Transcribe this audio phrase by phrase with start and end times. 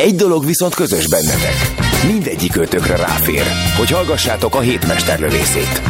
[0.00, 1.54] Egy dolog viszont közös bennetek.
[2.06, 3.42] Mindegyik ötökre ráfér,
[3.76, 5.82] hogy hallgassátok a hétmesterlövészét.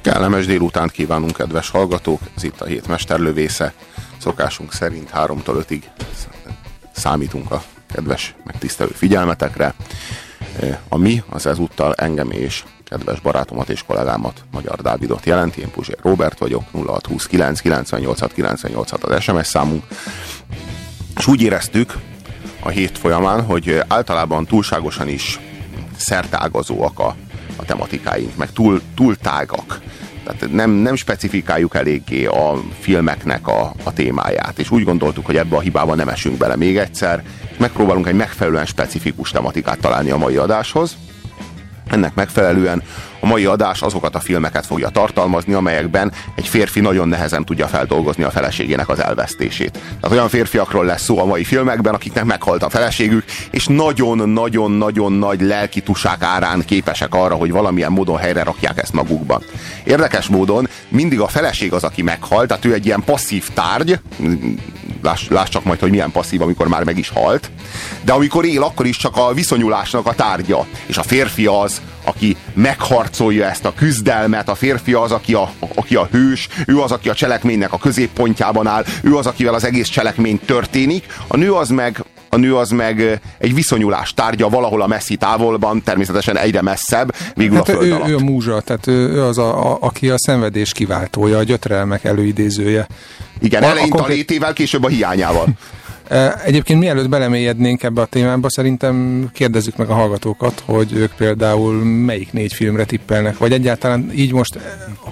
[0.00, 2.20] Kellemes délutánt kívánunk, kedves hallgatók!
[2.36, 3.72] Ez itt a hét mesterlövésze.
[4.18, 5.82] Szokásunk szerint 3-tól 5-ig
[6.92, 7.62] számítunk a
[7.92, 9.74] kedves, megtisztelő figyelmetekre.
[10.88, 15.60] A mi az ezúttal engem és kedves barátomat és kollégámat, Magyar Dávidot jelenti.
[15.60, 19.84] Én Puzsér Robert vagyok, 0629 98 98 az SMS számunk.
[21.16, 21.94] És úgy éreztük
[22.60, 25.38] a hét folyamán, hogy általában túlságosan is
[25.96, 27.16] szertágazóak a,
[27.56, 29.80] a tematikáink, meg túl, túl tágak.
[30.24, 35.56] Tehát nem, nem specifikáljuk eléggé a filmeknek a, a témáját, és úgy gondoltuk, hogy ebbe
[35.56, 40.16] a hibába nem esünk bele még egyszer, és megpróbálunk egy megfelelően specifikus tematikát találni a
[40.16, 40.96] mai adáshoz.
[41.86, 42.82] Ennek megfelelően
[43.20, 48.22] a mai adás azokat a filmeket fogja tartalmazni, amelyekben egy férfi nagyon nehezen tudja feldolgozni
[48.22, 49.72] a feleségének az elvesztését.
[49.72, 55.40] Tehát olyan férfiakról lesz szó a mai filmekben, akiknek meghalt a feleségük, és nagyon-nagyon-nagyon nagy
[55.40, 59.42] lelki tusák árán képesek arra, hogy valamilyen módon helyre rakják ezt magukban.
[59.84, 63.98] Érdekes módon mindig a feleség az, aki meghalt, tehát ő egy ilyen passzív tárgy,
[65.02, 67.50] láss, láss csak majd, hogy milyen passzív, amikor már meg is halt,
[68.02, 70.66] de amikor él, akkor is csak a viszonyulásnak a tárgya.
[70.86, 75.94] És a férfi az, aki megharcolja ezt a küzdelmet, a férfi az, aki a, aki
[75.94, 79.88] a hős, ő az, aki a cselekménynek a középpontjában áll, ő az, akivel az egész
[79.88, 84.86] cselekmény történik, a nő az meg a nő az meg egy viszonyulás tárgya valahol a
[84.86, 88.08] messzi távolban, természetesen egyre messzebb, végül hát a föld ő, alatt.
[88.08, 92.86] ő a múzsa, tehát ő, az, a, a, aki a szenvedés kiváltója, a gyötrelmek előidézője.
[93.40, 95.46] Igen, A- a elején a konkrét- létével, később a hiányával.
[96.44, 102.32] Egyébként mielőtt belemélyednénk ebbe a témába, szerintem kérdezzük meg a hallgatókat, hogy ők például melyik
[102.32, 104.58] négy filmre tippelnek, vagy egyáltalán így most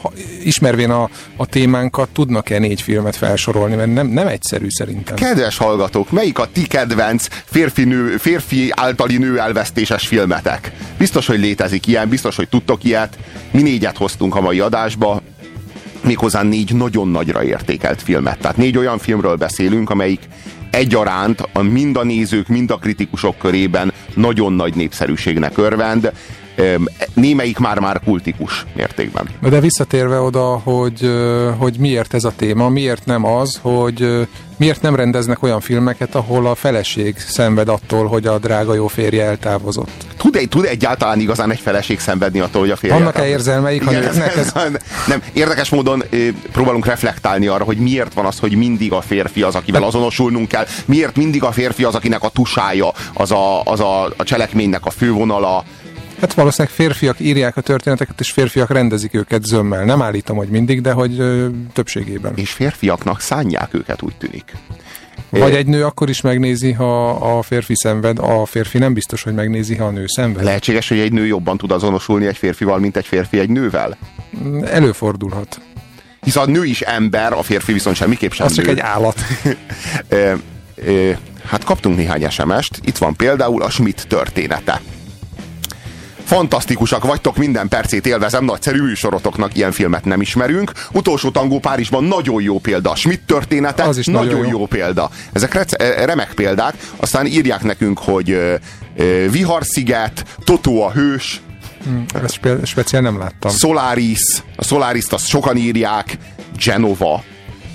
[0.03, 0.12] ha-
[0.44, 5.16] ismervén a, a témánkat tudnak-e négy filmet felsorolni, mert nem, nem egyszerű szerintem.
[5.16, 10.72] Kedves hallgatók, melyik a ti kedvenc férfi, nő, férfi általi nő elvesztéses filmetek?
[10.98, 13.19] Biztos, hogy létezik ilyen, biztos, hogy tudtok ilyet.
[13.50, 15.22] Mi négyet hoztunk a mai adásba,
[16.00, 18.38] méghozzá négy nagyon nagyra értékelt filmet.
[18.38, 20.20] Tehát négy olyan filmről beszélünk, amelyik
[20.71, 26.12] egyaránt a, mind a nézők, mind a kritikusok körében nagyon nagy népszerűségnek örvend.
[27.15, 29.29] Némelyik már-már kultikus mértékben.
[29.41, 31.11] De visszatérve oda, hogy,
[31.59, 34.27] hogy miért ez a téma, miért nem az, hogy
[34.59, 39.25] miért nem rendeznek olyan filmeket, ahol a feleség szenved attól, hogy a drága jó férje
[39.25, 39.91] eltávozott.
[40.17, 42.97] Tud, egy, tud egyáltalán igazán egy feleség szenvedni attól, hogy a férje...
[42.97, 44.37] Vannak-e érzelmeik Igen, nőknek?
[44.37, 44.53] Ez,
[45.07, 46.05] nem, érdekes módon
[46.53, 50.67] próbálunk reflektálni arra, hogy miért van az, hogy mindig a férfi az, akivel azonosulnunk kell,
[50.85, 54.91] miért mindig a férfi az, akinek a tusája, az a, az a, a cselekménynek a
[54.91, 55.65] fővonala.
[56.21, 59.84] Hát valószínűleg férfiak írják a történeteket, és férfiak rendezik őket zömmel.
[59.84, 62.33] Nem állítom, hogy mindig, de hogy ö, többségében.
[62.37, 64.53] És férfiaknak szánják őket, úgy tűnik.
[65.31, 69.34] Vagy egy nő akkor is megnézi, ha a férfi szenved, a férfi nem biztos, hogy
[69.34, 70.45] megnézi, ha a nő szenved.
[70.45, 73.97] Lehetséges, hogy egy nő jobban tud azonosulni egy férfival, mint egy férfi egy nővel?
[74.65, 75.61] Előfordulhat.
[76.21, 78.71] Hisz a nő is ember, a férfi viszont semmiképp sem Az csak nő.
[78.71, 79.19] egy állat.
[81.47, 82.78] Hát kaptunk néhány SMS-t.
[82.84, 84.81] Itt van például a Schmidt története.
[86.28, 90.72] Fantasztikusak vagytok, minden percét élvezem, nagyszerű műsorotoknak ilyen filmet nem ismerünk.
[90.93, 92.94] Utolsó tangó Párizsban nagyon jó példa.
[92.94, 94.59] Schmidt története Az is nagyon, nagyon jó.
[94.59, 94.66] jó.
[94.66, 95.11] példa.
[95.33, 96.75] Ezek eh, remek példák.
[96.97, 98.55] Aztán írják nekünk, hogy ö,
[98.97, 101.41] ö, Viharsziget, Totó a hős,
[102.22, 103.50] Ezt spe- speciál nem láttam.
[103.50, 106.19] Solaris, a Solaris-t azt sokan írják,
[106.65, 107.22] Genova,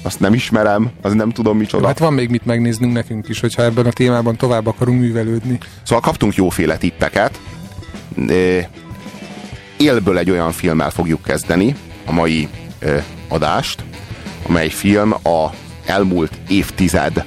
[0.02, 1.88] azt nem ismerem, az nem tudom micsoda.
[1.88, 5.58] Hát van még mit megnéznünk nekünk is, hogyha ebben a témában tovább akarunk művelődni.
[5.84, 7.40] Szóval kaptunk jóféle tippeket.
[9.78, 11.76] Élből egy olyan filmmel fogjuk kezdeni
[12.06, 12.48] a mai
[13.28, 13.84] adást,
[14.48, 15.50] amely film a
[15.86, 17.24] elmúlt évtized,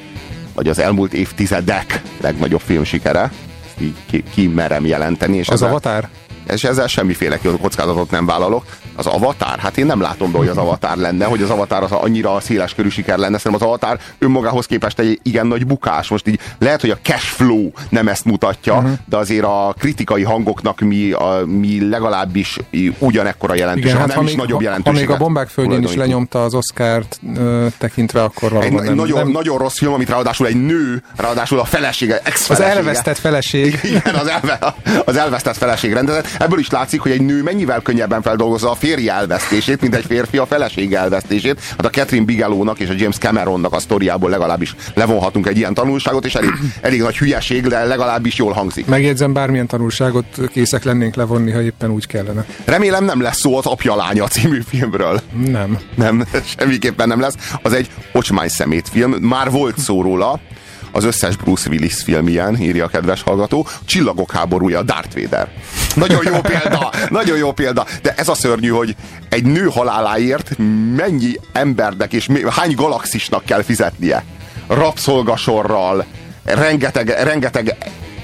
[0.55, 3.21] vagy az elmúlt évtizedek legnagyobb filmsikere.
[3.67, 5.37] Ezt így ki, ki merem jelenteni.
[5.37, 6.09] És Az ezzel- Avatar?
[6.53, 8.65] és ezzel semmiféle kockázatot nem vállalok.
[8.97, 9.59] Az Avatar?
[9.59, 12.75] Hát én nem látom be, hogy az Avatar lenne, hogy az Avatar az annyira széles
[12.75, 16.09] körű siker lenne, szerintem az Avatar önmagához képest egy igen nagy bukás.
[16.09, 18.91] Most így lehet, hogy a cash flow nem ezt mutatja, uh-huh.
[19.05, 22.59] de azért a kritikai hangoknak mi, a, mi legalábbis
[22.99, 25.83] ugyanekkora jelentőség, Igen, hát nem ha is még, nagyobb ha, ha még a bombák földjén
[25.83, 29.93] is lenyomta az Oscárt ö, tekintve, akkor valóban egy nem, nagyon, nem, nagyon rossz film,
[29.93, 33.81] amit ráadásul egy nő, ráadásul a felesége, ex az elvesztett feleség.
[33.83, 36.29] Igen, az, elve, az elvesztett feleség rendezett.
[36.39, 40.39] Ebből is látszik, hogy egy nő mennyivel könnyebben feldolgozza a férje elvesztését, mint egy férfi
[40.39, 41.61] a feleség elvesztését.
[41.61, 46.25] Hát a Catherine Bigelownak és a James Cameronnak a sztoriából legalábbis levonhatunk egy ilyen tanulságot,
[46.25, 46.51] és elég,
[46.81, 48.87] elég nagy hülyeség, de legalábbis jól hangzik.
[48.87, 52.45] Megjegyzem, bármilyen tanulságot készek lennénk levonni, ha éppen úgy kellene.
[52.65, 55.21] Remélem nem lesz szó az Apja Lánya című filmről.
[55.47, 55.79] Nem.
[55.95, 56.25] Nem,
[56.59, 57.35] semmiképpen nem lesz.
[57.63, 59.13] Az egy ocsmány szemét film.
[59.13, 60.41] Már volt szó róla,
[60.97, 63.67] az összes Bruce Willis film ilyen, írja a kedves hallgató.
[63.85, 65.49] Csillagok háborúja, Darth Vader.
[65.95, 67.87] Nagyon jó példa, nagyon jó példa.
[68.03, 68.97] De ez a szörnyű, hogy
[69.29, 70.59] egy nő haláláért
[70.97, 74.25] mennyi embernek és hány galaxisnak kell fizetnie.
[74.67, 76.05] Rabszolgasorral,
[76.45, 77.77] rengeteg, rengeteg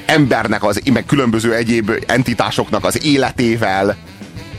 [0.06, 3.96] embernek, az, meg különböző egyéb entitásoknak az életével.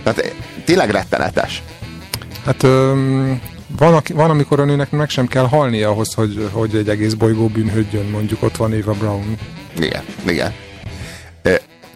[0.04, 0.33] Tehát
[0.66, 1.62] tényleg rettenetes.
[2.45, 2.66] Hát
[3.78, 7.14] van, aki- van, amikor a nőnek meg sem kell halnia ahhoz, hogy, hogy egy egész
[7.14, 9.38] bolygó bűnhődjön, mondjuk ott van Eva Brown.
[9.80, 10.54] Igen, igen.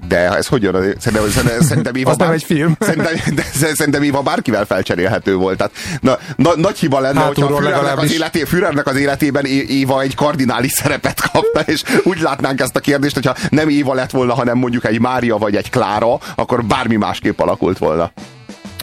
[0.08, 0.76] De, ez hogy jön?
[0.76, 2.76] az- Szerintem, szerintem, szerintem Éva nem egy film.
[2.80, 3.44] Szerintem, de,
[3.76, 5.58] szerintem Éva bárkivel felcserélhető volt.
[5.58, 5.72] Tehát,
[6.02, 10.16] na, na, nagy hiba lenne, hogyha Hátulról Führernek az, életé, Führernek az életében Éva egy
[10.16, 14.58] kardinális szerepet kapna, és úgy látnánk ezt a kérdést, hogyha nem Éva lett volna, hanem
[14.58, 18.12] mondjuk egy Mária vagy egy Klára, akkor bármi másképp alakult volna.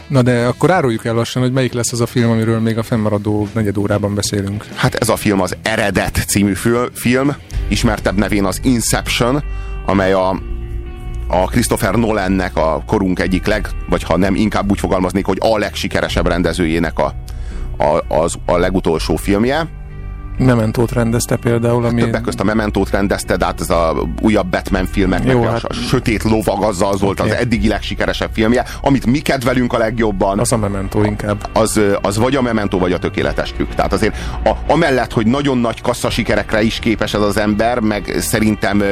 [0.08, 2.82] Na de akkor áruljuk el lassan, hogy melyik lesz az a film, amiről még a
[2.82, 4.66] fennmaradó negyed órában beszélünk.
[4.74, 7.34] Hát ez a film az Eredet című fil- film,
[7.68, 9.42] ismertebb nevén az Inception,
[9.86, 10.28] amely a,
[11.28, 15.58] a Christopher Nolannek a korunk egyik leg, vagy ha nem, inkább úgy fogalmaznék, hogy a
[15.58, 17.14] legsikeresebb rendezőjének a,
[17.76, 19.68] a, az, a legutolsó filmje.
[20.38, 22.00] Mementót rendezte például, ami...
[22.00, 25.64] Többek közt a Mementót rendezte, de hát ez a újabb Batman filmeknek Jó, a, hát-
[25.64, 27.30] a Sötét Lovag azzal az volt Oké.
[27.30, 31.48] az eddigi legsikeresebb filmje, amit mi kedvelünk a legjobban Az a Mementó inkább.
[31.52, 33.70] az, az vagy a Memento, vagy a tökéletes trükk.
[33.74, 38.16] Tehát azért a, amellett, hogy nagyon nagy kassza sikerekre is képes ez az ember, meg
[38.18, 38.82] szerintem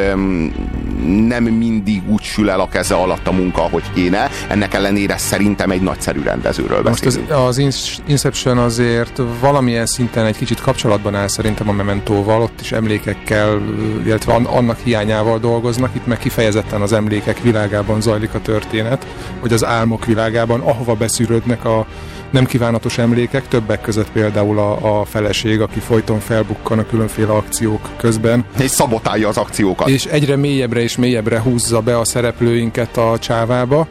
[1.26, 4.28] nem mindig úgy sül el a keze alatt a munka, ahogy kéne.
[4.48, 7.46] Ennek ellenére szerintem egy nagyszerű rendezőről Most az, beszélünk.
[7.46, 7.58] az
[8.06, 13.60] Inception azért valamilyen szinten egy kicsit kapcsolatban áll szerintem a Mementóval, ott is emlékekkel,
[14.04, 19.06] illetve an- annak hiányával dolgoznak, itt meg kifejezetten az emlékek világában zajlik a történet,
[19.40, 21.86] hogy az álmok világában, ahova beszűrődnek a
[22.30, 27.88] nem kívánatos emlékek, többek között például a, a feleség, aki folyton felbukkan a különféle akciók
[27.96, 29.88] közben, És szabotálja az akciókat.
[29.88, 33.86] és egyre mélyebbre és mélyebbre húzza be a szereplőinket a csávába,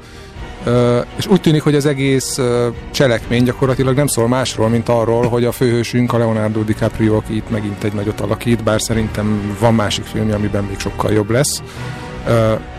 [1.18, 2.40] és úgy tűnik, hogy az egész
[2.92, 7.50] cselekmény gyakorlatilag nem szól másról, mint arról, hogy a főhősünk, a Leonardo DiCaprio, aki itt
[7.50, 11.62] megint egy nagyot alakít, bár szerintem van másik filmje, amiben még sokkal jobb lesz.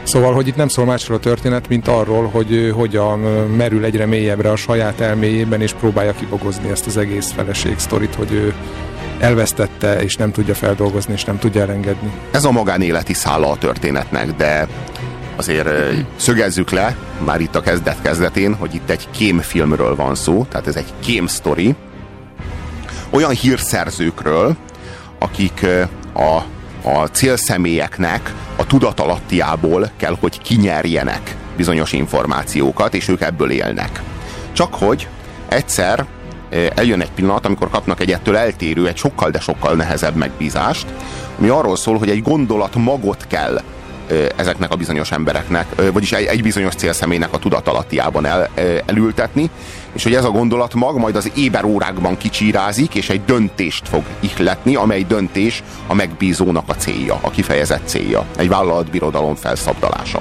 [0.02, 3.19] Szóval, hogy itt nem szól másról a történet, mint arról, hogy ő hogyan
[3.56, 8.32] merül egyre mélyebbre a saját elméjében, és próbálja kibogozni ezt az egész feleség sztorit, hogy
[8.32, 8.55] ő
[9.19, 12.11] elvesztette, és nem tudja feldolgozni, és nem tudja elengedni.
[12.31, 14.69] Ez a magánéleti szála a történetnek, de
[15.37, 15.69] azért
[16.17, 20.93] szögezzük le, már itt a kezdet-kezdetén, hogy itt egy kémfilmről van szó, tehát ez egy
[21.05, 21.75] kém sztori.
[23.11, 24.56] Olyan hírszerzőkről,
[25.19, 25.67] akik
[26.12, 26.37] a,
[26.88, 34.02] a célszemélyeknek a tudatalattiából kell, hogy kinyerjenek bizonyos információkat, és ők ebből élnek.
[34.52, 35.08] Csak hogy
[35.49, 36.06] egyszer
[36.75, 40.87] eljön egy pillanat, amikor kapnak egy ettől eltérő, egy sokkal, de sokkal nehezebb megbízást,
[41.38, 43.62] ami arról szól, hogy egy gondolat magot kell
[44.37, 48.49] ezeknek a bizonyos embereknek, vagyis egy, egy bizonyos célszemélynek a tudatalattiában el,
[48.87, 49.50] elültetni,
[49.92, 54.75] és hogy ez a gondolat mag majd az éberórákban kicsírázik, és egy döntést fog ihletni,
[54.75, 60.21] amely döntés a megbízónak a célja, a kifejezett célja, egy vállalatbirodalom felszabdalása.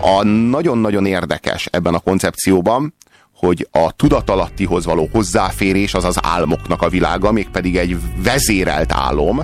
[0.00, 2.94] A nagyon-nagyon érdekes ebben a koncepcióban,
[3.36, 9.42] hogy a tudatalattihoz való hozzáférés az az álmoknak a világa, mégpedig egy vezérelt álom,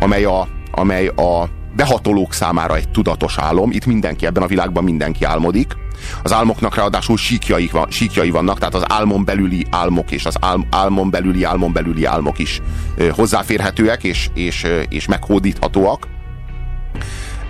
[0.00, 3.70] amely a, amely a behatolók számára egy tudatos álom.
[3.70, 5.76] Itt mindenki, ebben a világban mindenki álmodik.
[6.22, 10.66] Az álmoknak ráadásul síkjai, van, síkjai vannak, tehát az álmon belüli álmok és az ál,
[10.70, 12.60] álmon belüli álmon belüli álmok is
[12.96, 16.06] ö, hozzáférhetőek és, és, ö, és meghódíthatóak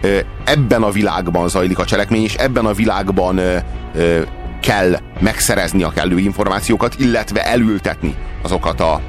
[0.01, 3.57] ö, ebben a világban zajlik a cselekmény, és ebben a világban ö,
[3.95, 4.23] ö,
[4.61, 9.01] kell megszerezni a kellő információkat, illetve elültetni azokat a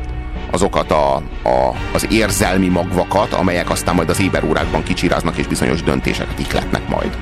[0.51, 6.39] azokat a, a, az érzelmi magvakat, amelyek aztán majd az éberórákban kicsiráznak, és bizonyos döntéseket
[6.39, 7.17] ikletnek majd.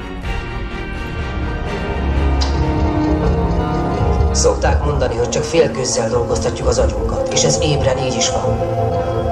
[4.32, 8.60] Szokták mondani, hogy csak félkőzzel dolgoztatjuk az agyunkat, és ez ébren így is van.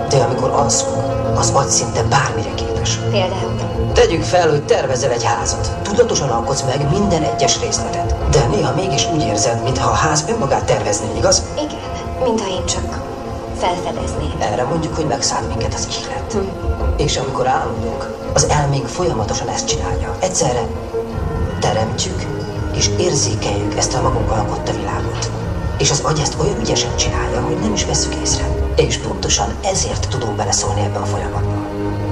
[0.09, 1.03] De amikor alszunk,
[1.37, 2.99] az agy szinte bármire képes.
[3.11, 3.53] Például?
[3.93, 5.71] Tegyük fel, hogy tervezel egy házat.
[5.81, 8.15] Tudatosan alkotsz meg minden egyes részletet.
[8.29, 11.43] De néha mégis úgy érzed, mintha a ház önmagát tervezné, igaz?
[11.55, 11.79] Igen,
[12.23, 13.04] mintha én csak
[13.65, 14.33] felfedezném.
[14.39, 16.33] Erre mondjuk, hogy megszáll minket az ihlet.
[16.33, 16.39] Hm.
[16.97, 20.15] És amikor álmodunk, az elménk folyamatosan ezt csinálja.
[20.19, 20.67] Egyszerre
[21.59, 22.25] teremtjük
[22.75, 25.31] és érzékeljük ezt a magunk alkotta világot.
[25.77, 28.45] És az agy ezt olyan ügyesen csinálja, hogy nem is veszük észre.
[28.75, 31.63] És pontosan ezért tudunk beleszólni ebbe a folyamatba.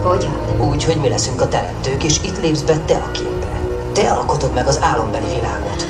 [0.10, 0.38] Hogyan?
[0.60, 3.60] Úgy, hogy mi leszünk a teremtők, és itt lépsz be te a képbe.
[3.94, 5.88] Te alkotod meg az álombeli világot.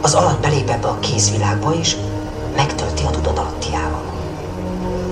[0.00, 1.96] Az alany belép ebbe a kézvilágba, és
[2.56, 4.17] megtölti a tudatalattiával.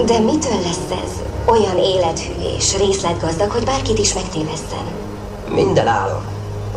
[0.04, 1.10] De mitől lesz ez
[1.44, 4.84] olyan élethű és részletgazdag, hogy bárkit is megtéveszten?
[5.48, 6.24] Minden álom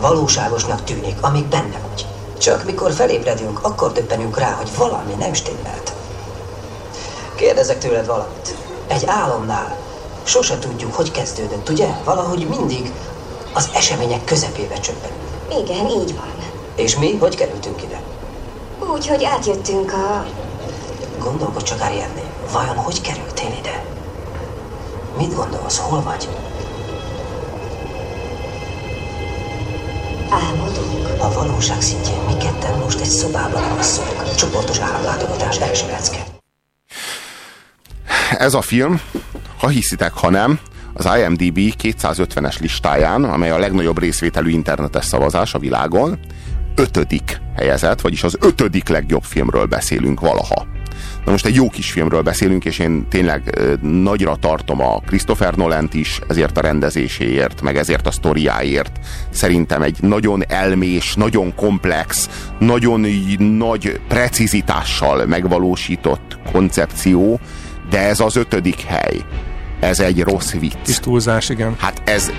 [0.01, 2.05] valóságosnak tűnik, amíg benne vagy.
[2.37, 5.93] Csak mikor felébredünk, akkor többenünk rá, hogy valami nem stimmelt.
[7.35, 8.55] Kérdezek tőled valamit.
[8.87, 9.77] Egy álomnál
[10.23, 11.87] sose tudjuk, hogy kezdődött, ugye?
[12.03, 12.91] Valahogy mindig
[13.53, 15.19] az események közepébe csöppenünk.
[15.63, 16.33] Igen, így van.
[16.75, 18.01] És mi hogy kerültünk ide?
[18.93, 20.25] Úgy, hogy átjöttünk a...
[21.19, 22.28] Gondolkodj csak, Ariadne.
[22.51, 23.83] Vajon hogy kerültél ide?
[25.17, 26.29] Mit gondolsz, hol vagy?
[30.29, 31.21] Álmodunk.
[31.21, 34.35] A valóság szintjén mi ketten most egy szobában alszunk.
[34.35, 36.25] Csoportos álomlátogatás első lecke.
[38.37, 39.01] Ez a film,
[39.57, 40.59] ha hiszitek, ha nem,
[40.93, 46.19] az IMDb 250-es listáján, amely a legnagyobb részvételű internetes szavazás a világon,
[46.75, 50.78] ötödik helyezett, vagyis az ötödik legjobb filmről beszélünk valaha.
[51.25, 55.89] Na most egy jó kis filmről beszélünk, és én tényleg nagyra tartom a Christopher nolan
[55.91, 58.99] is, ezért a rendezéséért, meg ezért a sztoriáért.
[59.29, 63.05] Szerintem egy nagyon elmés, nagyon komplex, nagyon
[63.39, 67.39] nagy precizitással megvalósított koncepció,
[67.89, 69.17] de ez az ötödik hely.
[69.79, 70.75] Ez egy rossz vicc.
[70.83, 71.75] Kis túlzás, igen.
[71.77, 72.31] Hát ez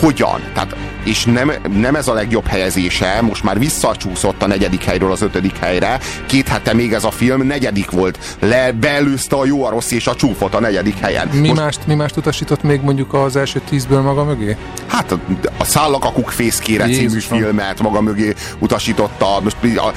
[0.00, 0.40] hogyan?
[0.52, 5.22] Tehát, és nem, nem ez a legjobb helyezése, most már visszacsúszott a negyedik helyről az
[5.22, 5.98] ötödik helyre.
[6.26, 8.36] Két hete még ez a film negyedik volt.
[8.38, 11.28] Le, beelőzte a jó, a rossz és a csúfot a negyedik helyen.
[11.32, 14.56] Mi, most, mást, mi mást utasított még mondjuk az első tízből maga mögé?
[14.86, 15.18] Hát a,
[15.58, 19.40] a Szállakakuk fészkére című filmet maga mögé utasította.
[19.42, 19.92] Most a,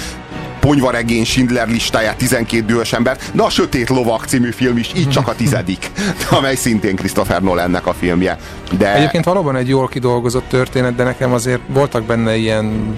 [0.66, 5.28] ponyvaregény Schindler listáját 12 dühös ember, de a Sötét Lovak című film is így csak
[5.28, 5.92] a tizedik,
[6.38, 8.38] amely szintén Christopher Nolannek a filmje.
[8.78, 8.96] De...
[8.96, 12.96] Egyébként valóban egy jól kidolgozott történet, de nekem azért voltak benne ilyen,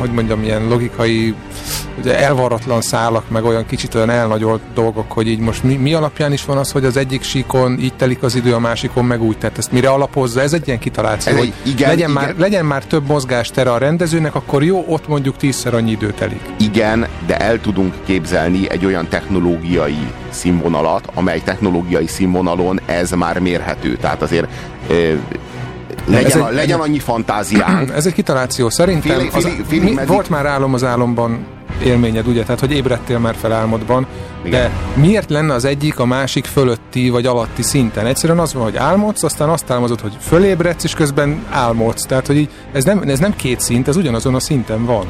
[0.00, 1.34] hogy mondjam, ilyen logikai,
[1.98, 6.32] ugye elvarratlan szálak, meg olyan kicsit olyan elnagyolt dolgok, hogy így most mi, mi alapján
[6.32, 9.38] is van az, hogy az egyik síkon így telik az idő, a másikon meg úgy.
[9.38, 10.40] Tehát ezt mire alapozza?
[10.40, 12.22] Ez egy ilyen kitaláció, Ez hogy egy, igen, legyen, igen.
[12.22, 16.40] Már, legyen már több mozgástere a rendezőnek, akkor jó, ott mondjuk tízszer annyi idő telik.
[16.58, 23.96] Igen, de el tudunk képzelni egy olyan technológiai színvonalat, amely technológiai színvonalon ez már mérhető.
[23.96, 24.48] Tehát azért
[26.10, 27.90] legyen, egy, legyen annyi fantáziánk.
[27.96, 28.70] Ez egy kitaláció.
[28.70, 31.46] Szerintem fél, fél, fél, fél, mi, volt már álom az álomban
[31.84, 32.42] élményed, ugye?
[32.42, 34.06] Tehát, hogy ébredtél már fel álmodban.
[34.44, 34.60] Igen.
[34.60, 38.06] De miért lenne az egyik a másik fölötti vagy alatti szinten?
[38.06, 42.06] Egyszerűen az van, hogy álmodsz, aztán azt álmodod, hogy fölébredsz, és közben álmodsz.
[42.06, 45.06] Tehát, hogy így, ez, nem, ez nem két szint, ez ugyanazon a szinten van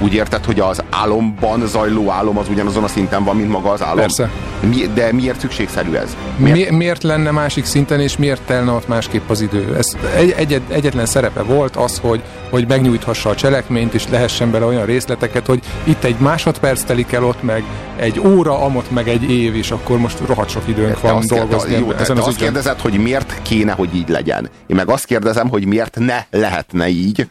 [0.00, 3.82] úgy érted, hogy az álomban zajló álom az ugyanazon a szinten van, mint maga az
[3.82, 3.96] álom?
[3.96, 4.30] Persze.
[4.60, 6.16] Mi, de miért szükségszerű ez?
[6.36, 6.70] Miért?
[6.70, 9.76] Mi, miért lenne másik szinten, és miért telne ott másképp az idő?
[9.76, 14.64] Ez egy, egy, egyetlen szerepe volt az, hogy, hogy megnyújthassa a cselekményt, és lehessen bele
[14.64, 17.64] olyan részleteket, hogy itt egy másodperc telik el, ott meg
[17.96, 21.68] egy óra, amott meg egy év, és akkor most rohadt sok időnk van azt dolgozni.
[21.68, 22.52] Kérde, jó, ezen te az azt ügyen.
[22.52, 24.50] kérdezed, hogy miért kéne, hogy így legyen.
[24.66, 27.28] Én meg azt kérdezem, hogy miért ne lehetne így.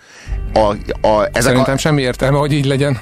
[0.53, 0.59] A,
[1.07, 2.99] a, ezek Szerintem a, semmi értelme, hogy így legyen.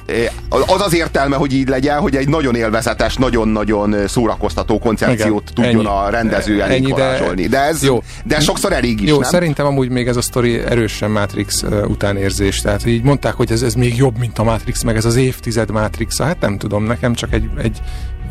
[0.50, 5.88] Az az értelme, hogy így legyen, hogy egy nagyon élvezetes, nagyon-nagyon szórakoztató koncepciót Igen, tudjon
[5.88, 8.04] ennyi, a rendező elég ennyi, de, de ez jó.
[8.26, 9.30] de sokszor elég is, Jó, nem?
[9.30, 12.62] szerintem amúgy még ez a sztori erősen Matrix utánérzés.
[12.62, 15.72] Tehát így mondták, hogy ez, ez még jobb, mint a Matrix, meg ez az évtized
[15.72, 16.22] Matrix.
[16.22, 17.82] Hát nem tudom, nekem csak egy, egy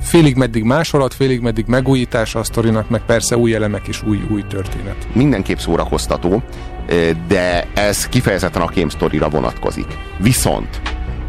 [0.00, 4.44] félig meddig másolat, félig meddig megújítása a sztorinak, meg persze új elemek és új, új
[4.48, 5.06] történet.
[5.12, 6.42] Mindenképp szórakoztató,
[7.28, 9.86] de ez kifejezetten a kém sztorira vonatkozik.
[10.18, 10.80] Viszont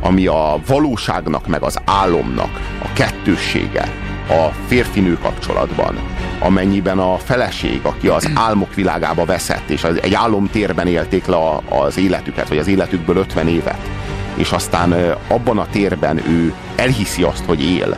[0.02, 3.92] ami a valóságnak meg az álomnak a kettőssége
[4.30, 5.96] a férfinő kapcsolatban,
[6.40, 11.38] amennyiben a feleség, aki az álmok világába veszett, és egy álomtérben élték le
[11.70, 13.90] az életüket, vagy az életükből 50 évet,
[14.36, 14.94] és aztán
[15.28, 17.98] abban a térben ő elhiszi azt, hogy él,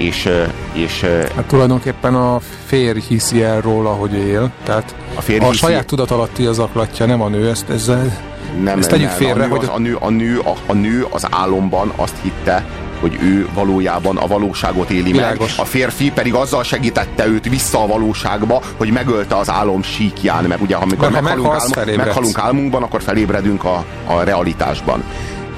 [0.00, 0.28] és,
[0.72, 1.00] és
[1.36, 6.10] hát tulajdonképpen a férj hiszi el róla, hogy él, tehát a, férj a saját tudat
[6.10, 8.18] alatti az aklatja, nem a nő, ezt ezzel
[8.62, 10.72] nem, Ezt tegyük nem, félre, a nő, hogy az, a, nő, a, nő, a, a
[10.72, 12.64] nő az álomban azt hitte,
[13.00, 15.56] hogy ő valójában a valóságot éli Világos.
[15.56, 15.66] meg.
[15.66, 20.60] A férfi pedig azzal segítette őt vissza a valóságba, hogy megölte az álom síkján, mert
[20.60, 25.04] ugye amikor Mert ha meghalunk, álm, meghalunk álmunkban, akkor felébredünk a, a realitásban.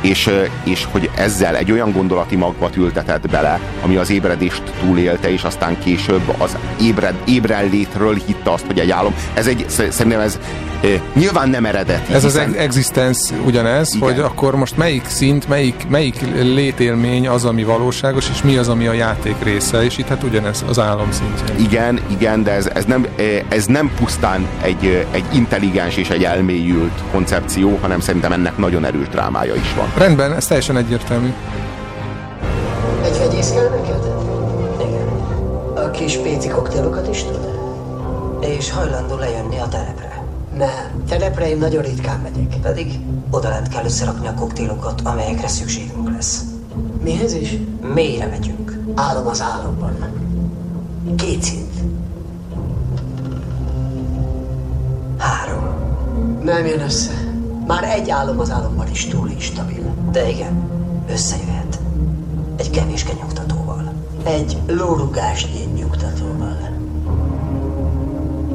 [0.02, 0.30] És,
[0.64, 5.78] és hogy ezzel egy olyan gondolati magvat ültetett bele, ami az ébredést túlélte, és aztán
[5.84, 9.14] később az ébred, ébrenlétről hitte azt, hogy egy álom.
[9.34, 10.38] Ez egy, sz- szerintem ez
[11.14, 12.12] nyilván nem eredeti.
[12.12, 14.08] Ez az hiszen- ex- existence ugyanez, Igen.
[14.08, 18.86] hogy akkor most melyik szint, melyik, melyik létélmény az, ami valóságos, és mi az, ami
[18.86, 21.66] a játék része, és itt hát ugyanez az álom szintjén.
[21.66, 23.06] Igen, igen, de ez, ez, nem,
[23.48, 29.08] ez nem pusztán egy, egy intelligens és egy elmélyült koncepció, hanem szerintem ennek nagyon erős
[29.08, 29.91] drámája is van.
[29.96, 31.32] Rendben, ez teljesen egyértelmű.
[33.04, 34.06] Egy vegyész kell neked?
[34.80, 35.08] Igen.
[35.74, 37.48] A kis péci koktélokat is tud?
[38.40, 40.24] És hajlandó lejönni a telepre?
[40.56, 42.60] Nem, telepre én nagyon ritkán megyek.
[42.60, 46.42] Pedig odalent kell összerakni a koktélokat, amelyekre szükségünk lesz.
[47.02, 47.58] Mihez is?
[47.94, 48.78] Mélyre megyünk.
[48.94, 49.96] Álom az álomban.
[51.16, 51.72] Két szint.
[55.18, 55.64] Három.
[56.42, 57.31] Nem jön össze.
[57.72, 59.94] Már egy álom az álomban is túl instabil.
[60.10, 60.70] De igen,
[61.10, 61.78] összejöhet.
[62.56, 63.92] Egy kevéske nyugtatóval.
[64.24, 66.56] Egy lórugásnyi nyugtatóval.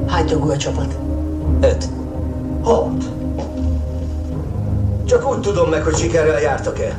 [0.08, 0.98] Hány tagú a csapat?
[1.62, 1.90] Öt.
[2.64, 3.04] Hat.
[5.06, 6.98] Csak úgy tudom meg, hogy sikerrel jártak-e.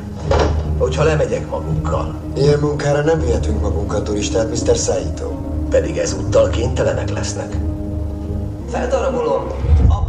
[0.77, 2.15] Hogyha lemegyek magukkal.
[2.35, 4.75] Ilyen munkára nem vihetünk magunkkal turistát, Mr.
[4.75, 5.29] Saito.
[5.69, 7.57] Pedig ezúttal kénytelenek lesznek.
[8.69, 9.47] Feldarabolom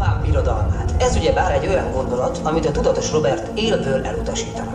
[0.00, 0.94] apám birodalmát.
[0.98, 4.72] Ez ugye bár egy olyan gondolat, amit a tudatos Robert élből elutasítana.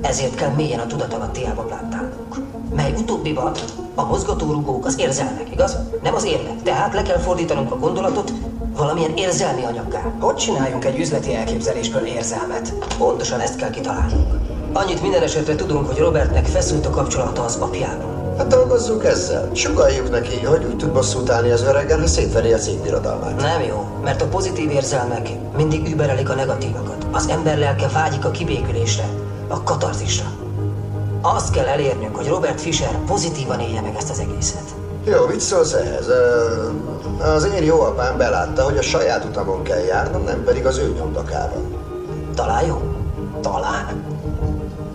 [0.00, 2.36] Ezért kell mélyen a tudat alattiába plántálnunk.
[2.74, 3.52] Mely utóbbiban
[3.94, 5.78] a mozgatórugók az érzelmek, igaz?
[6.02, 6.62] Nem az érvek.
[6.62, 8.32] Tehát le kell fordítanunk a gondolatot
[8.76, 10.12] valamilyen érzelmi anyaggá.
[10.20, 12.74] Hogy csináljunk egy üzleti elképzelésből érzelmet?
[12.98, 14.34] Pontosan ezt kell kitalálnunk.
[14.72, 18.21] Annyit minden esetre tudunk, hogy Robertnek feszült a kapcsolata az apjával.
[18.42, 19.50] Hát dolgozzunk ezzel.
[19.52, 23.36] Sugaljuk neki, hogy úgy tud bosszút állni az öregen, ha szétveri a cégbirodalmát.
[23.36, 27.06] Nem jó, mert a pozitív érzelmek mindig überelik a negatívakat.
[27.10, 29.04] Az ember lelke vágyik a kibékülésre,
[29.48, 30.26] a katarzisra.
[31.20, 34.74] Azt kell elérnünk, hogy Robert Fisher pozitívan élje meg ezt az egészet.
[35.04, 36.06] Jó, mit szólsz ehhez?
[37.34, 40.92] Az én jó apám belátta, hogy a saját utamon kell járnom, nem pedig az ő
[40.96, 41.74] nyomdokában.
[42.34, 42.82] Talán jó?
[43.40, 44.11] Talán.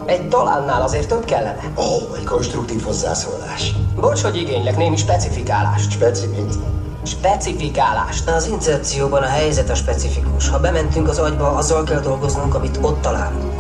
[0.08, 1.72] Egy talánnál azért több kellene.
[1.78, 3.76] Ó, egy konstruktív hozzászólás.
[3.96, 5.92] Bocs, hogy igénylek némi specifikálást.
[5.92, 6.54] Speci mint?
[7.04, 8.30] Specifikálást.
[8.30, 10.50] Az incepcióban a helyzet a specifikus.
[10.50, 13.54] Ha bementünk az agyba, azzal kell dolgoznunk, amit ott találunk.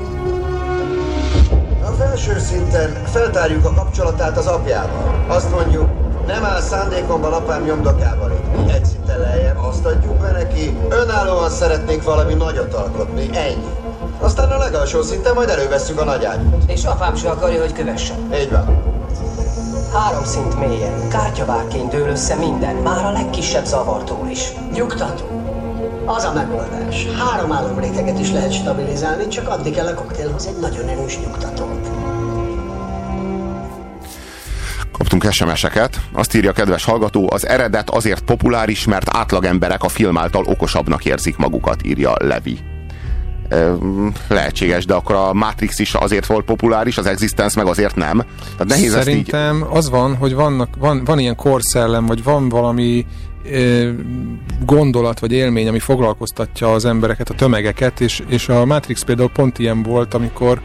[1.82, 5.26] A felső szinten feltárjuk a kapcsolatát az apjával.
[5.28, 5.90] Azt mondjuk,
[6.28, 8.72] nem áll szándékomban apám nyomdokában itt.
[8.72, 13.87] Egy szinten lejjebb azt adjuk be neki, önállóan szeretnénk valami nagyot alkotni, ennyi.
[14.20, 16.72] Aztán a legalsó szinten majd elővesszük a nagy ágyút.
[16.72, 18.34] És apám se akarja, hogy kövessen.
[18.34, 18.96] Így van.
[19.94, 24.52] Három szint mélyen, kártyavárként dől össze minden, már a legkisebb zavartól is.
[24.74, 25.26] Nyugtató.
[26.06, 27.06] Az a megoldás.
[27.06, 31.90] Három álomréteget is lehet stabilizálni, csak adni kell a koktélhoz egy nagyon erős nyugtatót.
[34.92, 36.00] Kaptunk SMS-eket.
[36.14, 41.06] Azt írja a kedves hallgató, az eredet azért populáris, mert átlagemberek a film által okosabbnak
[41.06, 42.77] érzik magukat, írja Levi.
[44.28, 48.24] Lehetséges, de akkor a Matrix is azért volt populáris, az Existence meg azért nem.
[48.52, 49.26] Tehát nehéz ezt így...
[49.30, 53.06] Szerintem az van, hogy vannak, van, van ilyen korszellem, vagy van valami
[54.66, 59.60] gondolat vagy élmény, ami foglalkoztatja az embereket, a tömegeket, és, és a Matrix például pont
[59.60, 60.62] ilyen volt, amikor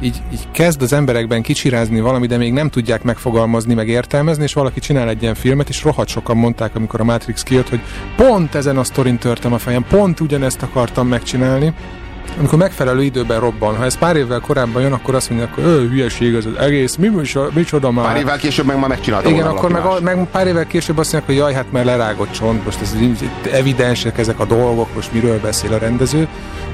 [0.00, 4.52] így, így kezd az emberekben kicsirázni valami, de még nem tudják megfogalmazni, meg értelmezni, és
[4.52, 7.80] valaki csinál egy ilyen filmet, és rohadt sokan mondták, amikor a Matrix kijött, hogy
[8.16, 11.74] pont ezen a sztorin törtem a fejem, pont ugyanezt akartam megcsinálni,
[12.38, 13.76] amikor megfelelő időben robban.
[13.76, 16.96] Ha ez pár évvel korábban jön, akkor azt mondják, hogy ő, hülyeség ez az egész,
[16.96, 17.10] mi,
[17.54, 18.04] micsoda, már.
[18.04, 21.12] Pár évvel később meg már megcsinálta Igen, akkor meg, a, meg pár évvel később azt
[21.12, 22.96] mondják, hogy jaj, hát mert lerágott csont, most ez
[23.52, 26.28] evidensek ezek a dolgok, most miről beszél a rendező.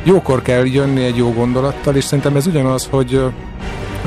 [0.05, 3.21] Jókor kell jönni egy jó gondolattal, és szerintem ez ugyanaz, hogy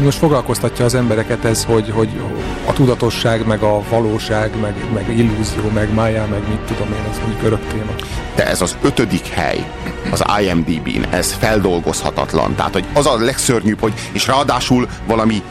[0.04, 2.22] most foglalkoztatja az embereket ez, hogy, hogy
[2.66, 7.18] a tudatosság, meg a valóság, meg, meg illúzió, meg májá, meg mit tudom én, ez
[7.18, 7.92] mondjuk örök téma.
[8.36, 9.66] de ez az ötödik hely
[10.12, 12.56] az IMDb-n, ez feldolgozhatatlan.
[12.56, 15.44] Tehát, hogy az a legszörnyűbb, hogy és ráadásul valami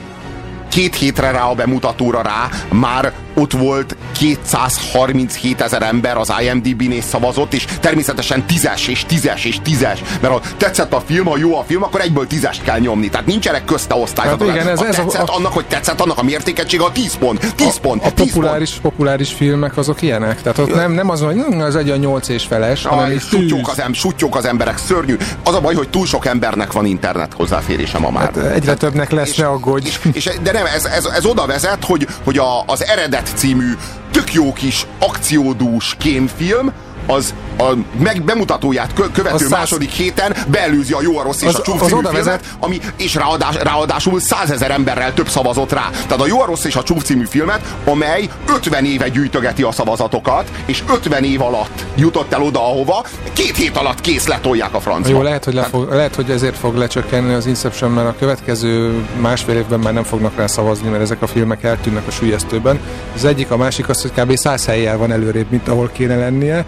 [0.68, 7.54] két hétre rá a bemutatóra rá már ott volt 237 ezer ember az IMDb-nél szavazott,
[7.54, 11.64] és természetesen tízes, és tízes, és tízes, mert ha tetszett a film, ha jó a
[11.66, 13.08] film, akkor egyből tízest kell nyomni.
[13.08, 14.48] Tehát nincsenek közte osztályzatok.
[14.48, 17.14] Hát igen, ez- ez a- tetszett, a- annak, hogy tetszett, annak a mértékegysége a 10
[17.16, 17.54] pont.
[17.54, 18.04] 10 pont.
[18.04, 20.42] A 10 populáris, populáris filmek azok ilyenek?
[20.42, 23.12] Tehát ott nem, nem az, hogy hm, az egy a nyolc és feles, hanem Aj,
[23.12, 25.16] így sutyók az, em, sutyók az emberek, szörnyű.
[25.44, 28.22] Az a baj, hogy túl sok embernek van internet hozzáférése ma már.
[28.22, 29.86] Hát egyre többnek lesz, ne aggódj.
[29.86, 33.72] És, és, de nem, ez, ez, ez oda vezet, hogy, hogy a, az Eredet című
[34.10, 36.72] tök jó kis akciódús kémfilm,
[37.06, 41.48] az a meg bemutatóját kö, követő száz- második héten beelőzi a jó, a rossz és
[41.48, 45.90] Az- a csúf című filmet, vezet- ami, és ráadás, ráadásul százezer emberrel több szavazott rá.
[45.90, 49.72] Tehát a jó, a rossz és a csúf című filmet, amely 50 éve gyűjtögeti a
[49.72, 54.80] szavazatokat, és 50 év alatt jutott el oda, ahova két hét alatt kész letolják a
[54.80, 55.08] francba.
[55.16, 59.04] Jó, lehet hogy, le fog, lehet, hogy ezért fog lecsökkenni az Inception, mert a következő
[59.20, 62.80] másfél évben már nem fognak rá szavazni, mert ezek a filmek eltűnnek a sülyeztőben.
[63.14, 64.36] Az egyik, a másik az, hogy kb.
[64.36, 66.64] 100 helyjel van előrébb, mint ahol kéne lennie.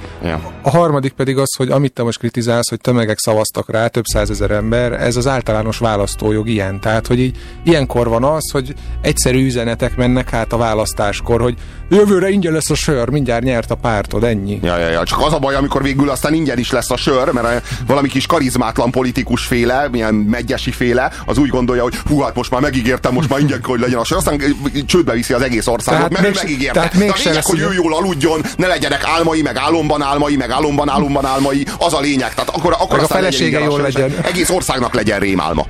[0.63, 4.51] A harmadik pedig az, hogy amit te most kritizálsz, hogy tömegek szavaztak rá, több százezer
[4.51, 6.81] ember, ez az általános választójog ilyen.
[6.81, 12.29] Tehát, hogy így ilyenkor van az, hogy egyszerű üzenetek mennek hát a választáskor, hogy jövőre
[12.29, 14.59] ingyen lesz a sör, mindjárt nyert a pártod, ennyi.
[14.63, 15.03] Ja, ja, ja.
[15.05, 18.09] Csak az a baj, amikor végül aztán ingyen is lesz a sör, mert a- valami
[18.09, 22.61] kis karizmátlan politikus féle, milyen megyesi féle, az úgy gondolja, hogy hú, hát most már
[22.61, 24.43] megígértem, most már ingyen hogy legyen a sör, aztán
[24.87, 26.73] csődbe viszi az egész országot, Tehát mert ő mégse- megígérte.
[26.75, 30.37] tehát De a lényeg, lesz hogy ő jól aludjon, ne legyenek álmai, meg álomban álmai,
[30.37, 32.35] meg álomban álomban álmai, az a lényeg.
[32.35, 34.15] Tehát akkor, akkor a felesége jól legyen.
[34.23, 35.67] Egész országnak legyen rémálma.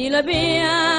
[0.00, 0.89] ni la mía.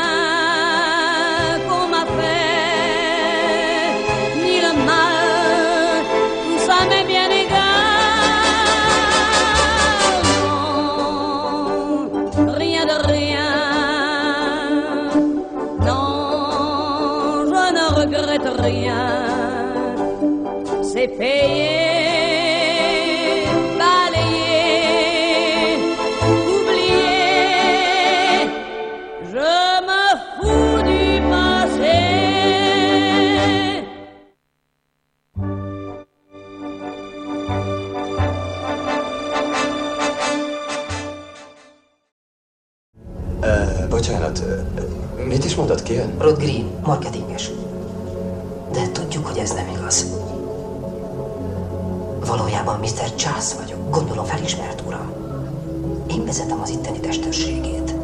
[45.91, 46.27] Mit is mondott ki ön?
[46.27, 47.51] Rod Green, marketinges.
[48.71, 50.06] De tudjuk, hogy ez nem igaz.
[52.25, 53.15] Valójában Mr.
[53.15, 53.89] Charles vagyok.
[53.89, 55.13] Gondolom felismert, uram.
[56.08, 57.95] Én vezetem az itteni testőrségét.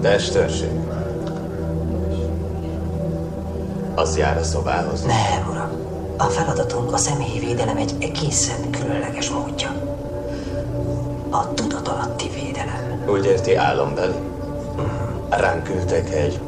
[0.00, 0.70] Testőrség.
[3.94, 5.02] Az jár a szobához.
[5.02, 5.70] Nem, uram.
[6.16, 9.70] A feladatunk a személyi védelem egy egészen különleges módja.
[11.30, 13.04] A tudatalatti védelem.
[13.08, 14.14] Úgy érti álombeli?
[15.28, 16.40] Ránk küldtek egy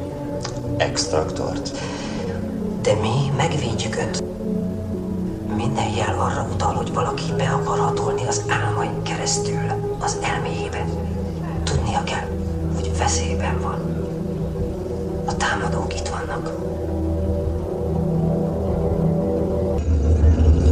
[0.85, 1.70] extraktort.
[2.83, 4.25] De mi megvédjük önt.
[5.57, 10.87] Minden jel arra utal, hogy valaki be akar hatolni az álmain keresztül, az elméjébe.
[11.62, 12.27] Tudnia kell,
[12.75, 13.79] hogy veszélyben van.
[15.27, 16.53] A támadók itt vannak.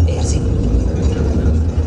[0.06, 0.40] Érzi?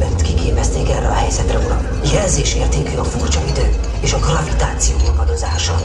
[0.02, 1.88] Önt kiképezték erre a helyzetre, uram.
[2.14, 3.70] Jelzésértékű a furcsa idő
[4.02, 5.76] és a gravitáció ingadozása.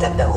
[0.00, 0.29] Hogyan érkezett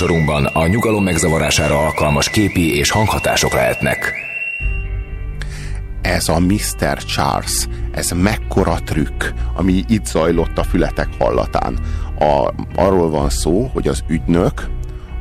[0.00, 4.12] műsorunkban a nyugalom megzavarására alkalmas képi és hanghatások lehetnek.
[6.02, 6.98] ez a Mr.
[6.98, 11.78] Charles, ez mekkora trükk, ami itt zajlott a fületek hallatán.
[12.18, 14.68] A, arról van szó, hogy az ügynök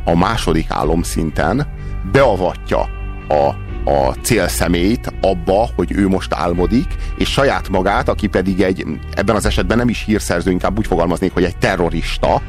[0.05, 1.67] a második álomszinten
[2.11, 2.79] beavatja
[3.27, 9.35] a, a célszemélyt abba, hogy ő most álmodik, és saját magát, aki pedig egy, ebben
[9.35, 12.41] az esetben nem is hírszerző, inkább úgy fogalmaznék, hogy egy terrorista,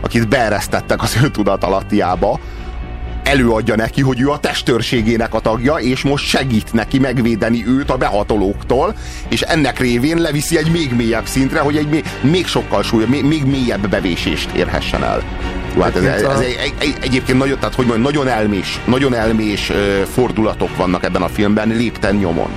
[0.00, 2.40] akit beeresztettek az ő tudatalattiába,
[3.26, 7.96] előadja neki, hogy ő a testőrségének a tagja, és most segít neki megvédeni őt a
[7.96, 8.94] behatolóktól,
[9.28, 13.24] és ennek révén leviszi egy még mélyebb szintre, hogy egy még, még sokkal súlyosabb, még,
[13.24, 15.22] még mélyebb bevésést érhessen el.
[15.74, 18.80] Jó, hát ez, ez, ez egy, egy, egy, egyébként nagyon, tehát hogy mondjam, nagyon elmés,
[18.84, 19.72] nagyon elmés
[20.12, 22.50] fordulatok vannak ebben a filmben, lépten nyomon.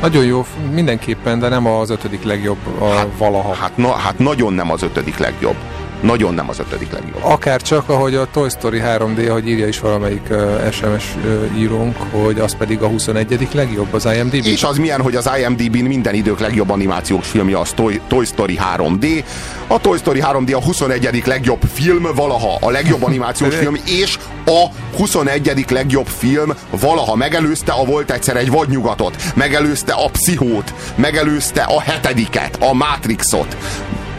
[0.00, 3.54] Nagyon jó, mindenképpen, de nem az ötödik legjobb a hát, valaha.
[3.54, 5.56] Hát, na, hát nagyon nem az ötödik legjobb
[6.04, 7.20] nagyon nem az ötödik legjobb.
[7.20, 11.96] Akár csak, ahogy a Toy Story 3D, ahogy írja is valamelyik uh, SMS uh, írónk,
[12.10, 13.48] hogy az pedig a 21.
[13.52, 14.46] legjobb az IMDb.
[14.46, 18.58] És az milyen, hogy az IMDb-n minden idők legjobb animációs filmje az Toy, Toy Story
[18.76, 19.24] 3D.
[19.66, 21.22] A Toy Story 3D a 21.
[21.26, 25.64] legjobb film valaha, a legjobb animációs film, és a 21.
[25.70, 32.56] legjobb film valaha megelőzte a Volt egyszer egy vadnyugatot, megelőzte a Pszichót, megelőzte a hetediket,
[32.60, 33.56] a Matrixot,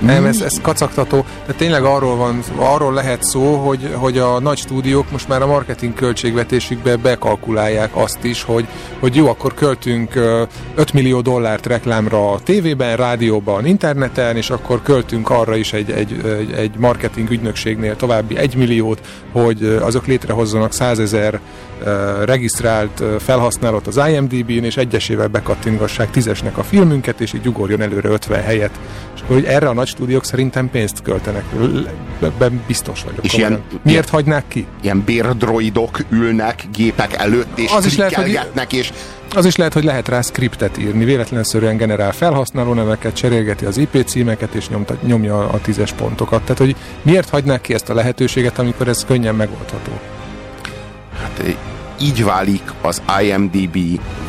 [0.05, 4.57] nem, ez, ez kacagtató, de tényleg arról van, arról lehet szó, hogy, hogy a nagy
[4.57, 8.67] stúdiók most már a marketing költségvetésükbe bekalkulálják azt is, hogy,
[8.99, 10.15] hogy jó, akkor költünk
[10.75, 16.21] 5 millió dollárt reklámra a tévében, rádióban, interneten, és akkor költünk arra is egy, egy,
[16.55, 18.99] egy marketing ügynökségnél további 1 milliót,
[19.31, 21.39] hogy azok létrehozzanak 100 ezer
[22.25, 28.41] regisztrált felhasználót az IMDb-n, és egyesével bekattingassák tízesnek a filmünket, és így ugorjon előre 50
[28.41, 28.79] helyet.
[29.27, 31.43] Hogy erre a nagy stúdiók szerintem pénzt költenek.
[32.21, 33.25] Ebben biztos vagyok.
[33.25, 34.65] És ilyen, Miért hagynák ki?
[34.81, 38.91] Ilyen bérdroidok ülnek gépek előtt, és az is lehet, hogy, és
[39.35, 44.03] az is lehet, hogy lehet rá skriptet írni, véletlenszerűen generál felhasználó neveket, cserélgeti az IP
[44.05, 46.41] címeket, és nyomta, nyomja a tízes pontokat.
[46.41, 49.91] Tehát, hogy miért hagynák ki ezt a lehetőséget, amikor ez könnyen megoldható?
[51.21, 51.43] Hát
[52.01, 53.77] így válik az IMDB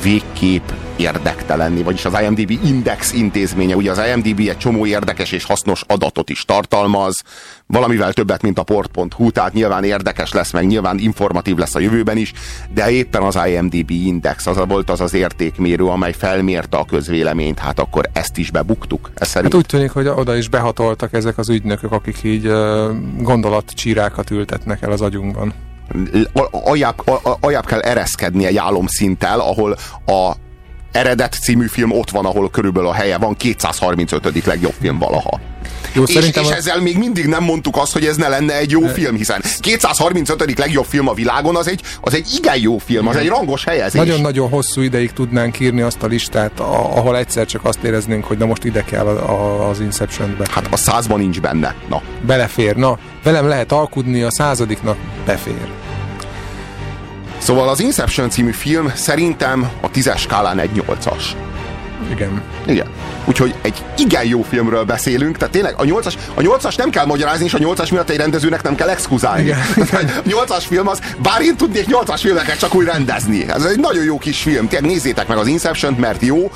[0.03, 3.77] végkép érdektelenni, vagyis az IMDB Index intézménye.
[3.77, 7.23] Ugye az IMDB egy csomó érdekes és hasznos adatot is tartalmaz,
[7.67, 12.17] valamivel többet, mint a port.hu, tehát nyilván érdekes lesz, meg nyilván informatív lesz a jövőben
[12.17, 12.33] is,
[12.75, 17.79] de éppen az IMDB Index az volt az az értékmérő, amely felmérte a közvéleményt, hát
[17.79, 19.11] akkor ezt is bebuktuk.
[19.15, 19.53] Ez szerint...
[19.53, 22.51] Hát úgy tűnik, hogy oda is behatoltak ezek az ügynökök, akik így
[23.21, 25.55] gondolatcsírákat ültetnek el az agyunkban
[26.51, 27.03] aljább,
[27.41, 30.33] aljább kell ereszkedni egy álomszinttel, ahol a
[30.93, 34.45] eredet című film ott van, ahol körülbelül a helye van, 235.
[34.45, 35.41] legjobb film valaha.
[35.93, 36.55] Jó, és, és a...
[36.55, 38.93] ezzel még mindig nem mondtuk azt, hogy ez ne lenne egy jó ne.
[38.93, 40.59] film, hiszen 235.
[40.59, 44.01] legjobb film a világon, az egy, az egy igen jó film, az egy rangos helyezés.
[44.01, 48.47] Nagyon-nagyon hosszú ideig tudnánk írni azt a listát, ahol egyszer csak azt éreznénk, hogy na
[48.47, 50.47] most ide kell a, a, az Inception-be.
[50.51, 51.75] Hát a százban nincs benne.
[51.89, 52.03] Na.
[52.27, 52.99] Belefér, na.
[53.27, 55.69] Velem lehet alkudni, a századiknak befér.
[57.39, 61.37] Szóval az Inception című film szerintem a tízes skálán egy nyolcas.
[62.11, 62.43] Igen.
[62.67, 62.87] Igen.
[63.25, 67.45] Úgyhogy egy igen jó filmről beszélünk, tehát tényleg a 8-as, a 8-as nem kell magyarázni,
[67.45, 69.51] és a 8-as miatt egy rendezőnek nem kell exkuzálni.
[69.51, 69.57] A
[70.47, 73.49] 8-as film az, bár én tudnék 8-as filmeket csak úgy rendezni.
[73.49, 74.69] Ez egy nagyon jó kis film.
[74.69, 76.51] Tényleg nézzétek meg az inception mert jó,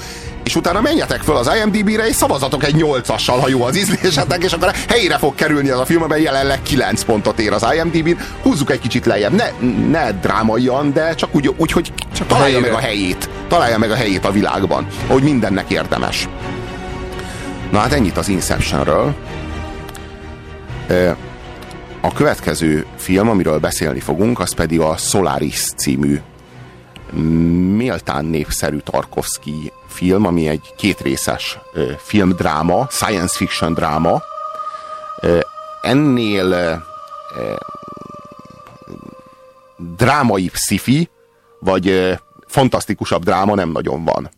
[0.51, 4.53] és utána menjetek föl az IMDb-re, és szavazatok egy 8-assal, ha jó az ízlésetek, és
[4.53, 8.19] akkor helyére fog kerülni az a film, amely jelenleg 9 pontot ér az IMDb-n.
[8.43, 9.51] Húzzuk egy kicsit lejjebb, ne,
[9.91, 13.31] ne drámaian, de csak úgy, úgy hogy csak találja a meg a helyét.
[13.49, 16.29] Találja meg a helyét a világban, hogy mindennek érdemes.
[17.73, 19.15] Na hát ennyit az Inceptionről.
[22.01, 26.21] A következő film, amiről beszélni fogunk, az pedig a Solaris című
[27.77, 31.59] méltán népszerű Tarkovsky film, ami egy kétrészes
[31.98, 34.22] filmdráma, science fiction dráma.
[35.83, 36.83] Ennél
[39.76, 41.09] drámai sci
[41.59, 44.31] vagy fantasztikusabb dráma nem nagyon van.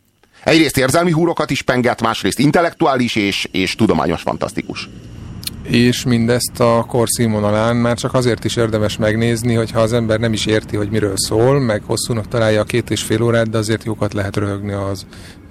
[0.43, 4.89] Egyrészt érzelmi húrokat is penget, másrészt intellektuális és, és tudományos fantasztikus.
[5.63, 10.33] És mindezt a kor színvonalán már csak azért is érdemes megnézni, hogyha az ember nem
[10.33, 13.83] is érti, hogy miről szól, meg hosszúnak találja a két és fél órát, de azért
[13.83, 15.05] jókat lehet röhögni az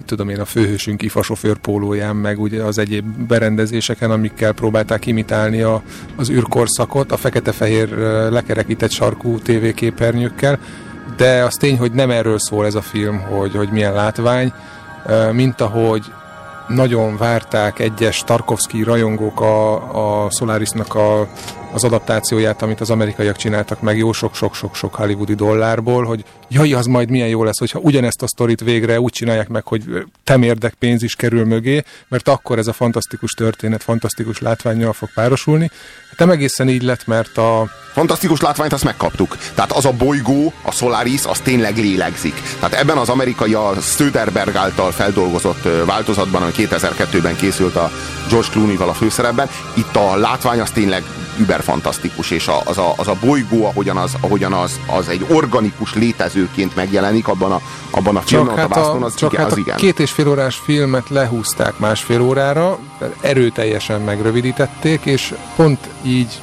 [0.05, 5.62] tudom én, a főhősünk IFA sofőr pólóján, meg ugye az egyéb berendezéseken, amikkel próbálták imitálni
[5.62, 5.83] a,
[6.16, 7.88] az űrkorszakot, a fekete-fehér
[8.31, 10.59] lekerekített sarkú tévéképernyőkkel,
[11.16, 14.53] de az tény, hogy nem erről szól ez a film, hogy, hogy milyen látvány,
[15.33, 16.05] mint ahogy
[16.68, 21.29] nagyon várták egyes Tarkovsky rajongók a, a Solarisnak a
[21.72, 27.10] az adaptációját, amit az amerikaiak csináltak meg jó sok-sok-sok-sok hollywoodi dollárból, hogy jaj, az majd
[27.10, 29.84] milyen jó lesz, hogyha ugyanezt a sztorit végre úgy csinálják meg, hogy
[30.24, 35.70] temérdek pénz is kerül mögé, mert akkor ez a fantasztikus történet fantasztikus látványjal fog párosulni.
[36.08, 37.70] Hát nem egészen így lett, mert a...
[37.92, 39.36] Fantasztikus látványt azt megkaptuk.
[39.54, 42.42] Tehát az a bolygó, a Solaris, az tényleg lélegzik.
[42.58, 47.90] Tehát ebben az amerikai a Söderberg által feldolgozott változatban, ami 2002-ben készült a
[48.28, 51.02] George Clooney-val a főszerepben, itt a látvány az tényleg
[51.38, 55.94] überfantasztikus, és az, a, az a bolygó, ahogyan, az, ahogyan az, az egy organikus
[56.42, 59.59] létezőként megjelenik abban a, abban a filmben, hát a vásznon, az, csak igen, hát az
[59.59, 59.76] igen.
[59.76, 62.78] két és fél órás filmet lehúzták másfél órára,
[63.20, 66.40] erőteljesen megrövidítették, és pont így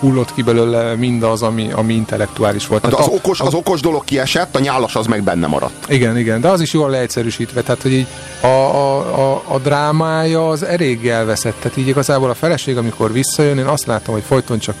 [0.00, 2.84] hullott ki belőle mindaz, ami, ami intellektuális volt.
[2.84, 5.90] Hát az, okos, az okos dolog kiesett, a nyálas az meg benne maradt.
[5.90, 8.06] Igen, igen, de az is jól leegyszerűsítve, tehát hogy így
[8.40, 13.58] a, a, a, a drámája az elég elveszett, tehát így igazából a feleség, amikor visszajön,
[13.58, 14.76] én azt látom, hogy folyton csak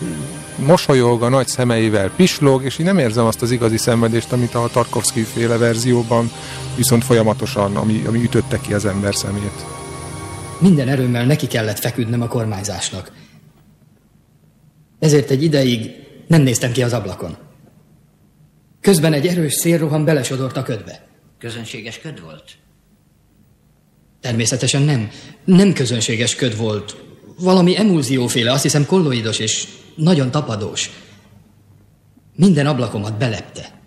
[0.56, 4.68] mosolyog, a nagy szemeivel pislog, és én nem érzem azt az igazi szenvedést, amit a
[4.72, 6.30] Tarkovsky féle verzióban
[6.76, 9.64] viszont folyamatosan, ami, ami ütötte ki az ember szemét.
[10.58, 13.10] Minden erőmmel neki kellett feküdnem a kormányzásnak.
[15.00, 15.90] Ezért egy ideig
[16.26, 17.36] nem néztem ki az ablakon.
[18.80, 21.06] Közben egy erős szélroham belesodort a ködbe.
[21.38, 22.44] Közönséges köd volt?
[24.20, 25.10] Természetesen nem.
[25.44, 26.96] Nem közönséges köd volt.
[27.38, 30.90] Valami emulzióféle, azt hiszem kolloidos és nagyon tapadós.
[32.36, 33.78] Minden ablakomat belepte.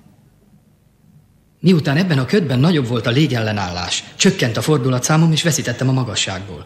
[1.59, 6.65] Miután ebben a ködben nagyobb volt a légellenállás, csökkent a fordulatszámom, és veszítettem a magasságból.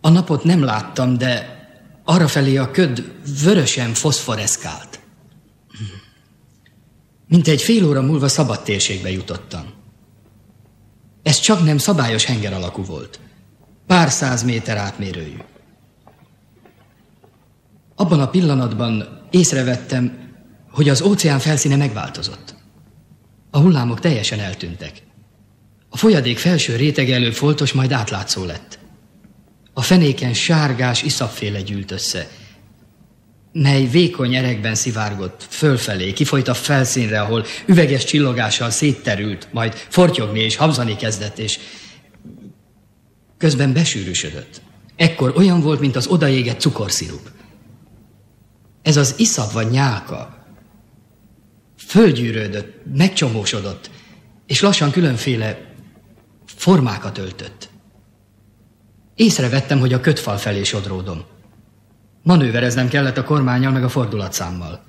[0.00, 1.63] A napot nem láttam, de
[2.04, 3.12] arrafelé a köd
[3.42, 5.00] vörösen foszforeszkált.
[7.28, 9.72] Mint egy fél óra múlva szabad térségbe jutottam.
[11.22, 13.20] Ez csak nem szabályos henger alakú volt.
[13.86, 15.38] Pár száz méter átmérőjű.
[17.94, 20.18] Abban a pillanatban észrevettem,
[20.70, 22.54] hogy az óceán felszíne megváltozott.
[23.50, 25.02] A hullámok teljesen eltűntek.
[25.88, 28.78] A folyadék felső rétege előbb foltos, majd átlátszó lett.
[29.74, 32.28] A fenéken sárgás iszapféle gyűlt össze,
[33.52, 40.56] mely vékony erekben szivárgott fölfelé, kifolyt a felszínre, ahol üveges csillogással szétterült, majd fortyogni és
[40.56, 41.58] habzani kezdett, és
[43.38, 44.60] közben besűrűsödött.
[44.96, 47.30] Ekkor olyan volt, mint az odaégett cukorszirup.
[48.82, 50.46] Ez az iszap vagy nyálka
[51.78, 53.90] fölgyűrődött, megcsomósodott,
[54.46, 55.72] és lassan különféle
[56.46, 57.68] formákat öltött.
[59.14, 61.24] Észrevettem, hogy a kötfal felé sodródom.
[62.22, 64.82] Manővereznem kellett a kormányjal meg a fordulatszámmal.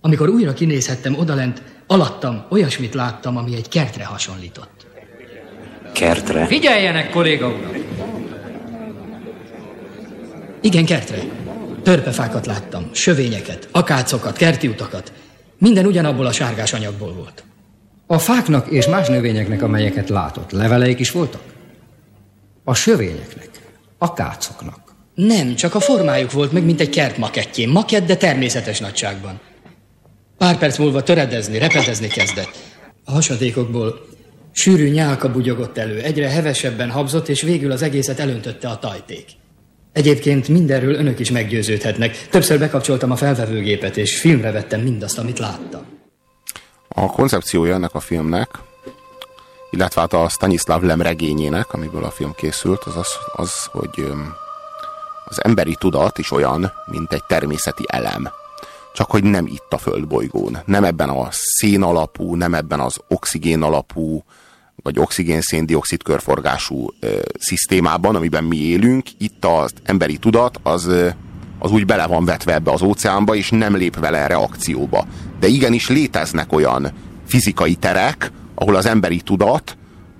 [0.00, 4.86] Amikor újra kinézhettem odalent, alattam olyasmit láttam, ami egy kertre hasonlított.
[5.92, 6.46] Kertre?
[6.46, 7.72] Figyeljenek, kolléga uram!
[10.60, 11.18] Igen, kertre.
[11.82, 15.12] Törpefákat láttam, sövényeket, akácokat, kerti utakat.
[15.58, 17.44] Minden ugyanabból a sárgás anyagból volt.
[18.06, 21.53] A fáknak és más növényeknek, amelyeket látott, leveleik is voltak?
[22.64, 23.48] A sövényeknek,
[23.98, 24.80] a kácoknak.
[25.14, 27.68] Nem, csak a formájuk volt meg, mint egy kert makettjén.
[27.68, 29.40] Makett, de természetes nagyságban.
[30.38, 32.56] Pár perc múlva töredezni, repedezni kezdett.
[33.04, 34.06] A hasadékokból
[34.52, 39.24] sűrű nyálka bugyogott elő, egyre hevesebben habzott, és végül az egészet elöntötte a tajték.
[39.92, 42.28] Egyébként mindenről önök is meggyőződhetnek.
[42.28, 45.82] Többször bekapcsoltam a felvevőgépet, és filmre vettem mindazt, amit láttam.
[46.88, 48.48] A koncepciója ennek a filmnek,
[49.74, 54.06] illetve hát a Stanislav Lem regényének, amiből a film készült, az az, az hogy
[55.24, 58.28] az emberi tudat is olyan, mint egy természeti elem.
[58.92, 60.58] Csak hogy nem itt a földbolygón.
[60.64, 64.24] Nem ebben a szén alapú, nem ebben az oxigén alapú,
[64.82, 69.06] vagy oxigén-széndiokszid körforgású ö, szisztémában, amiben mi élünk.
[69.18, 70.90] Itt az emberi tudat az,
[71.58, 75.06] az úgy bele van vetve ebbe az óceánba, és nem lép vele reakcióba.
[75.40, 76.92] De igenis léteznek olyan
[77.26, 79.76] fizikai terek, ahol az emberi tudat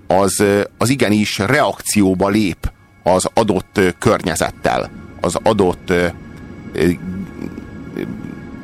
[0.06, 0.44] az,
[0.78, 5.92] az igenis reakcióba lép az adott környezettel, az adott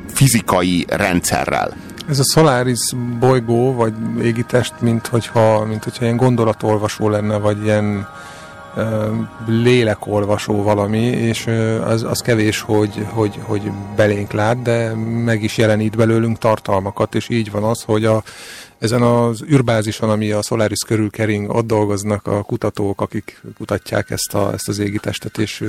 [0.07, 1.73] fizikai rendszerrel.
[2.09, 8.07] Ez a Solaris bolygó, vagy égitest, mint hogyha, mint hogyha ilyen gondolatolvasó lenne, vagy ilyen
[9.47, 11.47] lélekolvasó valami, és
[11.83, 17.29] az, az kevés, hogy, hogy, hogy belénk lát, de meg is jelenít belőlünk tartalmakat, és
[17.29, 18.23] így van az, hogy a,
[18.79, 24.33] ezen az űrbázison, ami a Solaris körül kering, ott dolgoznak a kutatók, akik kutatják ezt,
[24.33, 25.63] a, ezt az égitestet, és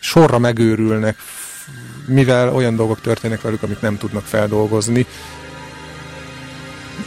[0.00, 1.16] sorra megőrülnek,
[2.06, 5.06] mivel olyan dolgok történnek velük, amit nem tudnak feldolgozni.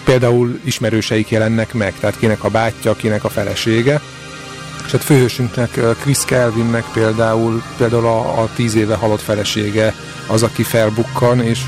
[0.05, 4.01] Például ismerőseik jelennek meg, tehát kinek a bátyja, kinek a felesége,
[4.85, 9.93] És hát főhősünknek, Chris Kelvinnek például, például a, a tíz éve halott felesége
[10.27, 11.59] az, aki felbukkan, és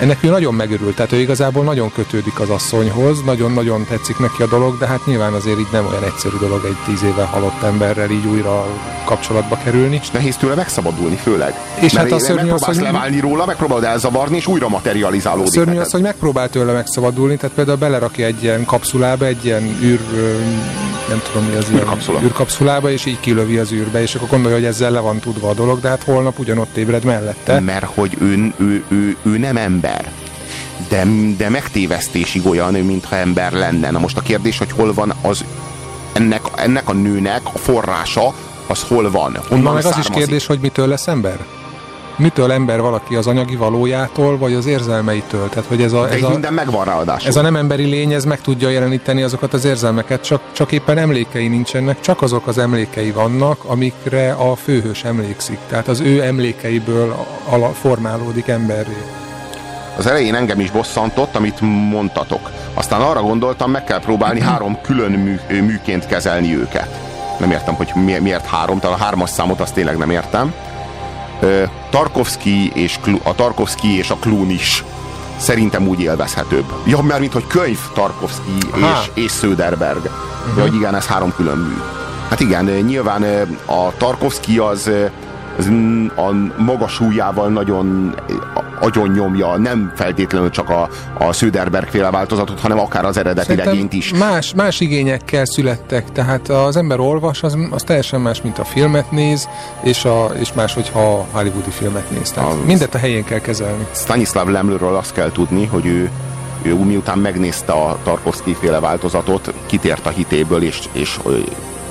[0.00, 4.46] ennek ő nagyon megörült, tehát ő igazából nagyon kötődik az asszonyhoz, nagyon-nagyon tetszik neki a
[4.46, 8.10] dolog, de hát nyilván azért így nem olyan egyszerű dolog egy tíz éve halott emberrel
[8.10, 8.66] így újra
[9.04, 9.98] kapcsolatba kerülni.
[10.02, 11.54] És nehéz tőle megszabadulni főleg.
[11.80, 15.52] És Mert hát a szörnyű az, hogy- leválni róla, megpróbálod elzavarni, és újra materializálódik.
[15.52, 15.84] Szörnyű neked.
[15.86, 20.00] az, hogy megpróbál tőle megszabadulni, tehát például belerakja egy ilyen kapszulába, egy ilyen űr,
[21.08, 22.20] nem tudom mi az ilyen Űrkapszula.
[22.22, 25.54] űrkapszulába, és így kilövi az űrbe, és akkor gondolja, hogy ezzel le van tudva a
[25.54, 27.60] dolog, de hát holnap ugyanott ébred mellette.
[27.60, 29.83] Mert hogy ő, ő, ő, ő nem ember.
[30.88, 31.06] De,
[31.36, 33.90] de megtévesztésig olyan, mintha ember lenne.
[33.90, 35.44] Na most a kérdés, hogy hol van az
[36.12, 38.34] ennek, ennek a nőnek a forrása,
[38.66, 39.38] az hol van?
[39.48, 40.12] Honnan Na meg az is származik?
[40.12, 41.38] kérdés, hogy mitől lesz ember?
[42.16, 45.48] Mitől ember valaki az anyagi valójától, vagy az érzelmeitől?
[45.48, 47.28] Tehát, hogy ez a, ez a, minden megvan ráadásul.
[47.28, 50.98] ez a nem emberi lény, ez meg tudja jeleníteni azokat az érzelmeket, csak, csak éppen
[50.98, 55.58] emlékei nincsenek, csak azok az emlékei vannak, amikre a főhős emlékszik.
[55.68, 59.23] Tehát az ő emlékeiből ala, formálódik emberré.
[59.96, 62.50] Az elején engem is bosszantott, amit mondtatok.
[62.74, 67.00] Aztán arra gondoltam, meg kell próbálni három külön mű, műként kezelni őket.
[67.38, 70.54] Nem értem, hogy mi- miért három, talán a hármas számot azt tényleg nem értem.
[71.90, 74.84] Tarkovsky és a Tarkovsky és a Klún is
[75.36, 76.72] szerintem úgy élvezhetőbb.
[76.86, 79.96] Ja, mert mint hogy könyv Tarkovsky és, és Söderberg.
[80.04, 80.56] Uh-huh.
[80.56, 81.76] Ja, hogy igen, ez három külön mű.
[82.30, 83.22] Hát igen, nyilván
[83.66, 84.90] a Tarkovsky az,
[85.58, 85.70] az
[86.16, 86.32] a
[86.62, 88.14] maga súlyával nagyon
[88.80, 90.88] agyon nyomja, nem feltétlenül csak a,
[91.18, 94.12] a Söderberg féle változatot, hanem akár az eredeti Szerintem regényt is.
[94.12, 99.10] Más, más igényekkel születtek, tehát az ember olvas, az, az teljesen más, mint a filmet
[99.10, 99.48] néz,
[99.82, 102.30] és, a, és más, hogyha a hollywoodi filmet néz.
[102.30, 103.86] Tehát Az- mindet a helyén kell kezelni.
[103.92, 106.10] Stanislav Lemlőről azt kell tudni, hogy ő,
[106.62, 111.18] ő miután megnézte a Tarkovsky féle változatot, kitért a hitéből, és, és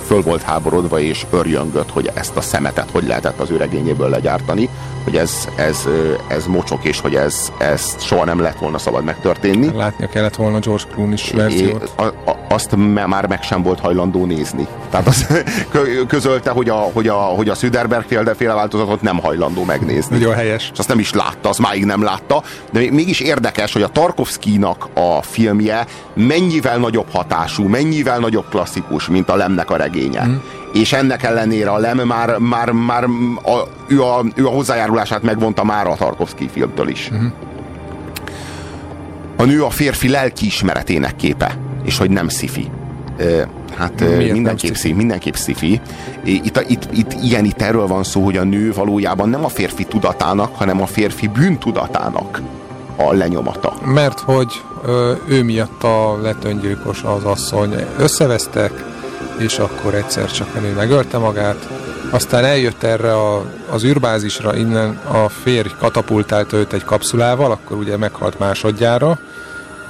[0.04, 4.70] föl volt háborodva, és örjöngött, hogy ezt a szemetet hogy lehetett az ő regényéből legyártani,
[5.04, 5.88] hogy ez, ez,
[6.28, 9.72] ez mocsok, és hogy ez, ez soha nem lett volna szabad megtörténni.
[9.76, 11.84] Látnia kellett volna George Clooney-s verziót.
[11.84, 14.68] É, a, a, azt már meg sem volt hajlandó nézni.
[14.90, 15.28] Tehát az
[15.72, 20.18] kö- közölte, hogy a, hogy a, hogy a Söderberg féle, féle változatot nem hajlandó megnézni.
[20.18, 20.70] Nagyon helyes.
[20.74, 23.88] És azt nem is látta, azt máig nem látta, de még- mégis érdekes, hogy a
[23.88, 30.26] Tarkovsky-nak a filmje mennyivel nagyobb hatású, mennyivel nagyobb klasszikus, mint a Lemnek a regénye.
[30.26, 30.36] Mm.
[30.74, 33.04] És ennek ellenére a Lem már, már, már
[33.44, 37.12] a, ő, a, ő a hozzájárulását megvonta már a Tarkovsky filmtől is.
[37.14, 37.28] Mm.
[39.38, 42.70] A nő a férfi lelkiismeretének képe, és hogy nem szifi.
[43.76, 44.94] Hát Miért mindenképp, szifi?
[44.94, 45.82] mindenképp szifi.
[46.24, 49.84] Itt, itt, itt, igen, itt erről van szó, hogy a nő valójában nem a férfi
[49.84, 52.42] tudatának, hanem a férfi bűntudatának
[52.96, 53.74] a lenyomata.
[53.86, 54.62] Mert hogy
[55.28, 58.93] ő miatt a lett öngyilkos az asszony összevesztek,
[59.38, 61.70] és akkor egyszer csak a nő megölte magát,
[62.12, 67.98] aztán eljött erre a, az űrbázisra, innen a férj katapultálta őt egy kapszulával, akkor ugye
[67.98, 69.20] meghalt másodjára,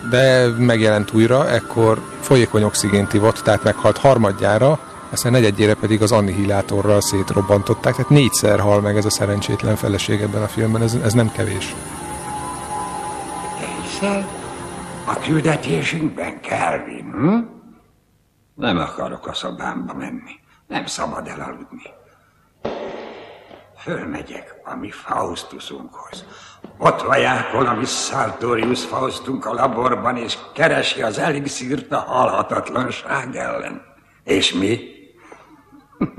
[0.09, 4.79] de megjelent újra, ekkor folyékony oxigént ivott, tehát meghalt harmadjára,
[5.09, 10.41] aztán negyedjére pedig az annihilátorral szétrobbantották, tehát négyszer hal meg ez a szerencsétlen feleség ebben
[10.41, 11.75] a filmben, ez, ez nem kevés.
[13.81, 14.27] Hiszel
[15.05, 17.62] a küldetésünkben, Kelvin, hm?
[18.55, 20.39] Nem akarok a szobámba menni.
[20.67, 21.83] Nem szabad elaludni.
[23.77, 26.25] Fölmegyek a mi Faustusunkhoz.
[26.77, 33.81] Ott vaják valami Sartorius Faustunk a laborban, és keresi az elixírt a halhatatlanság ellen.
[34.23, 34.79] És mi?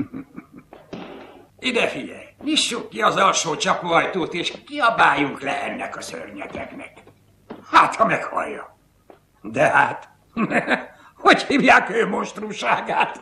[1.59, 2.25] Ide figyelj!
[2.43, 6.93] Nyissuk ki az alsó csapóajtót, és kiabáljunk le ennek a szörnyeteknek.
[7.71, 8.77] Hát, ha meghallja.
[9.43, 10.09] De hát,
[11.25, 13.21] hogy hívják ő monstrumságát?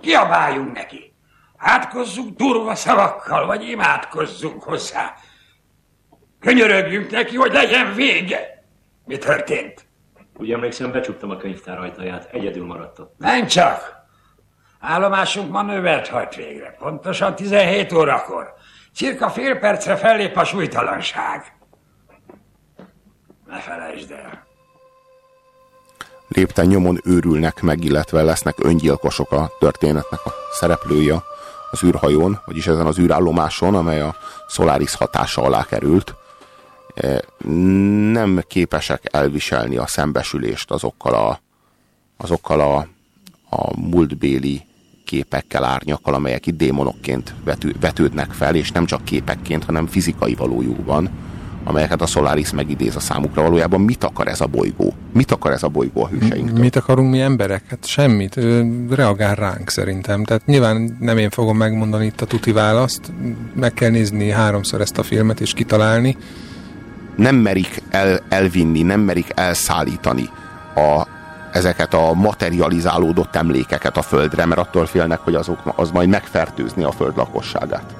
[0.00, 1.14] Kiabáljunk neki.
[1.56, 5.14] Átkozzunk durva szavakkal, vagy imádkozzunk hozzá.
[6.40, 8.64] Könyörögjünk neki, hogy legyen vége.
[9.04, 9.86] Mi történt?
[10.36, 13.14] Úgy emlékszem, becsuktam a könyvtár ajtaját, egyedül maradt ott.
[13.18, 13.98] Nem csak.
[14.80, 16.70] Állomásunk manővert hajt végre.
[16.78, 18.54] Pontosan 17 órakor.
[18.94, 21.56] Cirka fél percre fellép a súlytalanság.
[23.46, 24.48] Ne felejtsd el.
[26.34, 31.22] Lépten nyomon őrülnek meg, illetve lesznek öngyilkosok a történetnek a szereplője
[31.70, 34.16] az űrhajón, vagyis ezen az űrállomáson, amely a
[34.48, 36.14] Solaris hatása alá került.
[36.94, 37.22] E,
[38.12, 41.40] Nem képesek elviselni a szembesülést azokkal a,
[42.16, 42.86] azokkal a,
[43.56, 44.66] a múltbéli
[45.04, 51.10] képekkel, árnyakkal, amelyek itt démonokként vető, vetődnek fel, és nem csak képekként, hanem fizikai valójukban,
[51.64, 53.42] amelyeket a Solaris megidéz a számukra.
[53.42, 54.94] Valójában mit akar ez a bolygó?
[55.12, 56.58] Mit akar ez a bolygó a hőseink?
[56.58, 57.62] Mit akarunk mi emberek?
[57.68, 58.36] Hát semmit.
[58.36, 60.24] Ő reagál ránk szerintem.
[60.24, 63.12] Tehát nyilván nem én fogom megmondani itt a tuti választ.
[63.54, 66.16] Meg kell nézni háromszor ezt a filmet és kitalálni.
[67.16, 70.28] Nem merik el, elvinni, nem merik elszállítani
[70.74, 71.06] a,
[71.52, 76.92] ezeket a materializálódott emlékeket a földre, mert attól félnek, hogy azok, az majd megfertőzni a
[76.92, 77.94] föld lakosságát.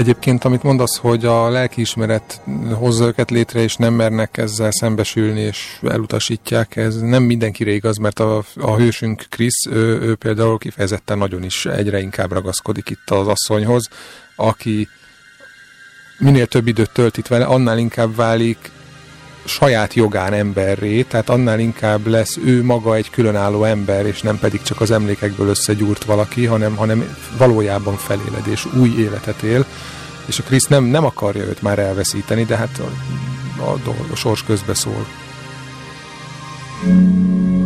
[0.00, 2.40] Egyébként, amit mondasz, hogy a lelkiismeret
[2.72, 8.18] hozza őket létre, és nem mernek ezzel szembesülni, és elutasítják, ez nem mindenkire igaz, mert
[8.18, 13.26] a, a hősünk Krisz, ő, ő például kifejezetten nagyon is egyre inkább ragaszkodik itt az
[13.26, 13.88] asszonyhoz,
[14.36, 14.88] aki
[16.18, 18.70] minél több időt tölt itt vele, annál inkább válik
[19.44, 24.62] saját jogán emberré, tehát annál inkább lesz ő maga egy különálló ember, és nem pedig
[24.62, 29.66] csak az emlékekből összegyúrt valaki, hanem, hanem valójában feléled, és új életet él,
[30.26, 34.44] és a Krisz nem, nem akarja őt már elveszíteni, de hát a, a, a sors
[34.44, 35.06] közbe szól.
[36.82, 37.59] Az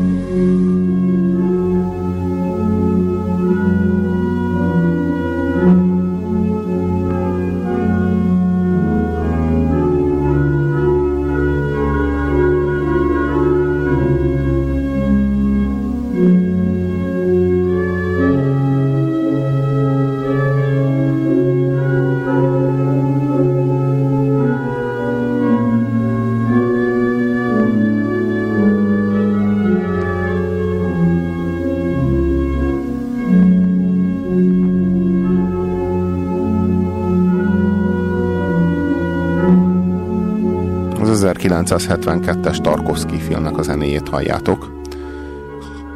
[41.65, 44.73] 1972-es Tarkovsky filmnek a zenéjét halljátok.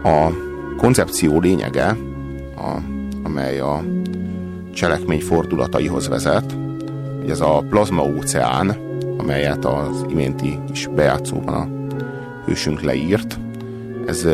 [0.02, 0.28] A
[0.76, 1.96] koncepció lényege,
[2.56, 2.76] a,
[3.22, 3.84] amely a
[4.72, 6.56] cselekmény fordulataihoz vezet,
[7.20, 8.76] hogy ez a plazma óceán,
[9.18, 11.68] amelyet az iménti is bejátszóban a
[12.46, 13.38] hősünk leírt,
[14.06, 14.26] ez,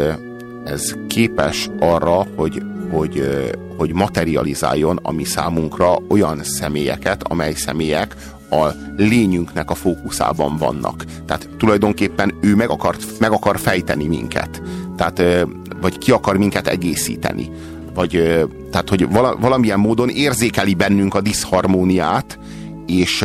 [0.64, 3.44] ez képes arra, hogy, hogy,
[3.76, 8.16] hogy materializáljon a mi számunkra olyan személyeket, amely személyek
[8.50, 11.04] a lényünknek a fókuszában vannak.
[11.64, 14.62] Tulajdonképpen ő meg, akar, meg akar fejteni minket.
[14.96, 15.46] Tehát,
[15.80, 17.50] vagy ki akar minket egészíteni.
[17.94, 18.10] Vagy,
[18.70, 19.08] tehát, hogy
[19.40, 22.38] valamilyen módon érzékeli bennünk a diszharmóniát,
[22.86, 23.24] és,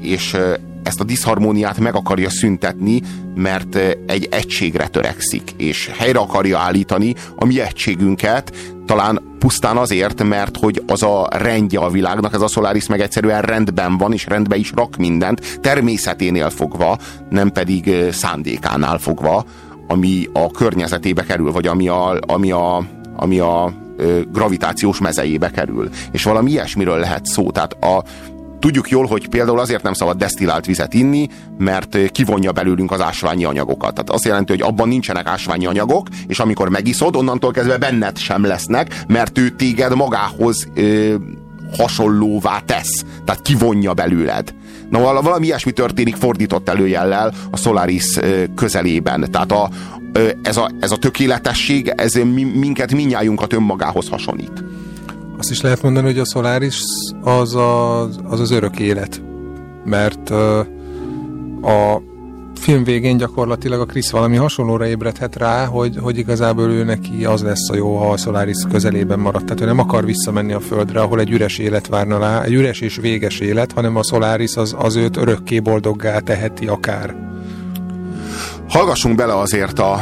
[0.00, 0.36] és
[0.82, 3.02] ezt a diszharmóniát meg akarja szüntetni,
[3.34, 3.76] mert
[4.06, 8.56] egy egységre törekszik, és helyre akarja állítani a mi egységünket,
[8.86, 13.42] talán pusztán azért, mert hogy az a rendje a világnak, ez a Solaris meg egyszerűen
[13.42, 16.98] rendben van, és rendbe is rak mindent, természeténél fogva,
[17.30, 19.44] nem pedig szándékánál fogva,
[19.86, 22.82] ami a környezetébe kerül, vagy ami a, ami a,
[23.16, 23.72] ami a
[24.32, 25.88] gravitációs mezejébe kerül.
[26.12, 27.50] És valami ilyesmiről lehet szó.
[27.50, 28.02] Tehát a,
[28.62, 33.44] Tudjuk jól, hogy például azért nem szabad desztillált vizet inni, mert kivonja belőlünk az ásványi
[33.44, 33.94] anyagokat.
[33.94, 38.44] Tehát azt jelenti, hogy abban nincsenek ásványi anyagok, és amikor megiszod, onnantól kezdve benned sem
[38.44, 41.14] lesznek, mert ő téged magához ö,
[41.76, 43.04] hasonlóvá tesz.
[43.24, 44.54] Tehát kivonja belőled.
[44.90, 48.18] Na valami ilyesmi történik fordított előjellel a Solaris
[48.54, 49.30] közelében.
[49.30, 49.70] Tehát a,
[50.42, 52.12] ez, a, ez a tökéletesség, ez
[52.54, 54.64] minket minnyájunkat önmagához hasonlít.
[55.38, 56.80] Azt is lehet mondani, hogy a Solaris
[57.22, 59.22] az az, az, az örök élet.
[59.84, 60.30] Mert
[61.62, 62.02] a
[62.62, 67.42] film végén gyakorlatilag a Krisz valami hasonlóra ébredhet rá, hogy, hogy igazából ő neki az
[67.42, 69.44] lesz a jó, ha a Solaris közelében maradt.
[69.44, 72.80] Tehát ő nem akar visszamenni a Földre, ahol egy üres élet várna rá, egy üres
[72.80, 77.16] és véges élet, hanem a Solaris az, az őt örökké boldoggá teheti akár.
[78.68, 79.92] Hallgassunk bele azért a,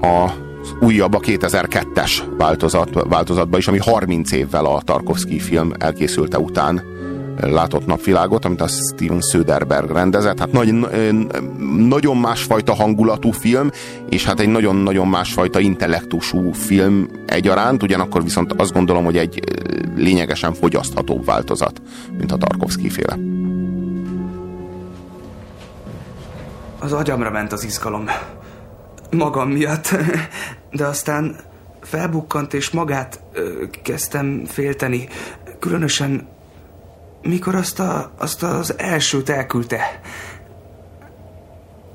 [0.00, 0.32] a
[0.80, 6.82] újabb a 2002-es változat, változatba is, ami 30 évvel a Tarkovsky film elkészülte után
[7.40, 10.38] látott napvilágot, amit a Steven Söderberg rendezett.
[10.38, 10.74] Hát nagy,
[11.76, 13.70] nagyon másfajta hangulatú film,
[14.08, 19.40] és hát egy nagyon-nagyon másfajta intellektusú film egyaránt, ugyanakkor viszont azt gondolom, hogy egy
[19.96, 21.82] lényegesen fogyaszthatóbb változat,
[22.18, 23.18] mint a Tarkovsky féle.
[26.78, 28.04] Az agyamra ment az izgalom
[29.10, 29.96] magam miatt,
[30.72, 31.36] de aztán
[31.80, 35.08] felbukkant, és magát ö, kezdtem félteni.
[35.58, 36.28] Különösen,
[37.22, 40.00] mikor azt, a, azt az elsőt elküldte.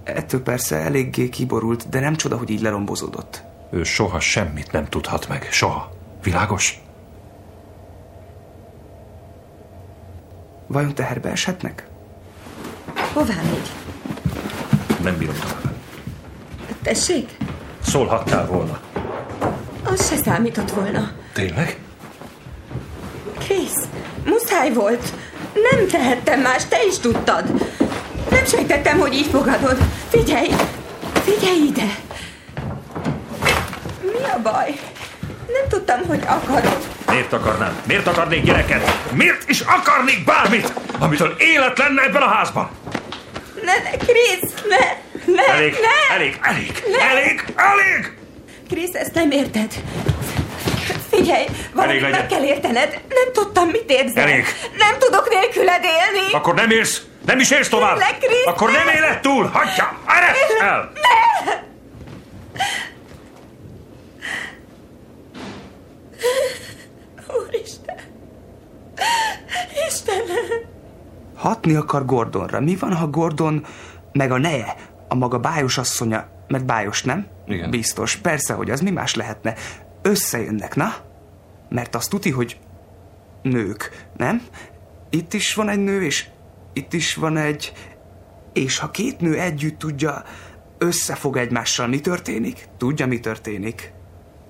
[0.03, 3.43] Ettől persze eléggé kiborult, de nem csoda, hogy így lerombozódott.
[3.71, 5.47] Ő soha semmit nem tudhat meg.
[5.51, 5.91] Soha.
[6.23, 6.79] Világos?
[10.67, 11.87] Vajon teherbe eshetnek?
[13.13, 13.71] Hová megy?
[15.01, 15.74] Nem bírom tovább.
[16.85, 17.29] Tessék?
[17.85, 18.79] Szólhattál volna.
[19.83, 21.11] Az se számított volna.
[21.33, 21.77] Tényleg?
[23.39, 23.87] Krisz,
[24.25, 25.13] muszáj volt.
[25.71, 27.45] Nem tehettem más, te is tudtad.
[28.29, 29.77] Nem sejtettem, hogy így fogadod.
[30.09, 30.49] Figyelj,
[31.23, 31.95] figyelj ide.
[34.41, 34.79] baj?
[35.47, 36.77] Nem tudtam, hogy akarod.
[37.09, 37.81] Miért akarnám?
[37.87, 39.11] Miért akarnék gyereket?
[39.11, 42.69] Miért is akarnék bármit, amitől élet lenne ebben a házban?
[43.63, 46.15] Ne, ne, Krisz, ne, ne, Elég, ne!
[46.15, 47.01] elég, elég, Ne!
[47.09, 48.17] elég, elég!
[48.69, 49.73] Krisz, ezt nem érted.
[51.11, 52.19] Figyelj, valamit legyen.
[52.19, 52.89] meg kell értened.
[53.09, 54.23] Nem tudtam, mit érzel.
[54.23, 54.45] Elég.
[54.77, 56.31] Nem tudok nélküled élni.
[56.33, 57.01] Akkor nem élsz?
[57.25, 57.97] Nem is élsz tovább?
[57.97, 58.93] Tényleg, Krisz, Akkor nem ne!
[58.93, 59.45] éled túl?
[59.53, 59.99] Hagyja!
[60.07, 60.31] Erre
[60.65, 60.91] el!
[67.47, 67.97] Úristen.
[69.87, 70.73] Istenem.
[71.35, 72.59] Hatni akar Gordonra.
[72.59, 73.65] Mi van, ha Gordon
[74.11, 74.75] meg a neje,
[75.15, 77.27] a maga bájos asszonya, mert bájos, nem?
[77.47, 77.69] Igen.
[77.69, 79.53] Biztos, persze, hogy az mi más lehetne.
[80.01, 80.95] Összejönnek, na?
[81.69, 82.59] Mert azt tuti, hogy
[83.41, 84.41] nők, nem?
[85.09, 86.25] Itt is van egy nő, és
[86.73, 87.73] itt is van egy...
[88.53, 90.23] És ha két nő együtt tudja,
[90.77, 92.67] összefog egymással, mi történik?
[92.77, 93.93] Tudja, mi történik?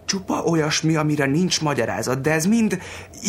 [0.05, 2.81] Csupa olyasmi, amire nincs magyarázat, de ez mind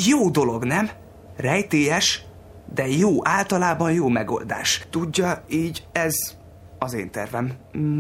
[0.07, 0.91] jó dolog, nem?
[1.37, 2.23] Rejtélyes,
[2.75, 4.87] de jó, általában jó megoldás.
[4.91, 6.15] Tudja, így ez
[6.87, 7.53] az én tervem.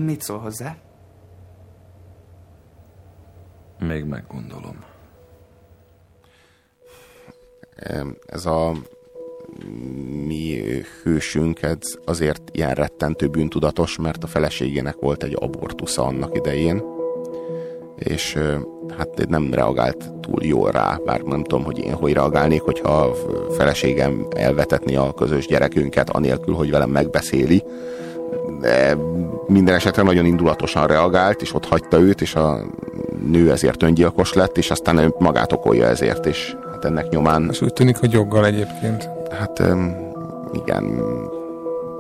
[0.04, 0.76] Mit szól hozzá?
[3.78, 4.84] Még meggondolom.
[8.26, 8.72] Ez a
[10.26, 10.62] mi
[11.02, 16.82] hősünk ez azért ilyen rettentő bűntudatos, mert a feleségének volt egy abortusza annak idején,
[17.96, 18.38] és
[18.96, 23.14] hát nem reagált túl jól rá, bár nem tudom, hogy én hogy reagálnék, hogyha a
[23.50, 27.62] feleségem elvetetni a közös gyerekünket, anélkül, hogy velem megbeszéli,
[29.46, 32.60] minden esetre nagyon indulatosan reagált, és ott hagyta őt, és a
[33.30, 37.48] nő ezért öngyilkos lett, és aztán ő magát okolja ezért, és hát ennek nyomán...
[37.50, 39.08] És úgy tűnik, hogy joggal egyébként.
[39.38, 39.62] Hát
[40.52, 41.00] igen,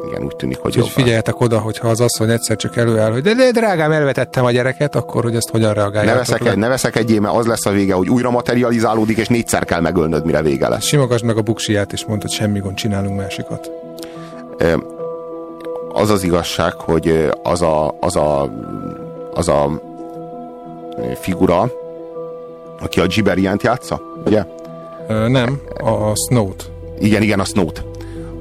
[0.08, 3.22] igen, úgy tűnik, hogy Úgyhogy figyeljetek oda, hogy ha az asszony egyszer csak előáll, hogy
[3.22, 6.96] de, de drágám, elvetettem a gyereket, akkor hogy ezt hogyan Ne reagáljátok veszek, ne veszek
[6.96, 10.68] egyé, mert az lesz a vége, hogy újra materializálódik, és négyszer kell megölnöd, mire vége
[10.68, 10.84] lesz.
[10.84, 13.70] Simogasd meg a buksiját, és mondd, hogy semmi gond, csinálunk másikat.
[14.58, 14.74] Ö,
[15.96, 18.50] Az az igazság, hogy az a, az a,
[19.34, 19.82] az a
[21.20, 21.70] figura,
[22.80, 24.44] aki a Giberient játsza, ugye?
[25.08, 26.70] Ö, nem, a Snow-t.
[26.98, 27.84] Igen, igen, a Snow-t.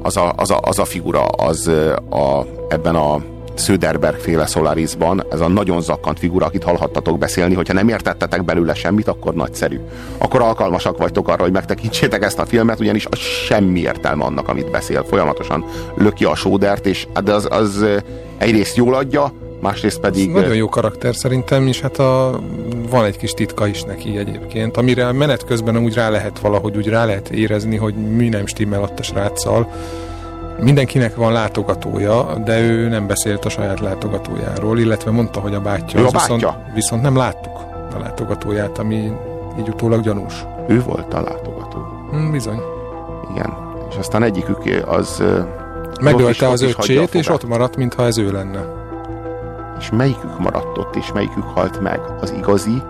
[0.01, 1.67] Az a, az a, az a figura, az
[2.09, 3.23] a, ebben a
[3.57, 8.73] Söderberg féle Solarisban, ez a nagyon zakkant figura, akit hallhattatok beszélni, hogyha nem értettetek belőle
[8.73, 9.79] semmit, akkor nagyszerű.
[10.17, 14.71] Akkor alkalmasak vagytok arra, hogy megtekintsétek ezt a filmet, ugyanis az semmi értelme annak, amit
[14.71, 15.03] beszél.
[15.03, 15.65] Folyamatosan
[15.97, 17.97] löki a sódert, és de az, az ö,
[18.37, 19.31] egyrészt jól adja,
[19.61, 20.29] másrészt pedig...
[20.29, 22.39] Nagyon jó karakter szerintem, és hát a,
[22.89, 26.87] van egy kis titka is neki egyébként, amire menet közben úgy rá lehet valahogy úgy
[26.87, 29.71] rá lehet érezni, hogy mi nem stimmel ott a sráccal.
[30.59, 35.99] Mindenkinek van látogatója, de ő nem beszélt a saját látogatójáról, illetve mondta, hogy a bátyja.
[35.99, 36.71] Ő a az viszont, bátyja?
[36.73, 37.57] viszont nem láttuk
[37.95, 39.11] a látogatóját, ami
[39.59, 40.45] így utólag gyanús.
[40.67, 41.85] Ő volt a látogató.
[42.11, 42.59] Hm, bizony.
[43.31, 43.53] Igen.
[43.89, 45.23] És aztán egyikük az...
[46.01, 48.65] Megölte az öccsét, és ott maradt, mintha ez ő lenne.
[49.79, 51.99] És melyikük maradt ott, és melyikük halt meg?
[52.21, 52.81] Az igazi,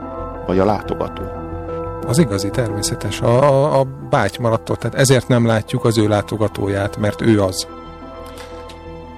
[0.45, 1.44] vagy a látogató?
[2.07, 3.21] Az igazi, természetes.
[3.21, 7.67] A, a, báty maradt ott, tehát ezért nem látjuk az ő látogatóját, mert ő az.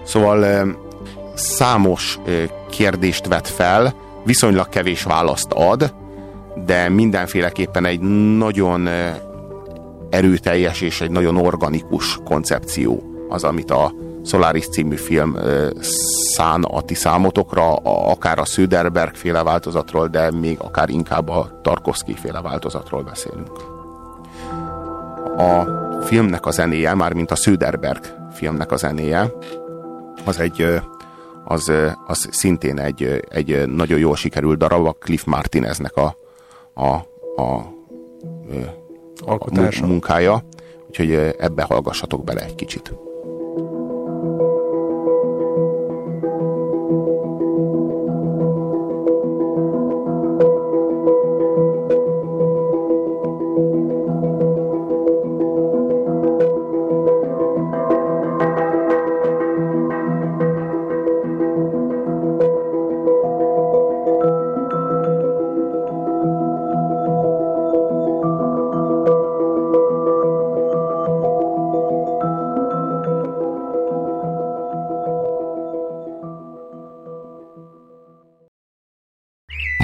[0.03, 0.67] Szóval ö,
[1.35, 5.93] számos ö, kérdést vet fel, viszonylag kevés választ ad,
[6.65, 7.99] de mindenféleképpen egy
[8.37, 9.09] nagyon ö,
[10.09, 13.93] erőteljes és egy nagyon organikus koncepció az, amit a
[14.27, 15.37] Solaris című film
[16.33, 21.59] szán a ti számotokra, a, akár a Söderberg féle változatról, de még akár inkább a
[21.61, 23.51] Tarkovsky féle változatról beszélünk.
[25.37, 25.67] A
[26.01, 29.31] filmnek a zenéje, mármint a Söderberg filmnek a zenéje,
[30.25, 30.81] az egy
[31.45, 31.71] az,
[32.07, 36.17] az szintén egy, egy nagyon jól sikerült darab, a Cliff Martineznek a,
[36.73, 36.87] a,
[37.41, 37.73] a,
[39.25, 39.83] Alkotása.
[39.83, 40.43] a munkája,
[40.87, 43.06] úgyhogy ebbe hallgassatok bele egy kicsit.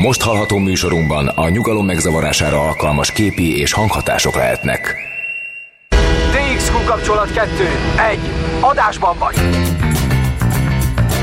[0.03, 4.95] Most hallható műsorunkban a nyugalom megzavarására alkalmas képi és hanghatások lehetnek.
[6.31, 7.49] DXQ kapcsolat 2.
[8.11, 8.19] 1.
[8.59, 9.35] Adásban vagy.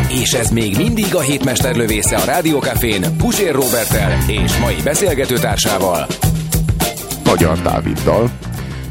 [0.08, 6.06] És ez még mindig a hétmester lövésze a Rádiókafén Pusér Robertel és mai beszélgetőtársával.
[7.24, 8.30] Magyar Dáviddal.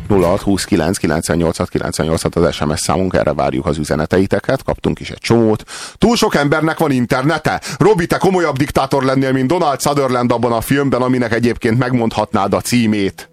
[0.09, 5.63] 0629 98 98 az SMS számunk, erre várjuk az üzeneteiteket, kaptunk is egy csomót.
[5.97, 7.61] Túl sok embernek van internete?
[7.77, 12.61] Robi, te komolyabb diktátor lennél, mint Donald Sutherland abban a filmben, aminek egyébként megmondhatnád a
[12.61, 13.29] címét.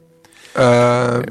[0.59, 0.62] Uh,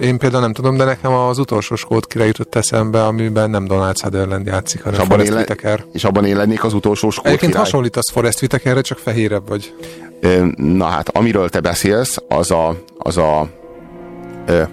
[0.01, 3.97] én például nem tudom, de nekem az utolsó skót kire jutott eszembe, amiben nem Donald
[3.97, 5.85] Sutherland játszik, hanem és Forrest én le, Whitaker.
[5.93, 7.65] és abban én lennék az utolsó skót Egyébként király.
[7.65, 9.73] hasonlítasz Forrest Whitakerre, csak fehérebb vagy.
[10.55, 13.47] Na hát, amiről te beszélsz, az a, az a,
[14.45, 14.63] ö,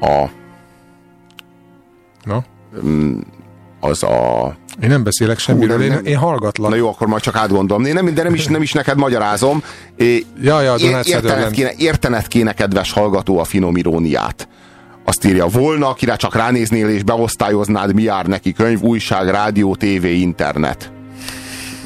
[0.00, 0.24] a
[2.24, 2.44] Na?
[3.80, 6.04] az a Én nem beszélek semmiről, nem, én, nem.
[6.04, 6.70] én hallgatlak.
[6.70, 7.84] Na jó, akkor majd csak átgondolom.
[7.84, 9.62] Én nem, de nem is, nem is neked magyarázom.
[9.96, 11.52] É, Ja, ja, értened, Sutherland.
[11.54, 14.48] kéne, értened kéne, kedves hallgató, a finom iróniát.
[15.04, 20.14] Azt írja, volna, akire csak ránéznél és beosztályoznád, mi jár neki könyv, újság, rádió, tévé,
[20.20, 20.92] internet.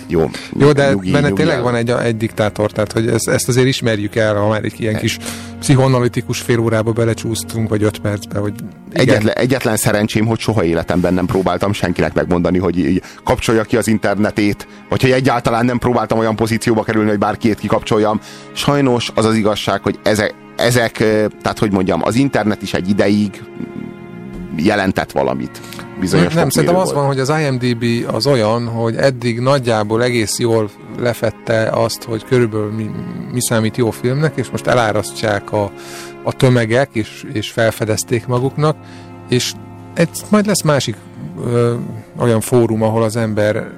[0.07, 1.63] Jó, Jó, de nyugi, benne nyugi tényleg el.
[1.63, 4.97] van egy, egy diktátor, tehát hogy ezt, ezt azért ismerjük el, ha már egy ilyen
[4.97, 5.19] kis
[5.61, 8.55] pszichoanalitikus fél órába belecsúsztunk, vagy öt percbe, hogy
[8.93, 9.09] igen.
[9.09, 13.89] Egyetlen, egyetlen szerencsém, hogy soha életemben nem próbáltam senkinek megmondani, hogy így kapcsolja ki az
[13.89, 18.21] internetét, vagy hogy egyáltalán nem próbáltam olyan pozícióba kerülni, hogy bárkiét kikapcsoljam.
[18.53, 20.93] Sajnos az az igazság, hogy ezek, ezek
[21.43, 23.43] tehát hogy mondjam, az internet is egy ideig
[24.57, 25.61] jelentett valamit.
[26.01, 30.71] Bizonyos nem, szerintem az van, hogy az IMDB az olyan, hogy eddig nagyjából egész jól
[30.99, 32.91] lefette azt, hogy körülbelül mi,
[33.33, 35.71] mi számít jó filmnek, és most elárasztják a,
[36.23, 38.77] a tömegek, és, és felfedezték maguknak,
[39.29, 39.53] és
[39.95, 40.97] egy, majd lesz másik
[41.45, 41.75] ö,
[42.19, 43.71] olyan fórum, ahol az ember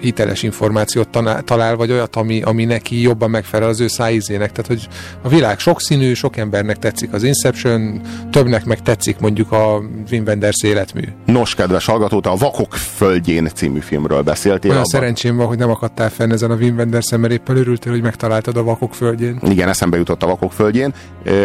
[0.00, 4.52] hiteles információt tanál, talál, vagy olyat, ami, ami neki jobban megfelel az ő szájízének.
[4.52, 4.88] Tehát, hogy
[5.22, 10.62] a világ sokszínű, sok embernek tetszik az Inception, többnek meg tetszik mondjuk a Wim Wenders
[10.62, 11.02] életmű.
[11.26, 14.70] Nos, kedves hallgató, te a Vakok földjén című filmről beszéltél.
[14.70, 17.92] Olyan abban- szerencsém van, hogy nem akadtál fenn ezen a Wim Wenders mert éppen örültél,
[17.92, 19.38] hogy megtaláltad a vakok földjén.
[19.42, 20.94] Igen, eszembe jutott a Vakok földjén.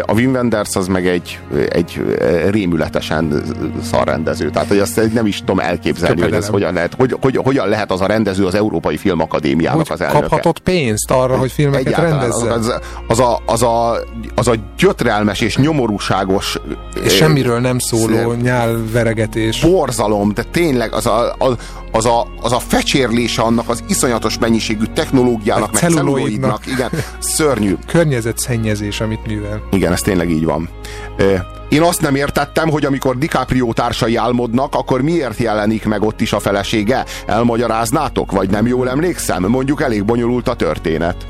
[0.06, 1.40] A Wim Wenders az meg egy,
[1.70, 2.02] egy
[2.50, 3.44] rémületesen
[3.84, 4.50] szarrendező.
[4.50, 7.92] Tehát, hogy azt nem is tudom elképzelni, hogy ez hogyan lehet, hogy, hogy, hogyan lehet
[7.92, 10.20] az a rendező az Európai Filmakadémiának Hogy az elnöke.
[10.20, 12.52] kaphatott pénzt arra, hogy filmeket Egyáltalán rendezzen?
[12.52, 13.98] Az, az, a, az, a,
[14.36, 16.58] az a gyötrelmes és nyomorúságos
[16.96, 19.60] És eh, semmiről nem szóló nyálveregetés.
[19.62, 21.56] borzalom, de tényleg az a, az,
[21.92, 26.60] az, a, az a fecsérlése annak az iszonyatos mennyiségű technológiának, meg celluloidnak.
[26.64, 27.76] celluloidnak, igen, szörnyű.
[27.88, 29.62] Környezetszennyezés, amit művel.
[29.72, 30.70] Igen, ez tényleg így van.
[31.18, 31.36] Ö,
[31.70, 36.34] Én azt nem értettem, hogy amikor DiCaprio társai álmodnak, akkor miért jelenik meg ott is
[36.34, 37.06] a felesége?
[37.26, 39.44] Elmagyaráznátok, vagy nem jól emlékszem?
[39.44, 41.28] Mondjuk elég bonyolult a történet.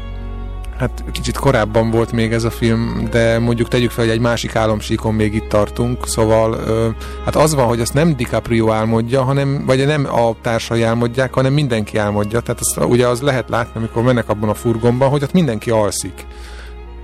[0.78, 4.56] Hát kicsit korábban volt még ez a film, de mondjuk tegyük fel, hogy egy másik
[4.56, 6.58] álomsíkon még itt tartunk, szóval
[7.26, 11.54] hát az van, hogy azt nem DiCaprio álmodja, hanem, vagy nem a társai álmodják, hanem
[11.54, 12.40] mindenki álmodja.
[12.40, 16.26] Tehát azt, ugye az lehet látni, amikor mennek abban a furgonban, hogy ott mindenki alszik.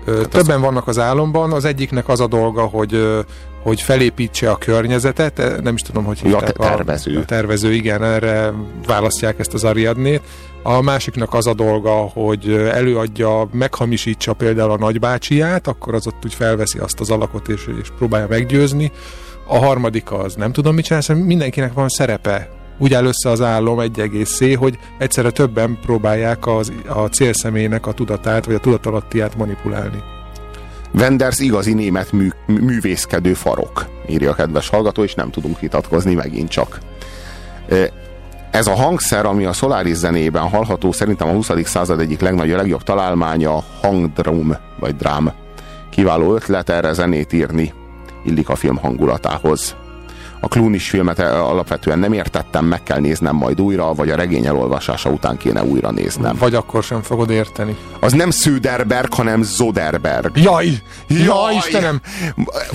[0.05, 3.23] Ö, többen vannak az álomban, az egyiknek az a dolga, hogy
[3.63, 6.51] hogy felépítse a környezetet, e, nem is tudom, hogy hívták.
[6.51, 7.17] te- tervező.
[7.17, 8.53] A, a tervező, igen, erre
[8.87, 10.21] választják ezt az Ariadnét.
[10.63, 16.33] A másiknak az a dolga, hogy előadja, meghamisítsa például a nagybácsiját, akkor az ott úgy
[16.33, 18.91] felveszi azt az alakot, és, és próbálja meggyőzni.
[19.47, 22.49] A harmadik az nem tudom mit csinál, szóval mindenkinek van szerepe.
[22.81, 27.87] Úgy áll össze az álom egy egész szé, hogy egyszerre többen próbálják az, a célszemélynek
[27.87, 30.03] a tudatát, vagy a tudatalattiát manipulálni.
[30.93, 36.49] Wenders igazi német mű, művészkedő farok, írja a kedves hallgató, és nem tudunk vitatkozni megint
[36.49, 36.79] csak.
[38.51, 41.51] Ez a hangszer, ami a Solaris zenében hallható, szerintem a 20.
[41.63, 45.31] század egyik legnagyobb, legjobb találmánya a hangdrum, vagy drám.
[45.89, 47.73] Kiváló ötlet erre zenét írni,
[48.25, 49.75] illik a film hangulatához.
[50.43, 54.45] A Clooney-s filmet eh, alapvetően nem értettem, meg kell néznem majd újra, vagy a regény
[54.45, 56.35] elolvasása után kéne újra néznem.
[56.39, 57.75] Vagy akkor sem fogod érteni.
[57.99, 60.37] Az nem Söderberg, hanem Zoderberg.
[60.37, 60.67] Jaj!
[61.07, 62.01] Jaj, Istenem!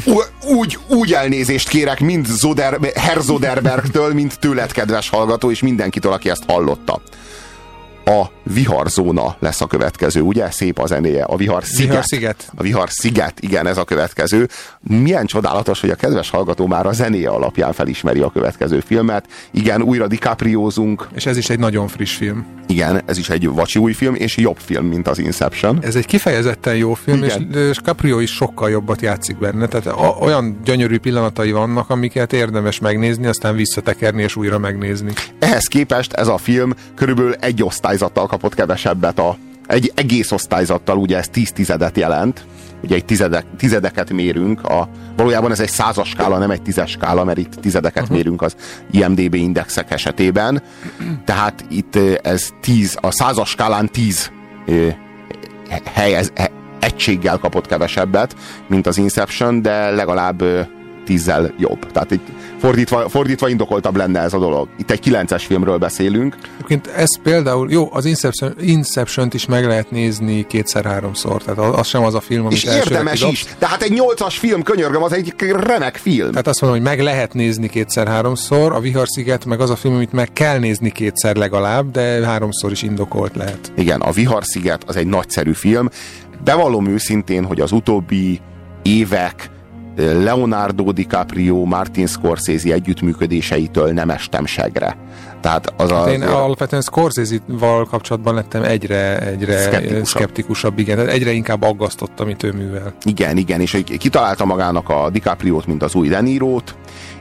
[0.05, 6.13] Ú- Úgy, úgy elnézést kérek mind Zoder, Herr Zoderbergtől, mint tőled, kedves hallgató, és mindenkitől,
[6.13, 7.01] aki ezt hallotta.
[8.09, 10.51] A viharzóna lesz a következő, ugye?
[10.51, 11.25] Szép a zenéje.
[11.25, 11.89] A vihar sziget.
[11.89, 12.53] Vihar sziget.
[12.57, 14.49] A vihar sziget, igen, ez a következő.
[14.81, 19.27] Milyen csodálatos, hogy a kedves hallgató már a zenéje alapján felismeri a következő filmet.
[19.51, 21.09] Igen, újra DiCapriózunk.
[21.15, 22.47] És ez is egy nagyon friss film.
[22.67, 25.79] Igen, ez is egy vacsi új film, és jobb film, mint az Inception.
[25.83, 27.69] Ez egy kifejezetten jó film, és, Igen.
[27.69, 29.67] és Caprio is sokkal jobbat játszik benne.
[29.67, 35.13] Tehát a, olyan gyönyörű pillanatai vannak, amiket érdemes megnézni, aztán visszatekerni és újra megnézni.
[35.39, 37.55] Ehhez képest ez a film körülbelül egy
[37.97, 39.37] osztályzattal kapott kevesebbet a
[39.67, 42.47] egy egész osztályzattal, ugye ez tíz tizedet jelent,
[42.83, 47.25] ugye egy tizedek, tizedeket mérünk, a, valójában ez egy százas skála, nem egy tízes skála,
[47.25, 48.17] mert itt tizedeket uh-huh.
[48.17, 48.57] mérünk az
[48.91, 50.63] IMDB indexek esetében,
[51.25, 54.31] tehát itt ez tíz, a százas skálán tíz
[55.85, 56.33] hely, ez,
[56.81, 58.37] egységgel kapott kevesebbet,
[58.69, 60.43] mint az Inception, de legalább
[61.07, 61.93] tízzel jobb.
[61.93, 62.21] Tehát egy
[62.59, 64.69] fordítva, fordítva indokoltabb lenne ez a dolog.
[64.79, 66.37] Itt egy kilences filmről beszélünk.
[66.55, 72.05] Egyébként ez például, jó, az Inception, Inception-t is meg lehet nézni kétszer-háromszor, tehát az sem
[72.05, 75.35] az a film, amit És érdemes is, de hát egy nyolcas film, könyörgöm, az egy
[75.39, 76.31] remek film.
[76.31, 80.13] Tehát azt mondom, hogy meg lehet nézni kétszer-háromszor, a Viharsziget meg az a film, amit
[80.13, 83.73] meg kell nézni kétszer legalább, de háromszor is indokolt lehet.
[83.77, 85.89] Igen, a Viharsziget az egy nagyszerű film.
[86.45, 88.41] Bevallom őszintén, hogy az utóbbi
[88.83, 89.51] évek
[89.97, 94.97] Leonardo DiCaprio, Martin Scorsese együttműködéseitől nem estem segre.
[95.41, 100.05] Tehát az hát a, én alapvetően Scorsese-val kapcsolatban lettem egyre, egyre szkeptikusabb.
[100.05, 102.95] szkeptikusabb, igen, tehát egyre inkább aggasztott, amit ő művel.
[103.05, 106.75] Igen, igen, és kitalálta magának a DiCaprio-t, mint az új Deniro-t,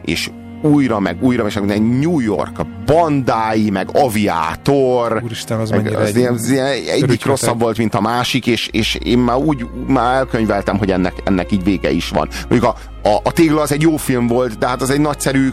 [0.05, 0.29] és
[0.65, 5.21] újra, meg újra, meg New York, a Bandai, meg Aviator.
[5.23, 8.95] Úristen, az meg az egy, az ilyen, egyik rosszabb volt, mint a másik, és, és
[8.95, 12.27] én már úgy már elkönyveltem, hogy ennek, ennek így vége is van.
[12.49, 15.49] Mondjuk a, a, a Tégla az egy jó film volt, de hát az egy nagyszerű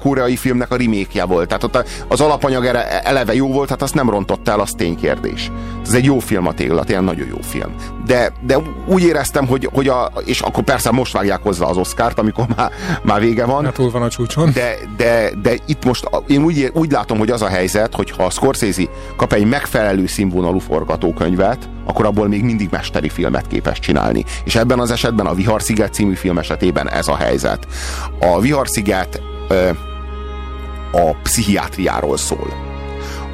[0.00, 1.48] koreai filmnek a remake volt.
[1.48, 2.64] Tehát ott az alapanyag
[3.02, 5.50] eleve jó volt, hát azt nem rontott el, az ténykérdés.
[5.84, 7.74] Ez egy jó film a Tégla, tényleg nagyon jó film.
[8.06, 12.18] De, de úgy éreztem, hogy, hogy a, és akkor persze most vágják hozzá az Oscárt,
[12.18, 12.70] amikor már,
[13.02, 13.64] már vége van.
[13.64, 14.50] Hát túl van a csúcson.
[14.52, 18.24] De, de, de itt most én úgy, úgy látom, hogy az a helyzet, hogy ha
[18.24, 18.82] a Scorsese
[19.16, 24.24] kap egy megfelelő színvonalú forgatókönyvet, akkor abból még mindig mesteri filmet képes csinálni.
[24.44, 27.66] És ebben az esetben a Viharsziget című film esetében ez a helyzet.
[28.20, 29.70] A Viharsziget ö,
[30.92, 32.52] a pszichiátriáról szól.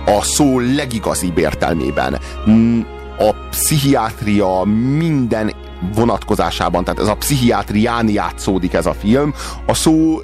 [0.07, 2.18] A szó legigazibb értelmében.
[3.18, 4.62] A pszichiátria
[4.96, 5.53] minden
[5.94, 9.34] vonatkozásában, tehát ez a pszichiátrián játszódik ez a film.
[9.66, 10.20] A szó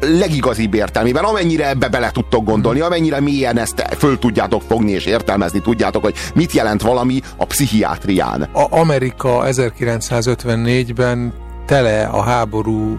[0.00, 5.60] legigazibb értelmében, amennyire ebbe bele tudtok gondolni, amennyire mélyen ezt föl tudjátok fogni és értelmezni
[5.60, 8.42] tudjátok, hogy mit jelent valami a pszichiátrián.
[8.42, 11.32] A Amerika 1954-ben
[11.66, 12.98] tele a háború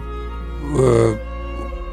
[0.76, 1.10] ö,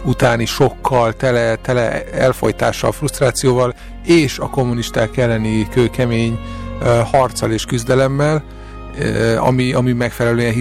[0.03, 6.39] utáni sokkal, tele, tele elfolytással, frusztrációval, és a kommunisták elleni kőkemény
[6.81, 8.43] ö, harccal és küzdelemmel,
[9.37, 10.53] ami, ami megfelelően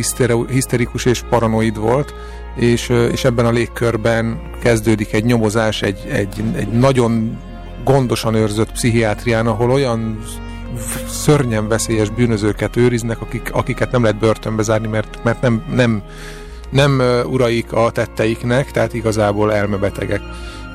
[0.49, 2.15] hiszterikus és paranoid volt,
[2.57, 7.39] és, és ebben a légkörben kezdődik egy nyomozás egy, egy, egy nagyon
[7.85, 10.19] gondosan őrzött pszichiátrián, ahol olyan
[11.09, 16.03] szörnyen veszélyes bűnözőket őriznek, akik, akiket nem lehet börtönbe zárni, mert, mert nem, nem,
[16.71, 20.21] nem uraik a tetteiknek, tehát igazából elmebetegek.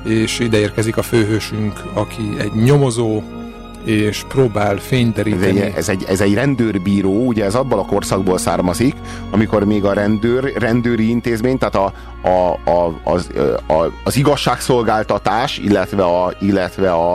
[0.06, 3.22] És ide érkezik a főhősünk, aki egy nyomozó,
[3.84, 5.62] és próbál fényderíteni.
[5.62, 8.96] Ez egy, ez, egy, ez egy rendőrbíró, ugye ez abban a korszakból származik,
[9.32, 11.94] amikor még a rendőr, rendőri intézmény, tehát a,
[12.28, 13.30] a, a, az,
[13.68, 17.14] a, az igazságszolgáltatás, illetve a, illetve a,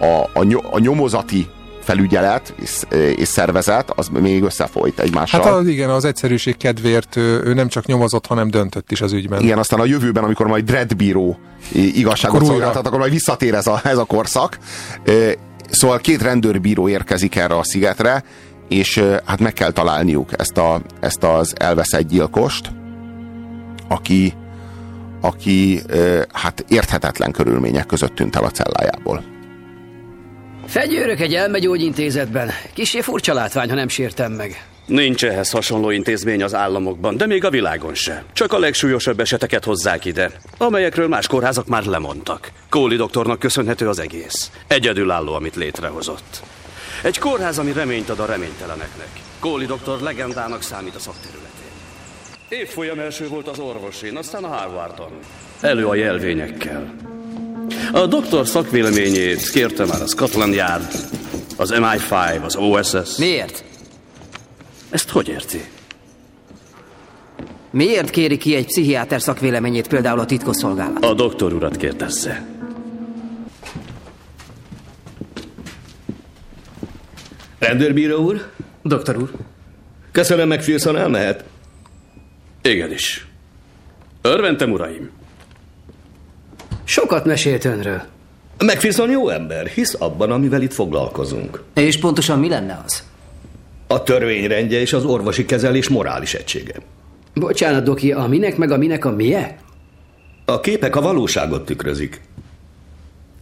[0.00, 0.40] a,
[0.70, 1.46] a, nyomozati
[1.88, 2.80] felügyelet és,
[3.16, 5.42] és szervezet, az még összefolyt egymással.
[5.42, 9.42] Hát az, igen, az egyszerűség kedvéért ő, nem csak nyomozott, hanem döntött is az ügyben.
[9.42, 11.38] Igen, aztán a jövőben, amikor majd dreadbíró
[11.72, 14.58] igazságot szolgáltat, akkor majd visszatér ez a, ez a korszak.
[15.70, 18.24] Szóval két rendőrbíró érkezik erre a szigetre,
[18.68, 22.70] és hát meg kell találniuk ezt, a, ezt az elveszett gyilkost,
[23.88, 24.32] aki,
[25.20, 25.80] aki
[26.32, 29.24] hát érthetetlen körülmények között tűnt el a cellájából.
[30.66, 32.50] Fegyőrök egy elmegyógyintézetben.
[32.72, 34.66] Kisé furcsa látvány, ha nem sértem meg.
[34.88, 38.24] Nincs ehhez hasonló intézmény az államokban, de még a világon se.
[38.32, 42.50] Csak a legsúlyosabb eseteket hozzák ide, amelyekről más kórházak már lemondtak.
[42.68, 44.50] Kóli doktornak köszönhető az egész.
[44.66, 46.42] Egyedülálló, amit létrehozott.
[47.02, 49.08] Egy kórház, ami reményt ad a reményteleneknek.
[49.40, 51.48] Kóli doktor legendának számít a szakterületén.
[52.48, 55.10] Évfolyam első volt az orvosin, aztán a Harvardon.
[55.60, 56.94] Elő a jelvényekkel.
[57.92, 60.92] A doktor szakvéleményét kérte már a Scotland Yard,
[61.56, 63.16] az MI5, az OSS.
[63.16, 63.64] Miért?
[64.90, 65.60] Ezt hogy érti?
[67.70, 71.04] Miért kéri ki egy pszichiáter szakvéleményét például a titkosszolgálat?
[71.04, 72.46] A doktor urat kérdezze.
[77.58, 78.50] Rendőrbíró úr?
[78.82, 79.30] Doktor úr.
[80.12, 81.44] Köszönöm, meg Filson elmehet.
[82.62, 83.26] Igenis.
[84.22, 85.10] Örventem, uraim.
[86.84, 88.02] Sokat mesélt önről.
[88.58, 91.62] McPherson jó ember, hisz abban, amivel itt foglalkozunk.
[91.74, 93.07] És pontosan mi lenne az?
[93.90, 96.74] A törvényrendje és az orvosi kezelés morális egysége.
[97.34, 99.58] Bocsánat, Doki, a minek meg a minek a mie?
[100.44, 102.20] A képek a valóságot tükrözik.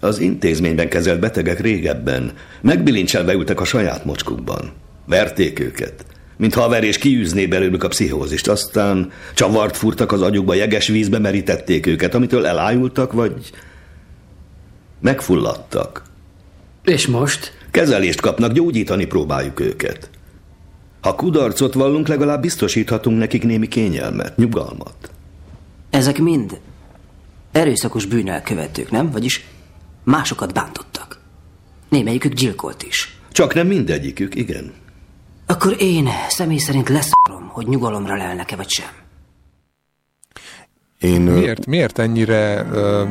[0.00, 4.72] Az intézményben kezelt betegek régebben megbilincselve ültek a saját mocskukban.
[5.06, 8.48] Verték őket, mintha a verés kiűzné belőlük a pszichózist.
[8.48, 13.50] Aztán csavart furtak az agyukba, jeges vízbe merítették őket, amitől elájultak, vagy
[15.00, 16.02] megfulladtak.
[16.84, 17.52] És most?
[17.70, 20.10] Kezelést kapnak, gyógyítani próbáljuk őket.
[21.06, 25.10] Ha kudarcot vallunk, legalább biztosíthatunk nekik némi kényelmet, nyugalmat.
[25.90, 26.60] Ezek mind
[27.52, 29.10] erőszakos bűnelkövetők, nem?
[29.10, 29.44] Vagyis
[30.04, 31.20] másokat bántottak.
[31.88, 33.18] Némelyikük gyilkolt is.
[33.32, 34.72] Csak nem mindegyikük, igen.
[35.46, 38.90] Akkor én személy szerint leszorom, hogy nyugalomra lelnek-e vagy sem.
[41.00, 43.04] Én, Miért, miért ennyire ö,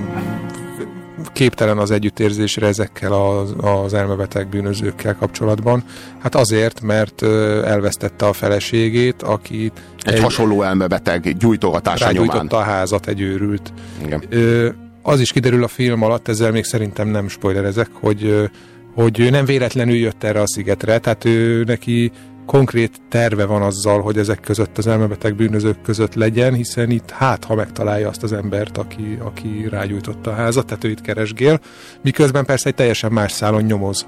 [1.32, 5.84] képtelen az együttérzésre ezekkel az, az elmebeteg bűnözőkkel kapcsolatban?
[6.20, 7.22] Hát azért, mert
[7.66, 9.72] elvesztette a feleségét, aki
[10.04, 12.48] Egy, egy hasonló elmebeteg gyújtogatása nyomán.
[12.48, 13.74] a házat egy őrült.
[14.06, 14.24] Igen.
[14.30, 14.70] Ö,
[15.02, 18.50] az is kiderül a film alatt, ezzel még szerintem nem spoilerezek, hogy,
[18.96, 22.12] hogy ő nem véletlenül jött erre a szigetre, tehát ő neki
[22.46, 27.44] konkrét terve van azzal, hogy ezek között az elmebeteg bűnözők között legyen, hiszen itt hát,
[27.44, 31.60] ha megtalálja azt az embert, aki, aki rágyújtotta a házat, tehát ő itt keresgél,
[32.02, 34.06] miközben persze egy teljesen más szálon nyomoz.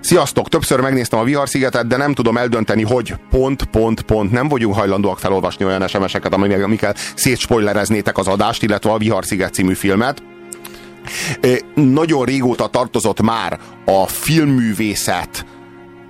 [0.00, 0.48] Sziasztok!
[0.48, 5.18] Többször megnéztem a Viharszigetet, de nem tudom eldönteni, hogy pont, pont, pont nem vagyunk hajlandóak
[5.18, 10.22] felolvasni olyan SMS-eket, amik- amikkel szétspoilereznétek az adást, illetve a Viharsziget című filmet.
[11.74, 15.46] Nagyon régóta tartozott már a filmművészet,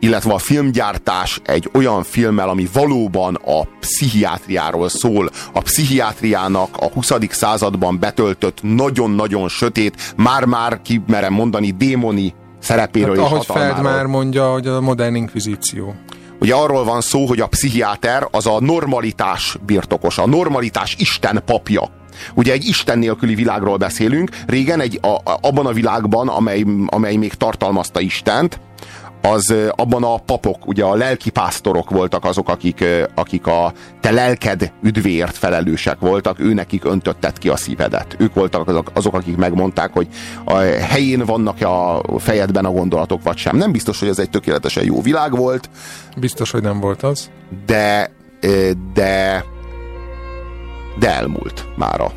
[0.00, 5.30] illetve a filmgyártás egy olyan filmmel, ami valóban a pszichiátriáról szól.
[5.52, 7.12] A pszichiátriának a 20.
[7.30, 13.46] században betöltött nagyon-nagyon sötét, már-már kimerem mondani, démoni szerepéről Hát, és ahogy.
[13.46, 15.94] Feld már mondja, hogy a modern inkvizíció.
[16.40, 21.90] Ugye arról van szó, hogy a pszichiáter az a normalitás birtokosa, a normalitás Isten papja.
[22.34, 27.16] Ugye egy Isten nélküli világról beszélünk, régen egy, a, a, abban a világban, amely, amely
[27.16, 28.60] még tartalmazta Istent,
[29.32, 34.72] az abban a papok, ugye a lelki pásztorok voltak azok, akik, akik a te lelked
[34.82, 38.16] üdvéért felelősek voltak, ő nekik öntötted ki a szívedet.
[38.18, 40.08] Ők voltak azok, azok akik megmondták, hogy
[40.44, 43.56] a helyén vannak-e a fejedben a gondolatok, vagy sem.
[43.56, 45.70] Nem biztos, hogy ez egy tökéletesen jó világ volt,
[46.16, 47.30] Biztos, hogy nem volt az.
[47.66, 48.10] de,
[48.94, 49.44] de,
[50.98, 52.12] de elmúlt mára.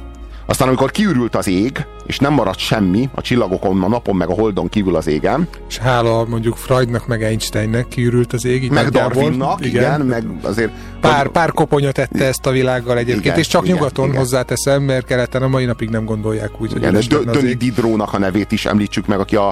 [0.49, 4.33] Aztán amikor kiürült az ég, és nem maradt semmi a csillagokon, a napon, meg a
[4.33, 8.63] holdon kívül az égen, És hála mondjuk Freudnak, meg Einsteinnek kiürült az ég.
[8.63, 8.89] így meg.
[8.89, 10.71] Darwinnak, igen, igen meg azért
[11.01, 14.17] Pár, pár koponya tette ezt a világgal egyébként, Igen, és csak igen, nyugaton igen.
[14.17, 17.53] hozzáteszem, mert keleten a mai napig nem gondolják úgy, hogy igen, az Döni.
[17.53, 19.47] Didrónak a nevét is említsük meg, aki a,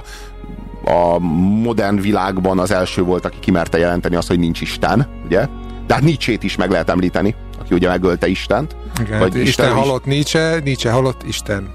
[0.86, 1.20] a
[1.62, 5.48] modern világban az első volt, aki kimerte jelenteni azt, hogy nincs Isten, ugye?
[5.88, 7.36] De hát Nietzsét is meg lehet említeni,
[7.68, 8.76] aki ugye megölte Istent.
[9.02, 11.74] Igen, Isten, Isten halott Nietzsche, Nietzsche halott Isten.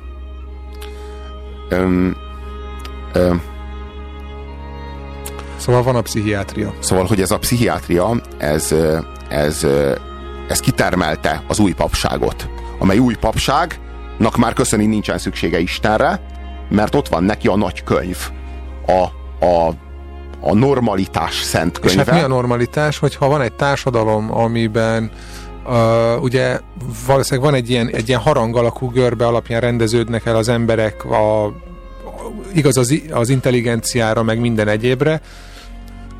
[1.68, 2.16] Öm,
[3.12, 3.42] öm,
[5.56, 6.74] Szóval van a pszichiátria.
[6.78, 8.74] Szóval, hogy ez a pszichiátria, ez,
[9.28, 9.66] ez,
[10.48, 16.20] ez kitermelte az új papságot, amely új papságnak már köszöni nincsen szüksége Istenre,
[16.68, 18.16] mert ott van neki a nagy könyv,
[18.86, 19.02] a,
[19.46, 19.74] a,
[20.40, 22.12] a normalitás szent És könyve.
[22.12, 25.10] hát mi a normalitás, hogyha van egy társadalom, amiben
[25.66, 26.60] uh, ugye
[27.06, 31.44] valószínűleg van egy ilyen, egy ilyen harang alakú görbe alapján rendeződnek el az emberek a,
[31.44, 31.52] a,
[32.54, 35.20] igaz az, az intelligenciára, meg minden egyébre,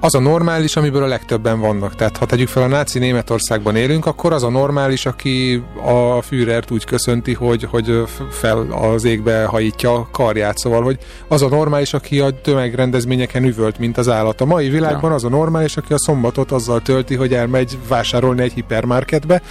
[0.05, 1.95] az a normális, amiből a legtöbben vannak.
[1.95, 6.71] Tehát ha tegyük fel a náci Németországban élünk, akkor az a normális, aki a Führert
[6.71, 10.59] úgy köszönti, hogy, hogy fel az égbe hajítja a karját.
[10.59, 10.99] Szóval, hogy
[11.29, 14.41] az a normális, aki a tömegrendezményeken üvölt, mint az állat.
[14.41, 18.53] A mai világban az a normális, aki a szombatot azzal tölti, hogy elmegy vásárolni egy
[18.53, 19.43] hipermarketbe,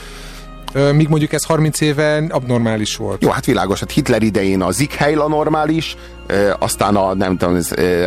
[0.93, 3.23] míg mondjuk ez 30 éve abnormális volt.
[3.23, 5.95] Jó, hát világos, hát Hitler idején a Zikhheil a normális,
[6.59, 7.59] aztán a nem tudom,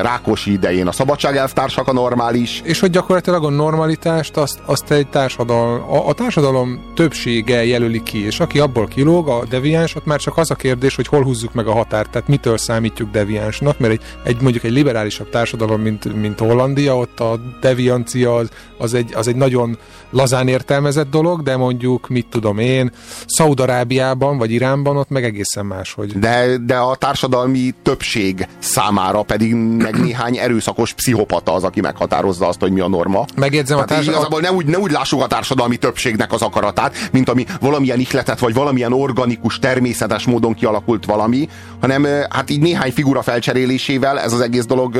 [0.02, 2.60] Rákosi idején a szabadságelvtársak a normális.
[2.64, 8.26] És hogy gyakorlatilag a normalitást azt, azt egy társadalom, a, a társadalom többsége jelöli ki,
[8.26, 11.52] és aki abból kilóg, a deviáns, ott már csak az a kérdés, hogy hol húzzuk
[11.52, 16.20] meg a határt, tehát mitől számítjuk deviánsnak, mert egy, egy mondjuk egy liberálisabb társadalom, mint,
[16.20, 18.48] mint Hollandia, ott a deviancia az,
[18.78, 19.78] az, egy, az egy nagyon
[20.10, 22.92] lazán értelmezett dolog, de mondjuk, mit tudom én,
[23.26, 28.13] Szaudarábiában vagy Iránban ott meg egészen más, hogy De, de a társadalmi többség
[28.58, 33.24] számára pedig meg néhány erőszakos pszichopata az, aki meghatározza azt, hogy mi a norma.
[33.36, 37.08] Megjegyzem, a Tehát társadalom- igazából ne úgy, ne úgy lássuk a társadalmi többségnek az akaratát,
[37.12, 41.48] mint ami valamilyen ihletet, vagy valamilyen organikus, természetes módon kialakult valami,
[41.80, 44.96] hanem hát így néhány figura felcserélésével ez az egész dolog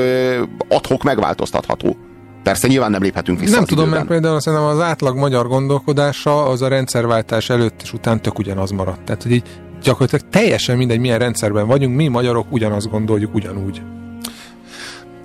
[0.69, 1.95] adhok megváltoztatható.
[2.43, 4.05] Persze nyilván nem léphetünk vissza Nem tudom, időben.
[4.05, 8.71] mert például szerintem az átlag magyar gondolkodása az a rendszerváltás előtt és után tök ugyanaz
[8.71, 9.01] maradt.
[9.05, 9.43] Tehát, hogy így
[9.85, 13.81] gyakorlatilag teljesen mindegy, milyen rendszerben vagyunk, mi magyarok ugyanazt gondoljuk ugyanúgy.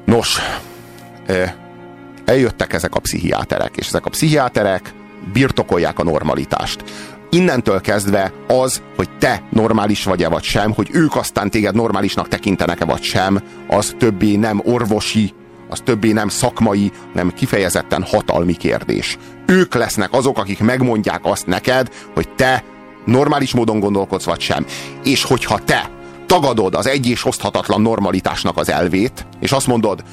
[0.05, 0.39] Nos,
[2.25, 4.93] eljöttek ezek a pszichiáterek, és ezek a pszichiáterek
[5.33, 6.85] birtokolják a normalitást.
[7.31, 12.85] Innentől kezdve az, hogy te normális vagy-e vagy sem, hogy ők aztán téged normálisnak tekintenek-e
[12.85, 15.33] vagy sem, az többé nem orvosi,
[15.69, 19.19] az többé nem szakmai, nem kifejezetten hatalmi kérdés.
[19.47, 22.65] Ők lesznek azok, akik megmondják azt neked, hogy te
[23.05, 24.67] normális módon gondolkodsz vagy sem.
[25.05, 25.91] És hogyha te
[26.27, 30.05] tagadod az egy és oszthatatlan normalitásnak az elvét, és azt mondod,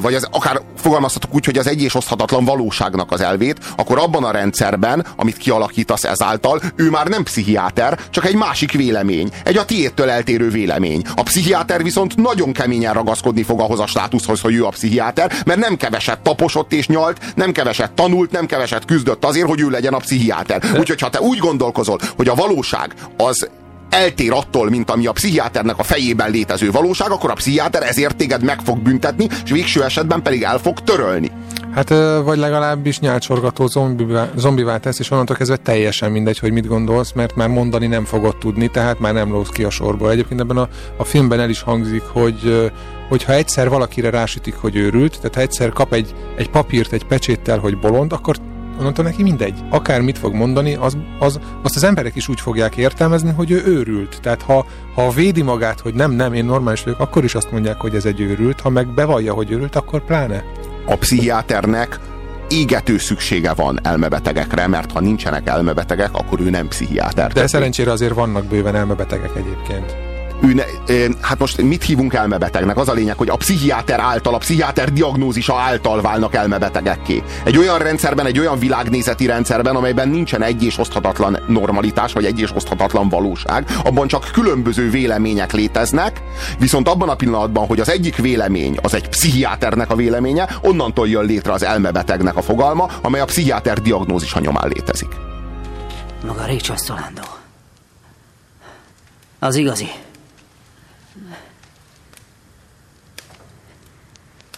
[0.00, 4.24] vagy az, akár fogalmazhatok úgy, hogy az egy és oszthatatlan valóságnak az elvét, akkor abban
[4.24, 9.64] a rendszerben, amit kialakítasz ezáltal, ő már nem pszichiáter, csak egy másik vélemény, egy a
[9.64, 11.02] tiédtől eltérő vélemény.
[11.16, 15.60] A pszichiáter viszont nagyon keményen ragaszkodni fog ahhoz a státuszhoz, hogy ő a pszichiáter, mert
[15.60, 19.94] nem keveset taposott és nyalt, nem keveset tanult, nem keveset küzdött azért, hogy ő legyen
[19.94, 20.62] a pszichiáter.
[20.78, 23.48] Úgyhogy ha te úgy gondolkozol, hogy a valóság az
[23.94, 28.42] eltér attól, mint ami a pszichiáternek a fejében létező valóság, akkor a pszichiáter ezért téged
[28.42, 31.30] meg fog büntetni, és végső esetben pedig el fog törölni.
[31.74, 31.88] Hát
[32.24, 37.34] vagy legalábbis nyálcsorgató zombivá, zombivá tesz, és onnantól kezdve teljesen mindegy, hogy mit gondolsz, mert
[37.34, 40.10] már mondani nem fogod tudni, tehát már nem lósz ki a sorból.
[40.10, 42.70] Egyébként ebben a, a filmben el is hangzik, hogy
[43.08, 47.58] hogyha egyszer valakire rásütik, hogy őrült, tehát ha egyszer kap egy, egy papírt egy pecséttel,
[47.58, 48.36] hogy bolond, akkor
[48.78, 49.54] onnantól neki mindegy.
[49.70, 53.62] Akár mit fog mondani, az, az, azt az emberek is úgy fogják értelmezni, hogy ő
[53.66, 54.18] őrült.
[54.22, 57.80] Tehát ha, ha védi magát, hogy nem, nem, én normális vagyok, akkor is azt mondják,
[57.80, 58.60] hogy ez egy őrült.
[58.60, 60.44] Ha meg bevallja, hogy őrült, akkor pláne.
[60.86, 61.98] A pszichiáternek
[62.48, 67.32] égető szüksége van elmebetegekre, mert ha nincsenek elmebetegek, akkor ő nem pszichiáter.
[67.32, 70.13] De szerencsére azért vannak bőven elmebetegek egyébként
[70.52, 70.62] ne,
[71.20, 72.76] hát most mit hívunk elmebetegnek?
[72.76, 77.22] Az a lényeg, hogy a pszichiáter által, a pszichiáter diagnózisa által válnak elmebetegekké.
[77.44, 82.40] Egy olyan rendszerben, egy olyan világnézeti rendszerben, amelyben nincsen egy és oszthatatlan normalitás, vagy egy
[82.40, 86.22] és oszthatatlan valóság, abban csak különböző vélemények léteznek,
[86.58, 91.24] viszont abban a pillanatban, hogy az egyik vélemény az egy pszichiáternek a véleménye, onnantól jön
[91.24, 95.16] létre az elmebetegnek a fogalma, amely a pszichiáter diagnózisa nyomán létezik.
[96.26, 97.22] Maga Rachel Szolando.
[99.38, 99.88] Az igazi.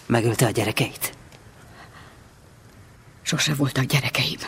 [0.07, 1.15] Megölte a gyerekeit?
[3.23, 4.39] Sose voltak gyerekeim.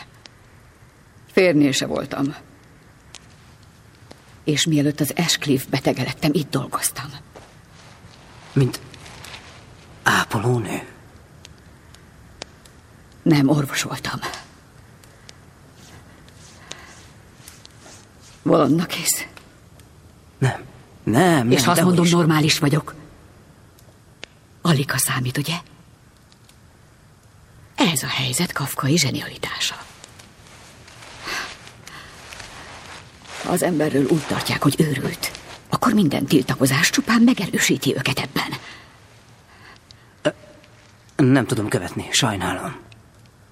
[1.31, 2.35] Férnél se voltam.
[4.43, 7.11] És mielőtt az Ashcliff betege lettem, itt dolgoztam.
[8.53, 8.79] Mint
[10.03, 10.81] ápolónő?
[13.21, 14.19] Nem, orvos voltam.
[18.43, 19.25] Bolondnak kész.
[20.37, 20.63] Nem.
[21.03, 22.11] Nem, És nem, ha azt mondom, is.
[22.11, 22.95] normális vagyok,
[24.61, 25.55] alig a számít, ugye?
[27.75, 29.75] Ez a helyzet kafkai zsenialitása.
[33.43, 35.31] Ha az emberről úgy tartják, hogy őrült,
[35.69, 38.57] akkor minden tiltakozás csupán megerősíti őket ebben.
[41.15, 42.75] Nem tudom követni, sajnálom.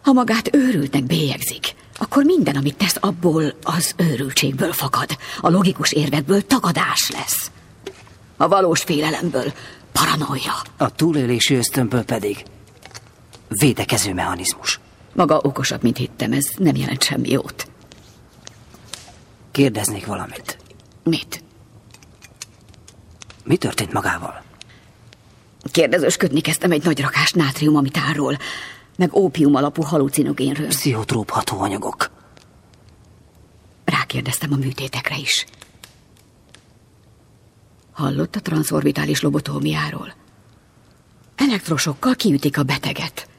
[0.01, 5.17] Ha magát őrültnek bélyegzik, akkor minden, amit tesz abból, az őrültségből fakad.
[5.41, 7.51] A logikus érvekből tagadás lesz.
[8.37, 9.53] A valós félelemből
[9.99, 10.53] paranoia.
[10.77, 12.45] A túlélési ösztönből pedig
[13.47, 14.79] védekező mechanizmus.
[15.13, 17.67] Maga okosabb, mint hittem, ez nem jelent semmi jót.
[19.51, 20.57] Kérdeznék valamit.
[21.03, 21.43] Mit?
[23.43, 24.43] Mi történt magával?
[25.71, 28.37] Kérdezősködni kezdtem egy nagy rakás nátriumamitárról,
[28.97, 30.67] meg ópium alapú halucinogénről.
[30.67, 32.09] Pszichotróp hatóanyagok.
[33.85, 35.45] Rákérdeztem a műtétekre is.
[37.97, 40.13] Hallott a transzorbitális lobotómiáról?
[41.35, 43.29] Elektrosokkal kiütik a beteget.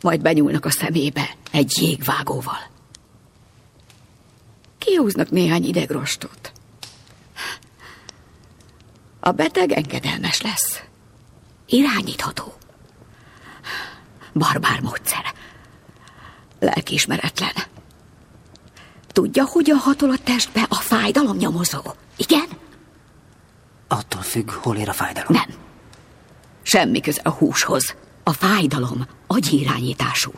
[0.00, 2.70] Majd benyúlnak a szemébe egy jégvágóval.
[4.78, 6.52] Kihúznak néhány idegrostot.
[9.20, 10.82] A beteg engedelmes lesz.
[11.66, 12.54] Irányítható.
[14.32, 15.34] Barbár módszer.
[16.58, 17.54] Lelkiismeretlen.
[19.06, 21.82] Tudja, hogyan hatol a testbe a fájdalomnyomozó?
[22.16, 22.68] Igen?
[23.92, 25.32] Attól függ, hol ér a fájdalom.
[25.32, 25.58] Nem.
[26.62, 27.94] Semmi köze a húshoz.
[28.22, 30.30] A fájdalom agyi irányítású.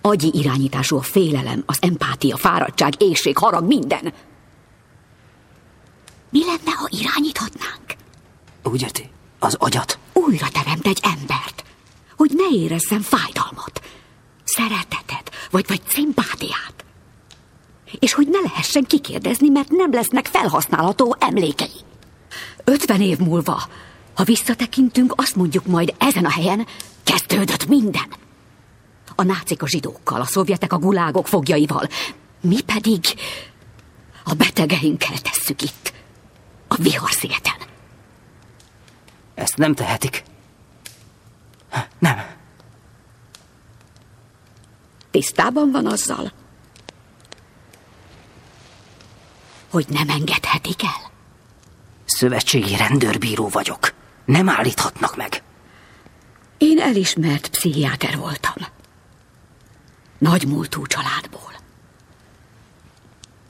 [0.00, 4.12] Agyi irányítású a félelem, az empátia, fáradtság, éjség, harag, minden.
[6.30, 7.94] Mi lenne, ha irányíthatnánk?
[8.62, 9.10] Úgy érti?
[9.38, 9.98] Az agyat?
[10.12, 11.64] Újra teremt egy embert,
[12.16, 13.82] hogy ne érezzen fájdalmat,
[14.44, 16.84] szeretetet, vagy, vagy szimpátiát.
[17.98, 21.84] És hogy ne lehessen kikérdezni, mert nem lesznek felhasználható emlékei.
[22.64, 23.62] Ötven év múlva,
[24.14, 26.66] ha visszatekintünk, azt mondjuk majd ezen a helyen
[27.02, 28.06] kezdődött minden.
[29.14, 31.88] A nácik a zsidókkal, a szovjetek a gulágok fogjaival.
[32.40, 33.04] Mi pedig
[34.24, 35.92] a betegeinkkel tesszük itt.
[36.68, 37.56] A Vihar-szigeten.
[39.34, 40.22] Ezt nem tehetik.
[41.98, 42.26] Nem.
[45.10, 46.32] Tisztában van azzal,
[49.70, 51.13] hogy nem engedhetik el.
[52.04, 53.92] Szövetségi rendőrbíró vagyok.
[54.24, 55.42] Nem állíthatnak meg.
[56.58, 58.54] Én elismert pszichiáter voltam.
[60.18, 61.52] Nagy múltú családból.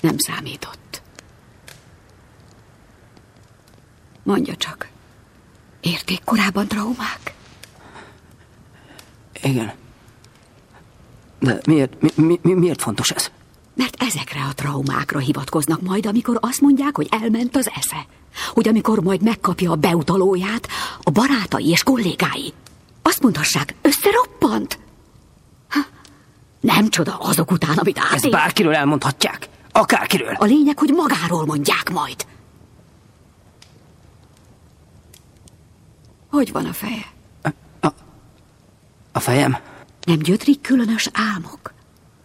[0.01, 1.02] Nem számított.
[4.22, 4.89] Mondja csak,
[5.81, 7.35] érték korábban traumák?
[9.43, 9.72] Igen.
[11.39, 13.31] De miért, mi, mi, mi, miért fontos ez?
[13.74, 18.06] Mert ezekre a traumákra hivatkoznak majd, amikor azt mondják, hogy elment az esze.
[18.52, 20.69] Hogy amikor majd megkapja a beutalóját,
[21.02, 22.52] a barátai és kollégái.
[23.02, 24.78] Azt mondhassák, összeroppant.
[25.69, 25.81] Ha,
[26.61, 28.15] nem csoda azok után, amit átél.
[28.15, 29.48] Ezt bárkiről elmondhatják.
[29.73, 30.35] Akárkiről.
[30.35, 32.27] A lényeg, hogy magáról mondják majd.
[36.31, 37.12] Hogy van a feje?
[39.12, 39.56] A fejem?
[40.05, 41.73] Nem gyötrik különös álmok?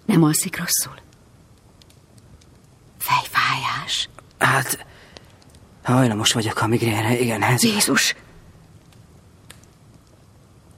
[0.05, 0.99] Nem alszik rosszul?
[2.97, 4.09] Fejfájás?
[4.37, 4.85] Hát,
[5.83, 7.63] hajlamos vagyok a migrénre, igen, ez...
[7.63, 8.15] Jézus!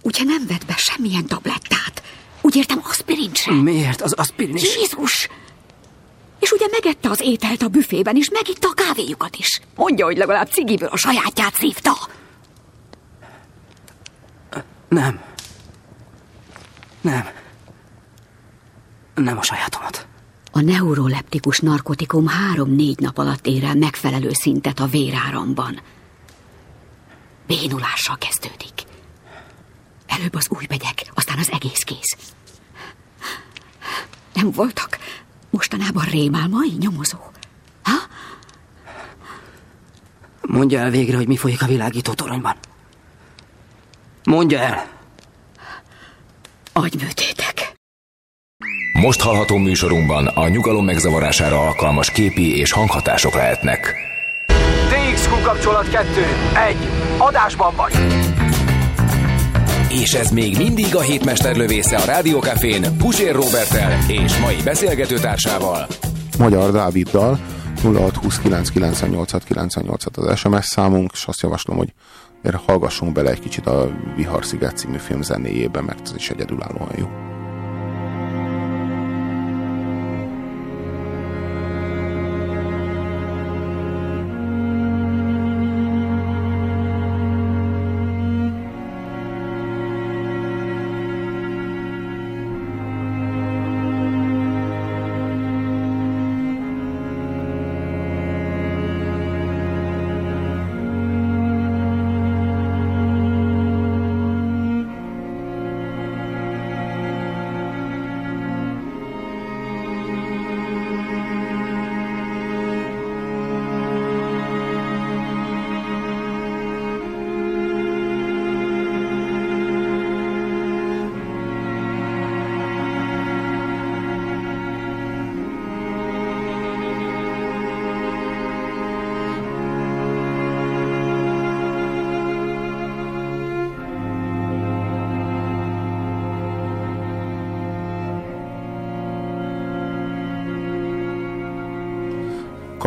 [0.04, 2.04] Ugye nem vett be semmilyen tablettát?
[2.42, 3.56] Úgy értem, aspirin sem.
[3.56, 4.02] Miért?
[4.02, 4.76] Az aspirin is...
[4.76, 5.30] Jézus!
[6.40, 9.62] És ugye megette az ételt a büfében, és megitta a kávéjukat is.
[9.76, 11.92] Mondja, hogy legalább cigiből a sajátját szívta.
[14.88, 15.22] Nem.
[17.02, 17.30] Nem.
[19.16, 20.08] Nem a sajátomat.
[20.52, 25.82] A neuroleptikus narkotikum három-négy nap alatt ér el megfelelő szintet a véráramban.
[27.48, 28.84] Bénulással kezdődik.
[30.08, 32.18] Előbb az új begyek, aztán az egész kész.
[34.34, 34.98] Nem voltak
[35.50, 37.18] mostanában rémálmai nyomozó?
[37.84, 37.98] Ha?
[40.42, 42.56] Mondja el végre, hogy mi folyik a világító toronyban.
[44.24, 44.90] Mondja el.
[46.74, 47.71] Agyműtétek.
[48.94, 53.96] Most hallható műsorunkban a nyugalom megzavarására alkalmas képi és hanghatások lehetnek.
[54.90, 56.06] DXQ kapcsolat 2.
[56.68, 56.76] 1.
[57.18, 57.94] Adásban vagy.
[59.90, 65.88] És ez még mindig a hétmester lövésze a Rádiókafén Pusér Robertel és mai beszélgetőtársával.
[66.38, 67.40] Magyar Dáviddal
[67.84, 71.94] 0629986998 az SMS számunk, és azt javaslom, hogy
[72.66, 77.08] hallgassunk bele egy kicsit a Vihar Sziget című film zenéjébe, mert ez is egyedülállóan jó.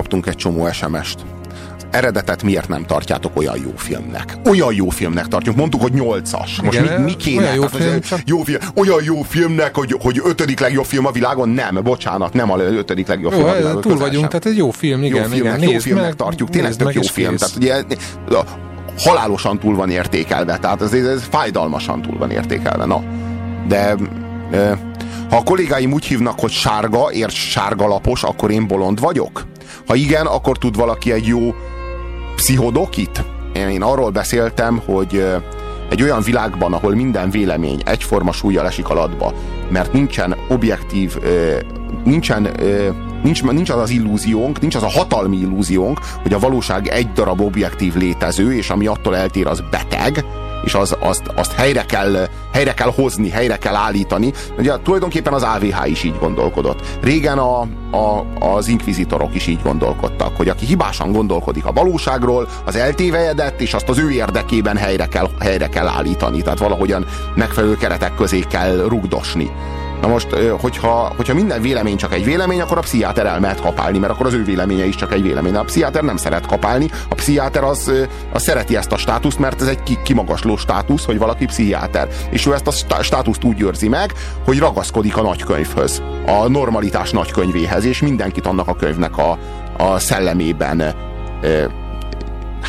[0.05, 1.19] Kaptunk egy csomó SMS-t.
[1.77, 4.37] Az eredetet miért nem tartjátok olyan jó filmnek?
[4.45, 5.57] Olyan jó filmnek tartjuk.
[5.57, 6.61] Mondtuk, hogy nyolcas.
[6.63, 7.43] Most Igen, mi, mi kéne?
[7.43, 11.07] olyan jó Tehát, film, hogy jó film, olyan jó filmnek, hogy, hogy ötödik legjobb film
[11.07, 11.49] a világon?
[11.49, 13.81] Nem, bocsánat, nem a ötödik legjobb Jó, film a világon.
[13.81, 14.29] túl vagyunk, sem.
[14.29, 15.73] tehát egy jó film, igen, jó filmnek, igen.
[15.73, 17.31] jó filmnek meg, tartjuk, tényleg tök jó film.
[17.31, 17.41] kész.
[17.41, 17.97] Tehát ugye
[18.99, 22.85] halálosan túl van értékelve, tehát ez, ez fájdalmasan túl van értékelve.
[22.85, 23.03] Na,
[23.69, 23.95] de
[24.53, 24.79] e,
[25.35, 29.47] ha a kollégáim úgy hívnak, hogy sárga, érts sárga lapos, akkor én bolond vagyok?
[29.87, 31.55] Ha igen, akkor tud valaki egy jó
[32.35, 33.25] pszichodokit?
[33.55, 35.25] Én, arról beszéltem, hogy
[35.91, 39.33] egy olyan világban, ahol minden vélemény egyforma súlyjal esik alatba,
[39.69, 41.17] mert nincsen objektív,
[42.05, 42.49] nincsen,
[43.23, 47.41] nincs, nincs az az illúziónk, nincs az a hatalmi illúziónk, hogy a valóság egy darab
[47.41, 50.25] objektív létező, és ami attól eltér, az beteg,
[50.65, 54.33] és az, azt, azt helyre, kell, helyre kell hozni, helyre kell állítani.
[54.59, 56.81] Ugye tulajdonképpen az AVH is így gondolkodott.
[57.03, 57.61] Régen a,
[57.91, 63.75] a, az inkvizitorok is így gondolkodtak, hogy aki hibásan gondolkodik a valóságról, az eltévejedett, és
[63.75, 66.43] azt az ő érdekében helyre kell, helyre kell állítani.
[66.43, 69.51] Tehát valahogyan megfelelő keretek közé kell rugdosni.
[70.05, 70.29] Na most,
[70.61, 74.27] hogyha, hogyha minden vélemény csak egy vélemény, akkor a pszichiáter el mehet kapálni, mert akkor
[74.27, 75.55] az ő véleménye is csak egy vélemény.
[75.55, 77.93] A pszichiáter nem szeret kapálni, a pszichiáter az,
[78.33, 82.09] az szereti ezt a státuszt, mert ez egy ki- kimagasló státusz, hogy valaki pszichiáter.
[82.31, 84.13] És ő ezt a stá- státuszt úgy őrzi meg,
[84.45, 89.39] hogy ragaszkodik a nagykönyvhöz, a normalitás nagykönyvéhez, és mindenkit annak a könyvnek a,
[89.77, 90.95] a szellemében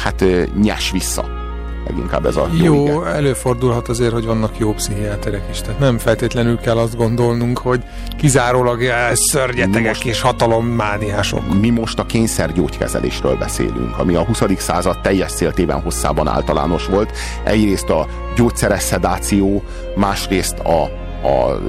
[0.03, 0.25] hát
[0.61, 1.44] nyes vissza.
[1.87, 3.09] Leginkább ez a jó, Jó, ige.
[3.09, 5.61] előfordulhat azért, hogy vannak jó pszichiáterek is.
[5.61, 7.83] Tehát nem feltétlenül kell azt gondolnunk, hogy
[8.17, 8.81] kizárólag
[9.13, 11.59] szörnyetegek Most- és hatalommániások.
[11.59, 14.41] Mi most a kényszergyógykezelésről beszélünk, ami a 20.
[14.57, 17.11] század teljes széltében hosszában általános volt.
[17.43, 19.63] Egyrészt a gyógyszeres szedáció,
[19.95, 20.83] másrészt a,
[21.27, 21.59] a,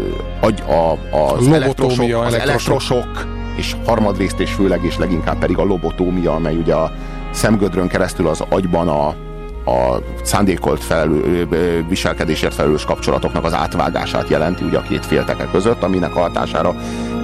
[0.40, 0.98] a, a,
[1.36, 2.40] az, elektrosok, az elektrosok.
[2.40, 3.26] elektrosok,
[3.56, 6.92] és harmadrészt és főleg és leginkább pedig a lobotómia, amely ugye a
[7.30, 9.14] szemgödrön keresztül az agyban a,
[9.66, 11.48] a szándékolt felelő,
[11.88, 16.74] viselkedésért felelős kapcsolatoknak az átvágását jelenti ugye a két félteke között, aminek a hatására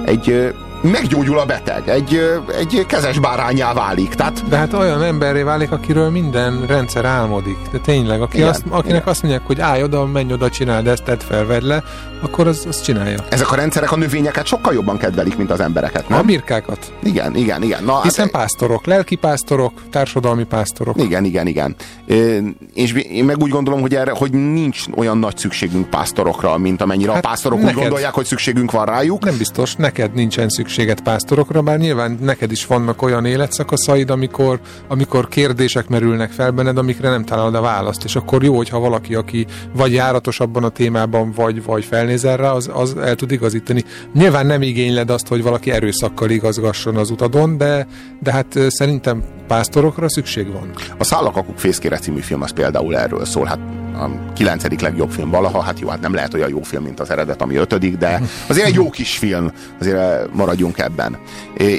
[0.05, 0.53] egy
[0.91, 2.19] meggyógyul a beteg, egy,
[2.59, 4.13] egy kezes bárányá válik.
[4.13, 7.57] Tehát De hát olyan emberré válik, akiről minden rendszer álmodik.
[7.71, 9.07] De tényleg, aki Igen, azt, akinek igen.
[9.07, 11.83] azt mondják, hogy állj oda, menj oda, csináld ezt, tedd fel, vedd le,
[12.21, 13.17] akkor az, az csinálja.
[13.29, 16.19] ezek a rendszerek a növényeket sokkal jobban kedvelik, mint az embereket, nem?
[16.19, 16.91] A birkákat.
[17.03, 17.83] Igen, igen, igen.
[17.83, 21.01] Na, Hiszen hát, pásztorok, lelki pásztorok, társadalmi pásztorok.
[21.01, 21.75] igen, igen, igen.
[22.07, 22.37] Ö,
[22.73, 27.11] És én meg úgy gondolom, hogy erre, hogy nincs olyan nagy szükségünk pásztorokra, mint amennyire
[27.13, 29.23] Hát a pásztorok úgy neked- gondolják, hogy szükségünk van rájuk.
[29.25, 35.27] Nem biztos, neked nincsen szükséged pásztorokra, bár nyilván neked is vannak olyan életszakaszaid, amikor, amikor
[35.27, 39.45] kérdések merülnek fel benned, amikre nem találod a választ, és akkor jó, hogyha valaki, aki
[39.75, 43.83] vagy járatos abban a témában, vagy, vagy felnézel rá, az, az el tud igazítani.
[44.13, 47.87] Nyilván nem igényled azt, hogy valaki erőszakkal igazgasson az utadon, de,
[48.19, 50.69] de hát szerintem pásztorokra szükség van.
[50.97, 53.45] A Szállakakuk fészkére című film az például erről szól.
[53.45, 53.59] Hát
[53.93, 57.09] a kilencedik legjobb film valaha, hát jó, hát nem lehet olyan jó film, mint az
[57.09, 61.17] eredet, ami ötödik, de azért egy jó kis film, azért eh, maradjunk ebben.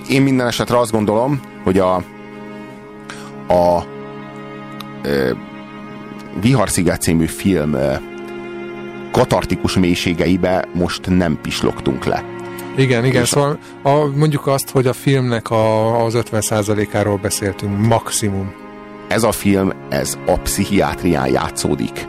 [0.09, 2.03] Én minden esetre azt gondolom, hogy a
[3.49, 3.85] a
[5.03, 5.31] ö,
[6.41, 7.95] Viharsziget című film ö,
[9.13, 12.25] katartikus mélységeibe most nem pislogtunk le.
[12.77, 18.64] Igen, igen, És szóval a, mondjuk azt, hogy a filmnek a, az 50%-áról beszéltünk, maximum.
[19.09, 22.09] Ez a film, ez a pszichiátrián játszódik.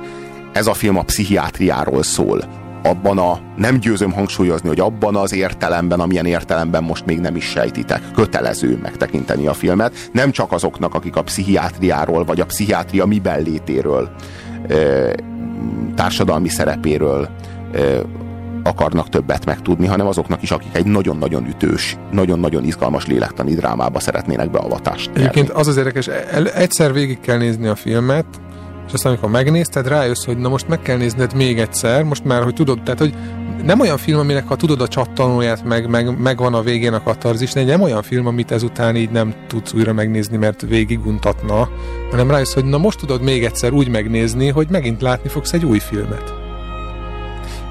[0.53, 2.43] Ez a film a pszichiátriáról szól.
[2.83, 7.45] Abban a, nem győzöm hangsúlyozni, hogy abban az értelemben, amilyen értelemben most még nem is
[7.45, 13.41] sejtitek, kötelező megtekinteni a filmet, nem csak azoknak, akik a pszichiátriáról, vagy a pszichiátria miben
[13.41, 14.09] létéről,
[15.95, 17.29] társadalmi szerepéről
[18.65, 24.51] akarnak többet megtudni, hanem azoknak is, akik egy nagyon-nagyon ütős, nagyon-nagyon izgalmas lélektani drámába szeretnének
[24.51, 25.21] beavatást nyerni.
[25.21, 26.07] Egyébként az az érdekes,
[26.53, 28.25] egyszer végig kell nézni a filmet,
[28.87, 32.43] és aztán amikor megnézted, rájössz, hogy na most meg kell nézned még egyszer, most már,
[32.43, 33.13] hogy tudod, tehát, hogy
[33.63, 37.03] nem olyan film, aminek ha tudod a csattanóját, meg, meg, meg van a végén a
[37.03, 41.69] katarzis, de nem olyan film, amit ezután így nem tudsz újra megnézni, mert végiguntatna,
[42.11, 45.65] hanem rájössz, hogy na most tudod még egyszer úgy megnézni, hogy megint látni fogsz egy
[45.65, 46.44] új filmet.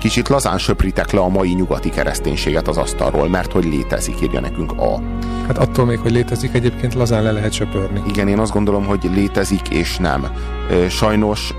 [0.04, 4.72] Kicsit lazán söpritek le a mai nyugati kereszténységet az asztalról, mert hogy létezik, írja nekünk
[4.72, 5.00] a.
[5.46, 8.02] Hát attól még, hogy létezik, egyébként lazán le lehet söpörni.
[8.08, 10.26] Igen, én azt gondolom, hogy létezik és nem.
[10.88, 11.54] Sajnos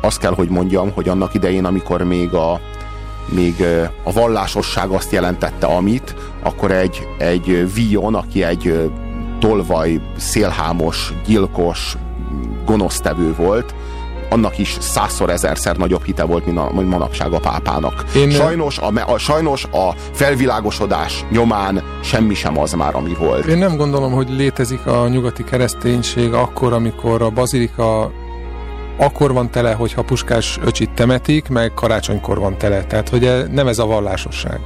[0.00, 2.60] azt kell, hogy mondjam, hogy annak idején, amikor még a,
[3.28, 3.64] még
[4.02, 8.90] a vallásosság azt jelentette, amit, akkor egy, egy Vion, aki egy
[9.38, 11.96] tolvaj, szélhámos, gyilkos,
[12.64, 13.74] gonosztevő volt,
[14.32, 18.04] annak is százszor, ezerszer nagyobb hite volt, mint, a, mint manapság a pápának.
[18.16, 23.46] Én- sajnos, a, a, sajnos a felvilágosodás nyomán semmi sem az már, ami volt.
[23.46, 28.10] Én nem gondolom, hogy létezik a nyugati kereszténység akkor, amikor a bazilika
[28.96, 32.84] akkor van tele, hogyha puskás öcsit temetik, meg karácsonykor van tele.
[32.84, 34.60] Tehát, hogy e- nem ez a vallásosság.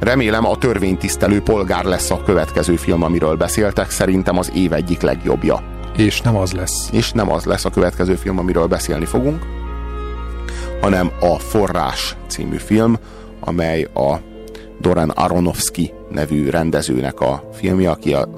[0.00, 3.90] Remélem a törvénytisztelő polgár lesz a következő film, amiről beszéltek.
[3.90, 5.62] Szerintem az év egyik legjobbja.
[5.96, 6.88] És nem az lesz.
[6.92, 9.46] És nem az lesz a következő film, amiről beszélni fogunk,
[10.80, 12.98] hanem a Forrás című film,
[13.40, 14.20] amely a
[14.80, 18.28] Doran Aronofsky nevű rendezőnek a filmje, aki a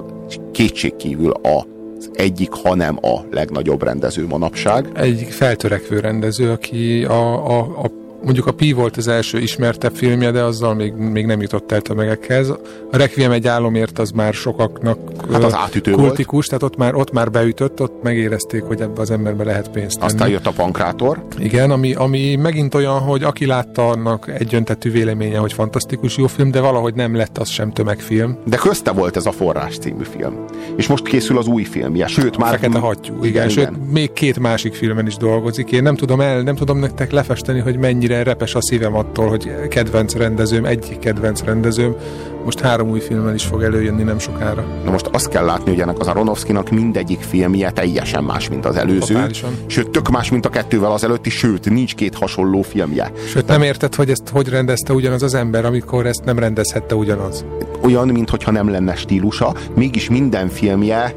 [0.51, 4.89] kétségkívül az egyik, hanem a legnagyobb rendező manapság.
[4.93, 7.91] Egy feltörekvő rendező, aki a, a, a
[8.25, 11.81] mondjuk a Pi volt az első ismertebb filmje, de azzal még, még nem jutott el
[11.81, 12.49] tömegekhez.
[12.91, 14.99] A Requiem egy álomért az már sokaknak
[15.31, 19.11] Hát az átütő kultikus, tehát ott már, ott már beütött, ott megérezték, hogy ebbe az
[19.11, 20.11] emberbe lehet pénzt tenni.
[20.11, 21.23] Aztán jött a Pankrátor.
[21.39, 26.51] Igen, ami, ami megint olyan, hogy aki látta, annak egyöntetű véleménye, hogy fantasztikus jó film,
[26.51, 28.37] de valahogy nem lett az sem tömegfilm.
[28.45, 30.45] De közte volt ez a Forrás című film.
[30.75, 32.49] És most készül az új filmje, sőt már...
[32.59, 33.73] Fekete hattyú, igen, igen, igen, igen.
[33.73, 35.71] sőt, még két másik filmen is dolgozik.
[35.71, 39.27] Én nem tudom el, nem tudom nektek lefesteni, hogy mennyire ennyire repes a szívem attól,
[39.27, 41.95] hogy kedvenc rendezőm, egyik kedvenc rendezőm,
[42.43, 44.65] most három új filmmel is fog előjönni nem sokára.
[44.83, 48.75] Na most azt kell látni, hogy ennek az Aronofskynak mindegyik filmje teljesen más, mint az
[48.75, 49.13] előző.
[49.13, 49.51] Totálisan.
[49.67, 53.11] Sőt, tök más, mint a kettővel az előtti, sőt, nincs két hasonló filmje.
[53.27, 57.45] Sőt, nem érted, hogy ezt hogy rendezte ugyanaz az ember, amikor ezt nem rendezhette ugyanaz.
[57.81, 61.15] Olyan, mintha nem lenne stílusa, mégis minden filmje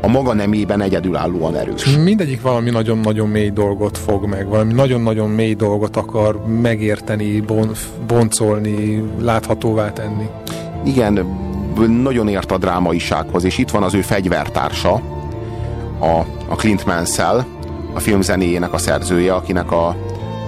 [0.00, 1.96] a maga nemében egyedülállóan erős.
[1.96, 7.70] Mindegyik valami nagyon-nagyon mély dolgot fog meg, valami nagyon-nagyon mély dolgot akar megérteni, bon,
[8.06, 10.24] boncolni, láthatóvá tenni.
[10.84, 11.26] Igen,
[12.02, 14.92] nagyon ért a drámaisághoz, és itt van az ő fegyvertársa,
[15.98, 16.18] a,
[16.48, 17.44] a Clint Mansell,
[17.94, 19.96] a film zenéjének a szerzője, akinek a,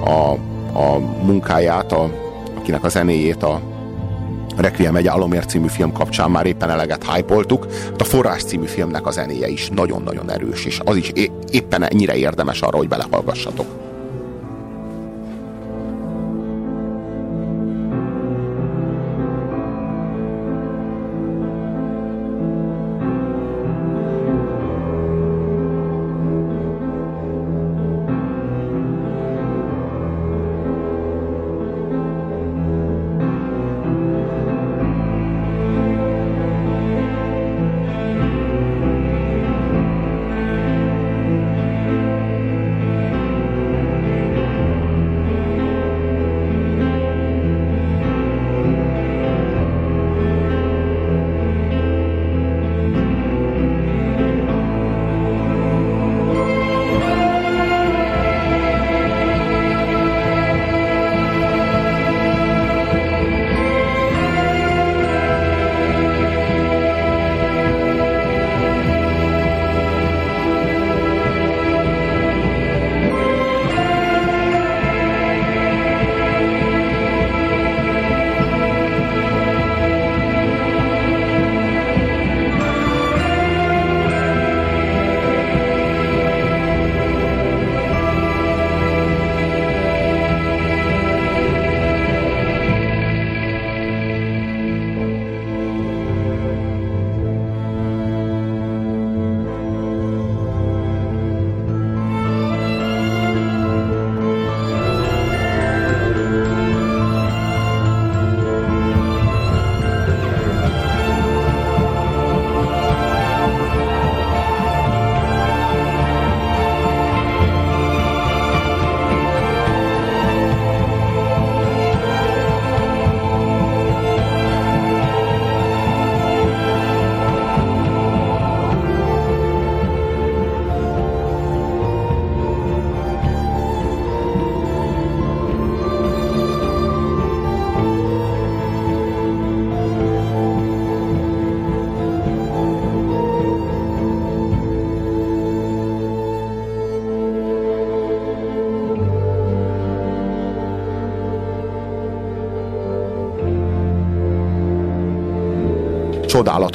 [0.05, 0.31] a,
[0.79, 2.11] a munkáját, a,
[2.59, 3.61] akinek a zenéjét a
[4.57, 7.67] Requiem egy álomért című film kapcsán már éppen eleget hypoltuk.
[7.99, 11.13] A Forrás című filmnek a zenéje is nagyon-nagyon erős, és az is
[11.51, 13.86] éppen ennyire érdemes arra, hogy belehallgassatok.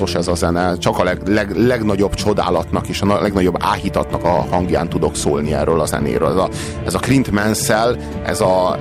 [0.06, 4.46] Csodálatos ez a zene, csak a leg, leg, legnagyobb csodálatnak és a legnagyobb áhítatnak a
[4.50, 6.30] hangján tudok szólni erről a zenéről.
[6.30, 6.50] Ez a,
[6.86, 8.80] ez a Clint Mansell, ez, a,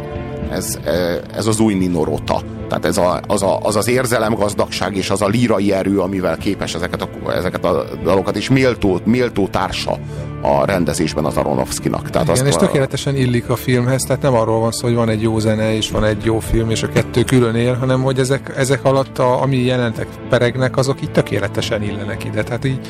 [0.51, 0.79] ez,
[1.35, 2.60] ez az új Nino Rota.
[2.71, 6.75] Tehát ez a, az, a, az az érzelemgazdagság és az a lírai erő, amivel képes
[6.75, 9.99] ezeket a, ezeket a dalokat, és méltó, méltó társa
[10.43, 12.11] a rendezésben az Aronofskynak.
[12.11, 15.09] Tehát Igen, azt és tökéletesen illik a filmhez, tehát nem arról van szó, hogy van
[15.09, 18.19] egy jó zene és van egy jó film, és a kettő külön él, hanem hogy
[18.19, 22.43] ezek, ezek alatt, a, ami jelentek peregnek, azok így tökéletesen illenek ide.
[22.43, 22.81] Tehát így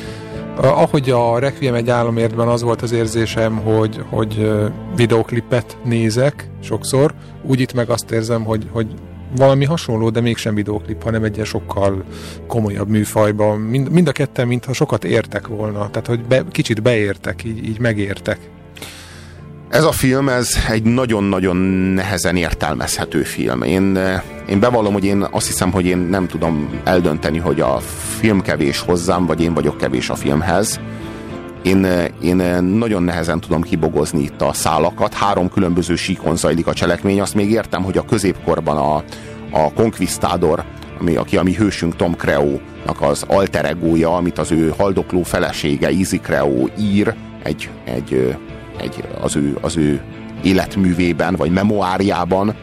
[0.57, 4.51] ahogy a Requiem egy álomértben az volt az érzésem, hogy, hogy
[4.95, 7.13] videoklipet nézek sokszor,
[7.43, 8.87] úgy itt meg azt érzem, hogy, hogy
[9.35, 12.03] valami hasonló, de mégsem videóklip, hanem egy sokkal
[12.47, 13.59] komolyabb műfajban.
[13.59, 15.89] Mind, mind a ketten, mintha sokat értek volna.
[15.89, 18.37] Tehát, hogy be, kicsit beértek, így, így megértek.
[19.69, 21.55] Ez a film, ez egy nagyon-nagyon
[21.95, 23.61] nehezen értelmezhető film.
[23.61, 23.99] Én,
[24.49, 27.79] én bevallom, hogy én azt hiszem, hogy én nem tudom eldönteni, hogy a
[28.19, 30.79] film kevés hozzám, vagy én vagyok kevés a filmhez.
[31.61, 31.87] Én,
[32.21, 35.13] én nagyon nehezen tudom kibogozni itt a szálakat.
[35.13, 37.21] Három különböző síkon zajlik a cselekmény.
[37.21, 38.95] Azt még értem, hogy a középkorban a,
[39.51, 40.63] a Conquistador,
[40.99, 45.87] ami, aki a mi hősünk Tom Creo-nak az alter egója, amit az ő haldokló felesége
[45.87, 48.35] Easy Creo ír egy, egy,
[48.77, 50.01] egy, az, ő, az ő
[50.43, 52.55] életművében, vagy memoárjában.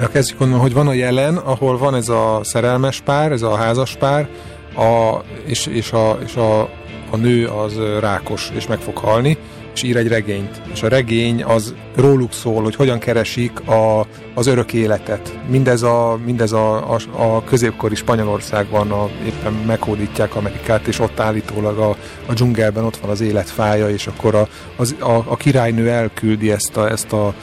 [0.00, 3.56] Ja, kezdjük onnan, hogy van a jelen, ahol van ez a szerelmes pár, ez a
[3.56, 4.28] házas pár,
[4.76, 6.70] a, és, és, a, és a,
[7.10, 9.38] a nő az rákos, és meg fog halni.
[9.74, 10.62] és ír egy regényt.
[10.72, 15.38] És a regény az róluk szól, hogy hogyan keresik a, az örök életet.
[15.48, 21.78] Mindez a, mindez a, a, a középkori Spanyolországban a, éppen meghódítják Amerikát, és ott állítólag
[21.78, 21.96] a,
[22.26, 26.76] a dzsungelben ott van az életfája, és akkor a, az, a, a királynő elküldi ezt
[26.76, 27.34] a, ezt a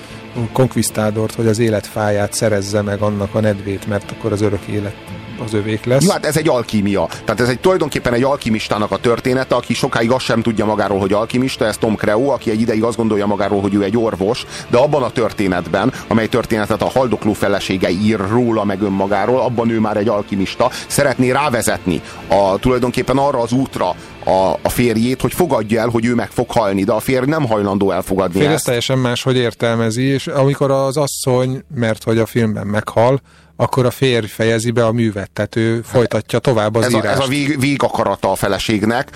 [0.51, 4.95] konkvisztádort, hogy az életfáját szerezze meg annak a nedvét, mert akkor az örök élet
[5.43, 6.03] az övék lesz.
[6.03, 7.07] Jó, hát ez egy alkímia.
[7.25, 11.13] Tehát ez egy tulajdonképpen egy alkimistának a története, aki sokáig azt sem tudja magáról, hogy
[11.13, 14.77] alkimista, ez Tom Creo, aki egy ideig azt gondolja magáról, hogy ő egy orvos, de
[14.77, 19.97] abban a történetben, amely történetet a haldokló felesége ír róla meg önmagáról, abban ő már
[19.97, 23.95] egy alkimista, szeretné rávezetni a, tulajdonképpen arra az útra,
[24.27, 27.45] a, a férjét, hogy fogadja el, hogy ő meg fog halni, de a férj nem
[27.45, 28.65] hajlandó elfogadni Férj ezt.
[28.65, 33.21] teljesen más, hogy értelmezi, és amikor az asszony, mert hogy a filmben meghal,
[33.59, 37.19] akkor a férj fejezi be a művet, tehát ő folytatja tovább az ez a, írást.
[37.19, 39.09] ez a vég, végakarata a feleségnek,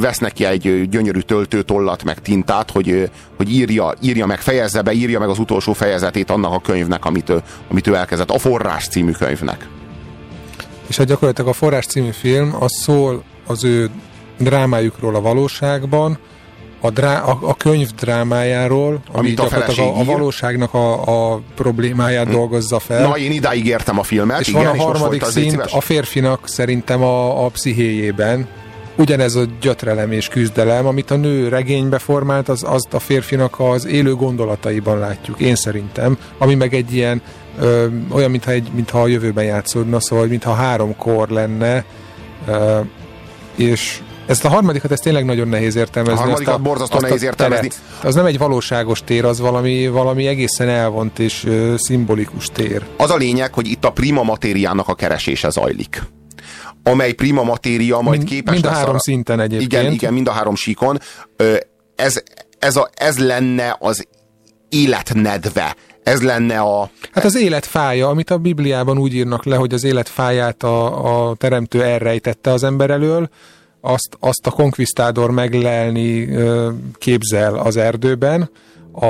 [0.00, 5.18] vesz neki egy gyönyörű töltőtollat, meg tintát, hogy, hogy írja, írja meg, fejezze be, írja
[5.18, 8.30] meg az utolsó fejezetét annak a könyvnek, amit ő, amit ő elkezdett.
[8.30, 9.68] A Forrás című könyvnek.
[10.86, 13.90] És hát gyakorlatilag a Forrás című film az szól az ő
[14.38, 16.18] drámájukról a valóságban,
[16.80, 20.06] a, drá, a, a könyv drámájáról, ami Amit a gyakorlatilag a, a ír.
[20.06, 22.32] valóságnak a, a problémáját Hm.
[22.32, 23.08] dolgozza fel.
[23.08, 25.80] Na, én idáig értem a filmet, és igen, van a és harmadik légy szint a
[25.80, 28.46] férfinak szerintem a, a pszichéjében.
[28.96, 33.86] Ugyanez a gyötrelem és küzdelem, amit a nő regénybe formált, az, azt a férfinak az
[33.86, 37.22] élő gondolataiban látjuk, én szerintem, ami meg egy ilyen
[37.60, 41.84] ö, olyan, mintha, egy, mintha a jövőben játszódna, szóval mintha három kor lenne,
[42.46, 42.80] ö,
[43.56, 44.00] és
[44.30, 46.18] ezt a harmadikat, ezt tényleg nagyon nehéz értelmezni.
[46.18, 47.68] A harmadikat azt borzasztó azt nehéz értelmezni.
[47.68, 48.04] Teret.
[48.04, 52.82] Az nem egy valóságos tér, az valami, valami egészen elvont és ö, szimbolikus tér.
[52.96, 56.02] Az a lényeg, hogy itt a prima matériának a keresése zajlik
[56.82, 59.72] amely prima matéria majd Mind- képes mind a három arra- szinten egyébként.
[59.72, 60.98] Igen, igen, mind a három síkon.
[61.96, 62.22] Ez,
[62.58, 64.06] ez, a, ez lenne az
[64.68, 65.76] életnedve.
[66.02, 66.90] Ez lenne a...
[67.12, 71.28] Hát az élet fája, amit a Bibliában úgy írnak le, hogy az élet fáját a,
[71.28, 73.28] a teremtő elrejtette az ember elől,
[73.80, 76.28] azt, azt a konkvisztádor meglelni
[76.98, 78.50] képzel az erdőben.
[78.92, 79.06] A,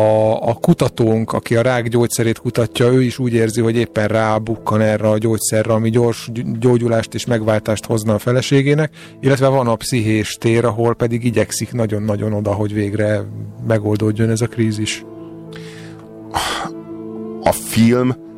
[0.49, 5.09] a kutatónk, aki a rák gyógyszerét kutatja, ő is úgy érzi, hogy éppen rábukkan erre
[5.09, 10.35] a gyógyszerre, ami gyors gy- gyógyulást és megváltást hozna a feleségének, illetve van a pszichés
[10.35, 13.25] tér, ahol pedig igyekszik nagyon-nagyon oda, hogy végre
[13.67, 15.05] megoldódjon ez a krízis.
[17.43, 18.30] a film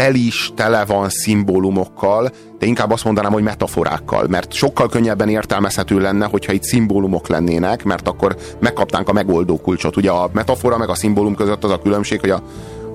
[0.00, 5.98] tel is tele van szimbólumokkal, de inkább azt mondanám, hogy metaforákkal, mert sokkal könnyebben értelmezhető
[5.98, 9.96] lenne, hogyha itt szimbólumok lennének, mert akkor megkaptánk a megoldó kulcsot.
[9.96, 12.42] Ugye a metafora meg a szimbólum között az a különbség, hogy a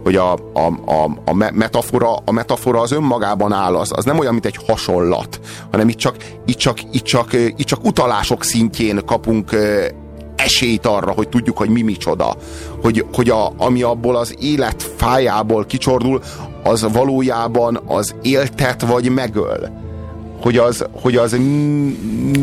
[0.03, 4.19] hogy a, a, a, a me- metafora, a metafora az önmagában áll, az, az nem
[4.19, 5.39] olyan, mint egy hasonlat,
[5.71, 6.15] hanem itt csak,
[6.45, 9.55] itt csak, itt csak, itt csak utalások szintjén kapunk
[10.35, 12.35] esélyt arra, hogy tudjuk, hogy mi micsoda.
[12.81, 16.21] Hogy, hogy a, ami abból az élet fájából kicsordul,
[16.65, 19.69] az valójában az éltet vagy megöl.
[20.41, 21.95] Hogy az, hogy az mi,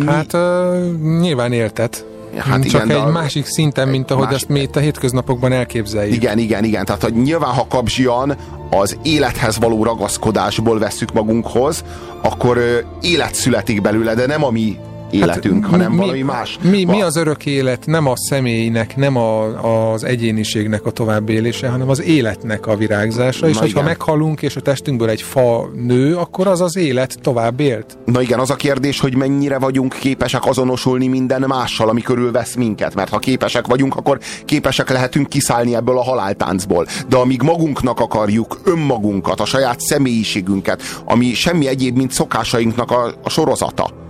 [0.07, 2.05] Hát uh, nyilván éltet.
[2.37, 5.53] Hát Csak igen, egy a- másik szinten, mint ahogy más- azt mi itt a hétköznapokban
[5.53, 6.15] elképzeljük.
[6.15, 6.85] Igen, igen, igen.
[6.85, 8.37] Tehát hogy nyilván, ha kapzsian
[8.71, 11.85] az élethez való ragaszkodásból vesszük magunkhoz,
[12.23, 14.77] akkor ö, élet születik belőle, de nem a mi
[15.13, 16.59] életünk, Hát, hanem mi- valami más.
[16.63, 17.87] Mi, mi az örök élet?
[17.87, 23.55] Nem a személynek, nem a, az egyéniségnek a továbbélése, hanem az életnek a virágzása, és
[23.55, 23.85] Na hogyha igen.
[23.85, 27.99] meghalunk, és a testünkből egy fa nő, akkor az az élet tovább élt.
[28.05, 32.95] Na igen, az a kérdés, hogy mennyire vagyunk képesek azonosulni minden mással, ami körülvesz minket.
[32.95, 36.87] Mert ha képesek vagyunk, akkor képesek lehetünk kiszállni ebből a haláltáncból.
[37.09, 43.29] De amíg magunknak akarjuk önmagunkat, a saját személyiségünket, ami semmi egyéb, mint szokásainknak a, a
[43.31, 44.02] sorozata.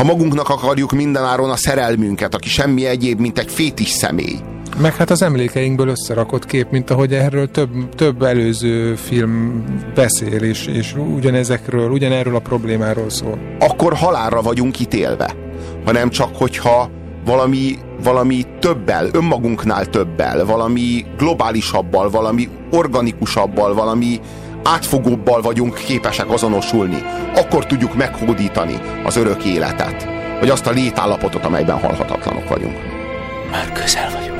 [0.00, 4.36] Ha magunknak akarjuk mindenáron a szerelmünket, aki semmi egyéb, mint egy fétis személy.
[4.78, 9.64] Meg hát az emlékeinkből összerakott kép, mint ahogy erről több, több előző film
[9.94, 13.38] beszél, és, és ugyanezekről, ugyanerről a problémáról szól.
[13.58, 15.34] akkor halálra vagyunk ítélve,
[15.84, 16.90] hanem csak hogyha
[17.24, 24.20] valami, valami többel, önmagunknál többel, valami globálisabbal, valami organikusabbal, valami
[24.62, 27.02] átfogóbbal vagyunk képesek azonosulni,
[27.34, 30.08] akkor tudjuk meghódítani az örök életet,
[30.40, 32.76] vagy azt a létállapotot, amelyben halhatatlanok vagyunk.
[33.50, 34.39] Már közel vagyunk.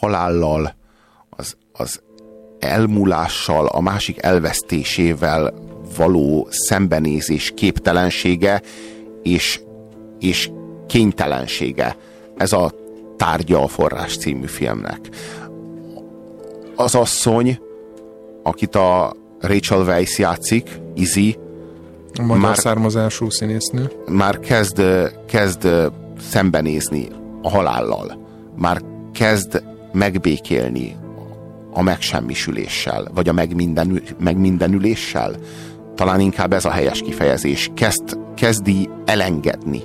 [0.00, 0.74] Halállal,
[1.30, 2.00] az, az
[2.58, 5.54] elmúlással, a másik elvesztésével
[5.96, 8.62] való szembenézés képtelensége
[9.22, 9.60] és,
[10.18, 10.50] és
[10.86, 11.96] kénytelensége.
[12.36, 12.72] Ez a
[13.16, 15.00] tárgya a Forrás című filmnek.
[16.76, 17.60] Az asszony,
[18.42, 21.38] akit a Rachel Weisz játszik, Izzy,
[22.18, 23.90] magyar már, származású színésznő.
[24.08, 24.82] már kezd,
[25.26, 25.68] kezd
[26.30, 27.08] szembenézni
[27.42, 28.26] a halállal.
[28.56, 28.82] Már
[29.12, 30.96] kezd megbékélni
[31.72, 35.36] a megsemmisüléssel, vagy a megmindenül, megmindenüléssel.
[35.94, 37.70] Talán inkább ez a helyes kifejezés.
[37.74, 39.82] Kezd, kezdi elengedni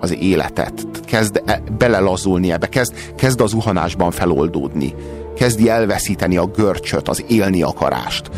[0.00, 4.94] az életet, kezd e- belelazulni ebbe, kezd, kezd az zuhanásban feloldódni,
[5.36, 8.30] kezdi elveszíteni a görcsöt, az élni akarást.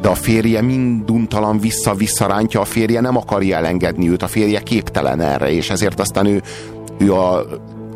[0.00, 5.50] De a férje minduntalan vissza-visszarántja, a férje nem akarja elengedni őt, a férje képtelen erre,
[5.50, 6.42] és ezért aztán ő,
[6.98, 7.46] ő a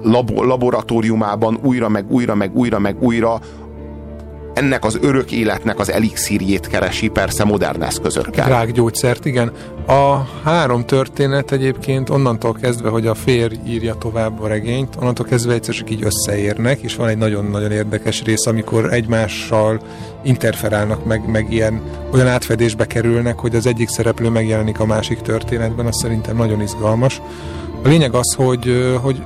[0.03, 3.41] labo, laboratóriumában újra, meg újra, meg újra, meg újra
[4.55, 8.49] ennek az örök életnek az elixírjét keresi, persze modern eszközökkel.
[8.49, 9.53] Rákgyógyszert, igen.
[9.87, 15.53] A három történet egyébként onnantól kezdve, hogy a férj írja tovább a regényt, onnantól kezdve
[15.53, 19.81] egyszer csak így összeérnek, és van egy nagyon-nagyon érdekes rész, amikor egymással
[20.23, 21.81] interferálnak, meg, meg ilyen
[22.13, 27.21] olyan átfedésbe kerülnek, hogy az egyik szereplő megjelenik a másik történetben, az szerintem nagyon izgalmas.
[27.85, 29.23] A lényeg az, hogy, hogy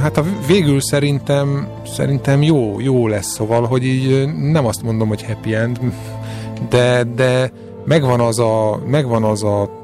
[0.00, 5.24] hát a végül szerintem, szerintem jó, jó lesz, szóval, hogy így nem azt mondom, hogy
[5.24, 5.80] happy end,
[6.70, 7.52] de, de
[7.84, 9.78] megvan az a, megvan az a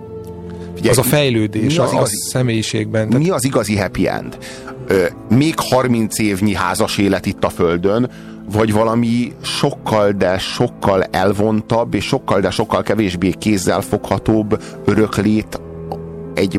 [0.75, 3.09] Figyelj, az a fejlődés mi az igazi, a személyiségben.
[3.09, 4.39] Mi az igazi happy end?
[4.87, 8.11] Ö, még 30 évnyi házas élet itt a Földön,
[8.53, 15.61] vagy valami sokkal, de sokkal elvontabb, és sokkal, de sokkal kevésbé kézzel foghatóbb öröklét
[16.37, 16.59] egy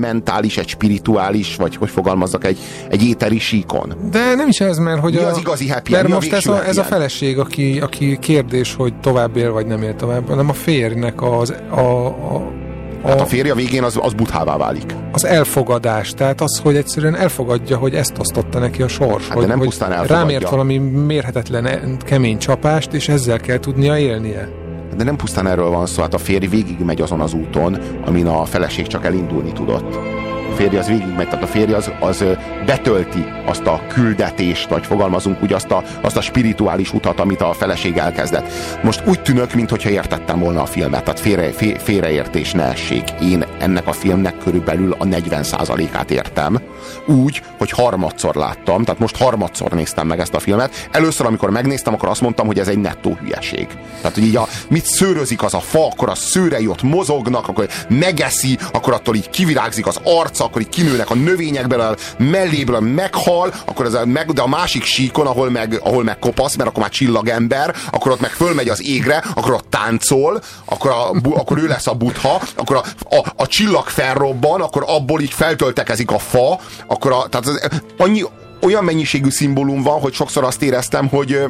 [0.00, 2.58] mentális, egy spirituális, vagy hogy fogalmazzak, egy,
[2.88, 3.94] egy éteri síkon.
[4.10, 6.46] De nem is ez, mert hogy Mi a, az igazi happy mert a most ez
[6.46, 10.48] a, ez a feleség, aki, aki kérdés, hogy tovább él, vagy nem él tovább, hanem
[10.48, 12.52] a férjnek az, a, a,
[13.04, 14.94] Hát a férje végén az, az buthává válik.
[15.12, 19.28] az elfogadás, tehát az, hogy egyszerűen elfogadja, hogy ezt osztotta neki a sors.
[19.28, 20.16] Hát hogy, nem hogy pusztán elfogadja.
[20.16, 24.48] rámért valami mérhetetlen e- kemény csapást, és ezzel kell tudnia élnie.
[24.96, 28.26] De nem pusztán erről van szó, hát a férj végig megy azon az úton, amin
[28.26, 29.94] a feleség csak elindulni tudott.
[30.52, 32.24] A férj az végig megy, tehát a férj az, az
[32.66, 37.52] betölti azt a küldetést, vagy fogalmazunk úgy azt a, azt a spirituális utat, amit a
[37.52, 38.46] feleség elkezdett.
[38.82, 43.10] Most úgy tűnök, mintha értettem volna a filmet, tehát félre, fé, félreértés ne essék.
[43.22, 46.58] Én ennek a filmnek körülbelül a 40%-át értem.
[47.06, 50.88] Úgy, hogy harmadszor láttam, tehát most harmadszor néztem meg ezt a filmet.
[50.90, 53.66] Először, amikor megnéztem, akkor azt mondtam, hogy ez egy nettó hülyeség.
[53.96, 57.68] Tehát, hogy így a, mit szőrözik az a fa, akkor a szőrei ott mozognak, akkor
[57.88, 63.52] megeszi, akkor attól így kivirágzik az arca, akkor így kinőnek a növényekből, a melléből meghal,
[63.64, 66.82] akkor ez a, meg, de a másik síkon, ahol meg, ahol meg kopasz, mert akkor
[66.82, 71.66] már csillagember, akkor ott meg fölmegy az égre, akkor ott táncol, akkor, a, akkor ő
[71.66, 76.60] lesz a butha, akkor a, a, a csillag felrobban, akkor abból így feltöltekezik a fa,
[76.86, 78.22] akkor a, tehát az, annyi,
[78.62, 81.40] olyan mennyiségű szimbólum van, hogy sokszor azt éreztem, hogy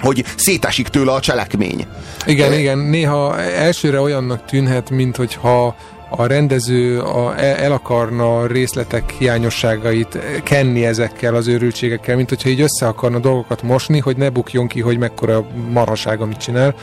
[0.00, 1.86] hogy szétesik tőle a cselekmény.
[2.26, 5.76] Igen, igen, néha elsőre olyannak tűnhet, mint hogyha
[6.16, 12.60] a rendező a, el el akarna részletek hiányosságait kenni ezekkel az őrültségekkel, mint hogyha így
[12.60, 16.74] össze akarna dolgokat mosni, hogy ne bukjon ki, hogy mekkora marhaság, amit csinál.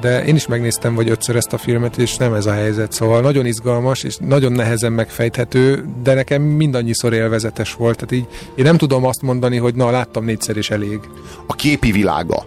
[0.00, 2.92] De én is megnéztem vagy ötször ezt a filmet, és nem ez a helyzet.
[2.92, 7.94] Szóval nagyon izgalmas, és nagyon nehezen megfejthető, de nekem mindannyiszor élvezetes volt.
[7.94, 11.00] Tehát így én nem tudom azt mondani, hogy na, láttam négyszer és elég.
[11.46, 12.46] A képi világa,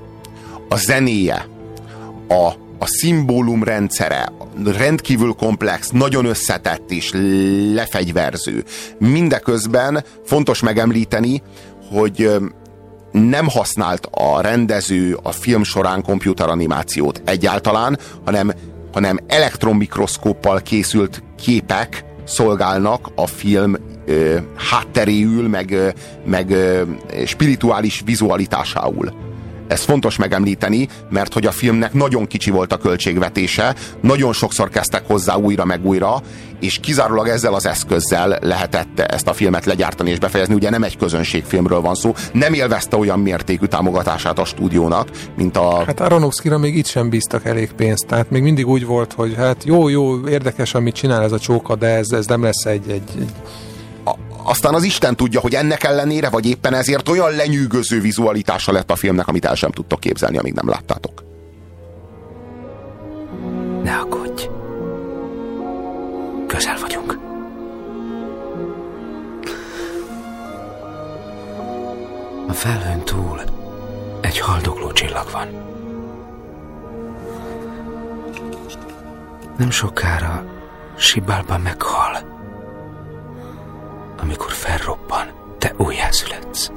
[0.69, 1.47] a zenéje,
[2.27, 2.47] a,
[2.79, 4.31] a szimbólum rendszere
[4.65, 7.11] rendkívül komplex, nagyon összetett és
[7.73, 8.63] lefegyverző.
[8.97, 11.41] Mindeközben fontos megemlíteni,
[11.91, 12.29] hogy
[13.11, 18.53] nem használt a rendező a film során komputeranimációt egyáltalán, hanem,
[18.93, 23.75] hanem elektronmikroszkóppal készült képek szolgálnak a film
[24.05, 25.89] ö, hátteréül, meg, ö,
[26.25, 26.81] meg ö,
[27.25, 29.27] spirituális vizualitásául.
[29.67, 35.07] Ez fontos megemlíteni, mert hogy a filmnek nagyon kicsi volt a költségvetése, nagyon sokszor kezdtek
[35.07, 36.21] hozzá újra meg újra,
[36.59, 40.53] és kizárólag ezzel az eszközzel lehetett ezt a filmet legyártani és befejezni.
[40.53, 45.83] Ugye nem egy közönségfilmről van szó, nem élvezte olyan mértékű támogatását a stúdiónak, mint a...
[45.85, 49.63] Hát Aronofskyra még itt sem bíztak elég pénzt, tehát még mindig úgy volt, hogy hát
[49.63, 53.09] jó, jó, érdekes, amit csinál ez a csóka, de ez, ez nem lesz egy, egy,
[53.19, 53.31] egy
[54.43, 58.95] aztán az Isten tudja, hogy ennek ellenére, vagy éppen ezért olyan lenyűgöző vizualitása lett a
[58.95, 61.23] filmnek, amit el sem tudtok képzelni, amíg nem láttátok.
[63.83, 64.49] Ne aggódj.
[66.59, 67.17] Közel vagyunk.
[72.47, 73.41] A felhőn túl
[74.21, 75.47] egy haldokló csillag van.
[79.57, 80.45] Nem sokára
[80.97, 82.17] Sibalban meghal
[84.21, 85.27] amikor felrobban,
[85.57, 86.71] te újjászületsz.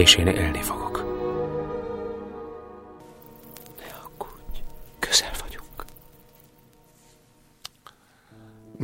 [0.00, 1.04] És én élni fogok.
[3.78, 4.58] Ne aggódj,
[4.98, 5.84] közel vagyunk.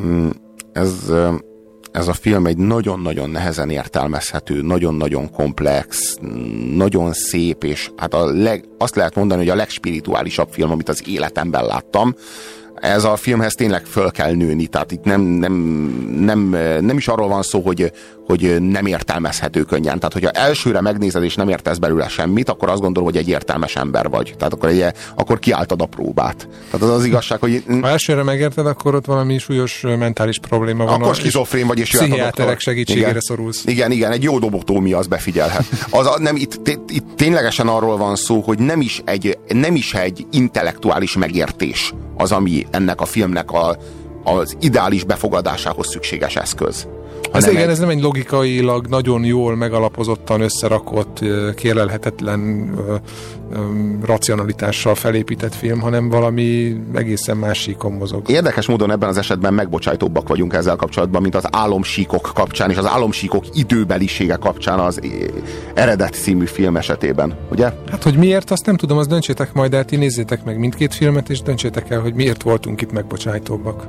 [0.01, 0.29] Mm,
[0.73, 1.13] ez
[1.93, 6.17] ez a film egy nagyon-nagyon nehezen értelmezhető, nagyon-nagyon komplex,
[6.75, 11.09] nagyon szép, és hát a leg, azt lehet mondani, hogy a legspirituálisabb film, amit az
[11.09, 12.15] életemben láttam
[12.81, 15.53] ez a filmhez tényleg föl kell nőni, tehát itt nem, nem,
[16.19, 16.41] nem,
[16.81, 17.93] nem is arról van szó, hogy,
[18.27, 19.99] hogy nem értelmezhető könnyen.
[19.99, 23.77] Tehát, hogyha elsőre megnézed és nem értesz belőle semmit, akkor azt gondolod, hogy egy értelmes
[23.77, 24.35] ember vagy.
[24.39, 24.85] Tehát akkor, egy,
[25.15, 26.49] akkor kiálltad a próbát.
[26.71, 27.63] Tehát az az igazság, hogy...
[27.81, 31.01] Ha elsőre megérted, akkor ott valami súlyos mentális probléma van.
[31.01, 33.65] Akkor skizofrén vagy, és pszichiáterek segítségére igen, szorulsz.
[33.67, 35.65] Igen, igen, egy jó dobotómia az befigyelhet.
[35.91, 40.27] Az, nem, itt, itt ténylegesen arról van szó, hogy nem is egy, nem is egy
[40.31, 43.77] intellektuális megértés az, ami ennek a filmnek a,
[44.25, 46.87] az ideális befogadásához szükséges eszköz.
[47.33, 47.69] Ez igen, egy...
[47.69, 51.25] ez nem egy logikailag nagyon jól megalapozottan összerakott,
[51.55, 52.71] kérlelhetetlen
[54.03, 58.31] racionalitással felépített film, hanem valami egészen másikon mozog.
[58.31, 62.87] Érdekes módon ebben az esetben megbocsájtóbbak vagyunk ezzel kapcsolatban, mint az álomsíkok kapcsán, és az
[62.87, 65.01] álomsíkok időbelisége kapcsán az
[65.75, 67.73] eredet című film esetében, ugye?
[67.91, 71.31] Hát, hogy miért, azt nem tudom, azt döntsétek majd el, ti nézzétek meg mindkét filmet,
[71.31, 73.87] és döntsétek el, hogy miért voltunk itt megbocsájtóbbak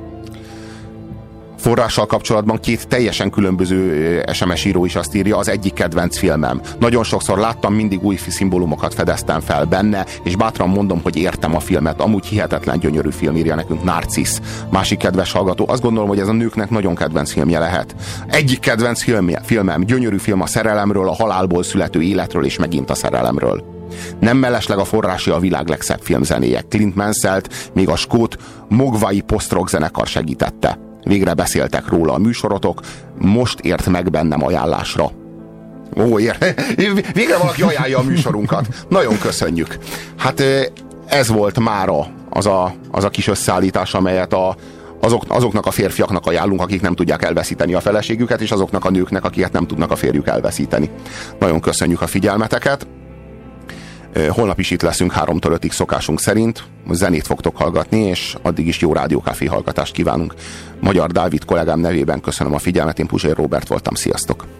[1.68, 6.60] forrással kapcsolatban két teljesen különböző SMS író is azt írja, az egyik kedvenc filmem.
[6.78, 11.60] Nagyon sokszor láttam, mindig új szimbólumokat fedeztem fel benne, és bátran mondom, hogy értem a
[11.60, 12.00] filmet.
[12.00, 14.40] Amúgy hihetetlen gyönyörű film írja nekünk Narcisz.
[14.70, 17.94] Másik kedves hallgató, azt gondolom, hogy ez a nőknek nagyon kedvenc filmje lehet.
[18.26, 22.94] Egyik kedvenc filmje, filmem, gyönyörű film a szerelemről, a halálból születő életről, és megint a
[22.94, 23.64] szerelemről.
[24.20, 26.60] Nem mellesleg a forrási a világ legszebb filmzenéje.
[26.68, 28.36] Clint Manselt még a skót
[28.68, 30.87] Mogvai post zenekar segítette.
[31.08, 32.80] Végre beszéltek róla a műsorotok,
[33.18, 35.10] most ért meg bennem ajánlásra.
[35.96, 36.36] Ó, ér.
[37.14, 38.66] Végre valaki ajánlja a műsorunkat.
[38.88, 39.78] Nagyon köszönjük.
[40.16, 40.42] Hát
[41.06, 44.56] ez volt mára az a, az a kis összeállítás, amelyet a,
[45.00, 49.24] azok, azoknak a férfiaknak ajánlunk, akik nem tudják elveszíteni a feleségüket, és azoknak a nőknek,
[49.24, 50.90] akiket nem tudnak a férjük elveszíteni.
[51.38, 52.86] Nagyon köszönjük a figyelmeteket.
[54.28, 56.64] Holnap is itt leszünk 3-től 5-ig szokásunk szerint.
[56.90, 60.34] Zenét fogtok hallgatni, és addig is jó rádiókafé hallgatást kívánunk.
[60.80, 64.57] Magyar Dávid kollégám nevében köszönöm a figyelmet, én Puzsér Robert voltam, sziasztok!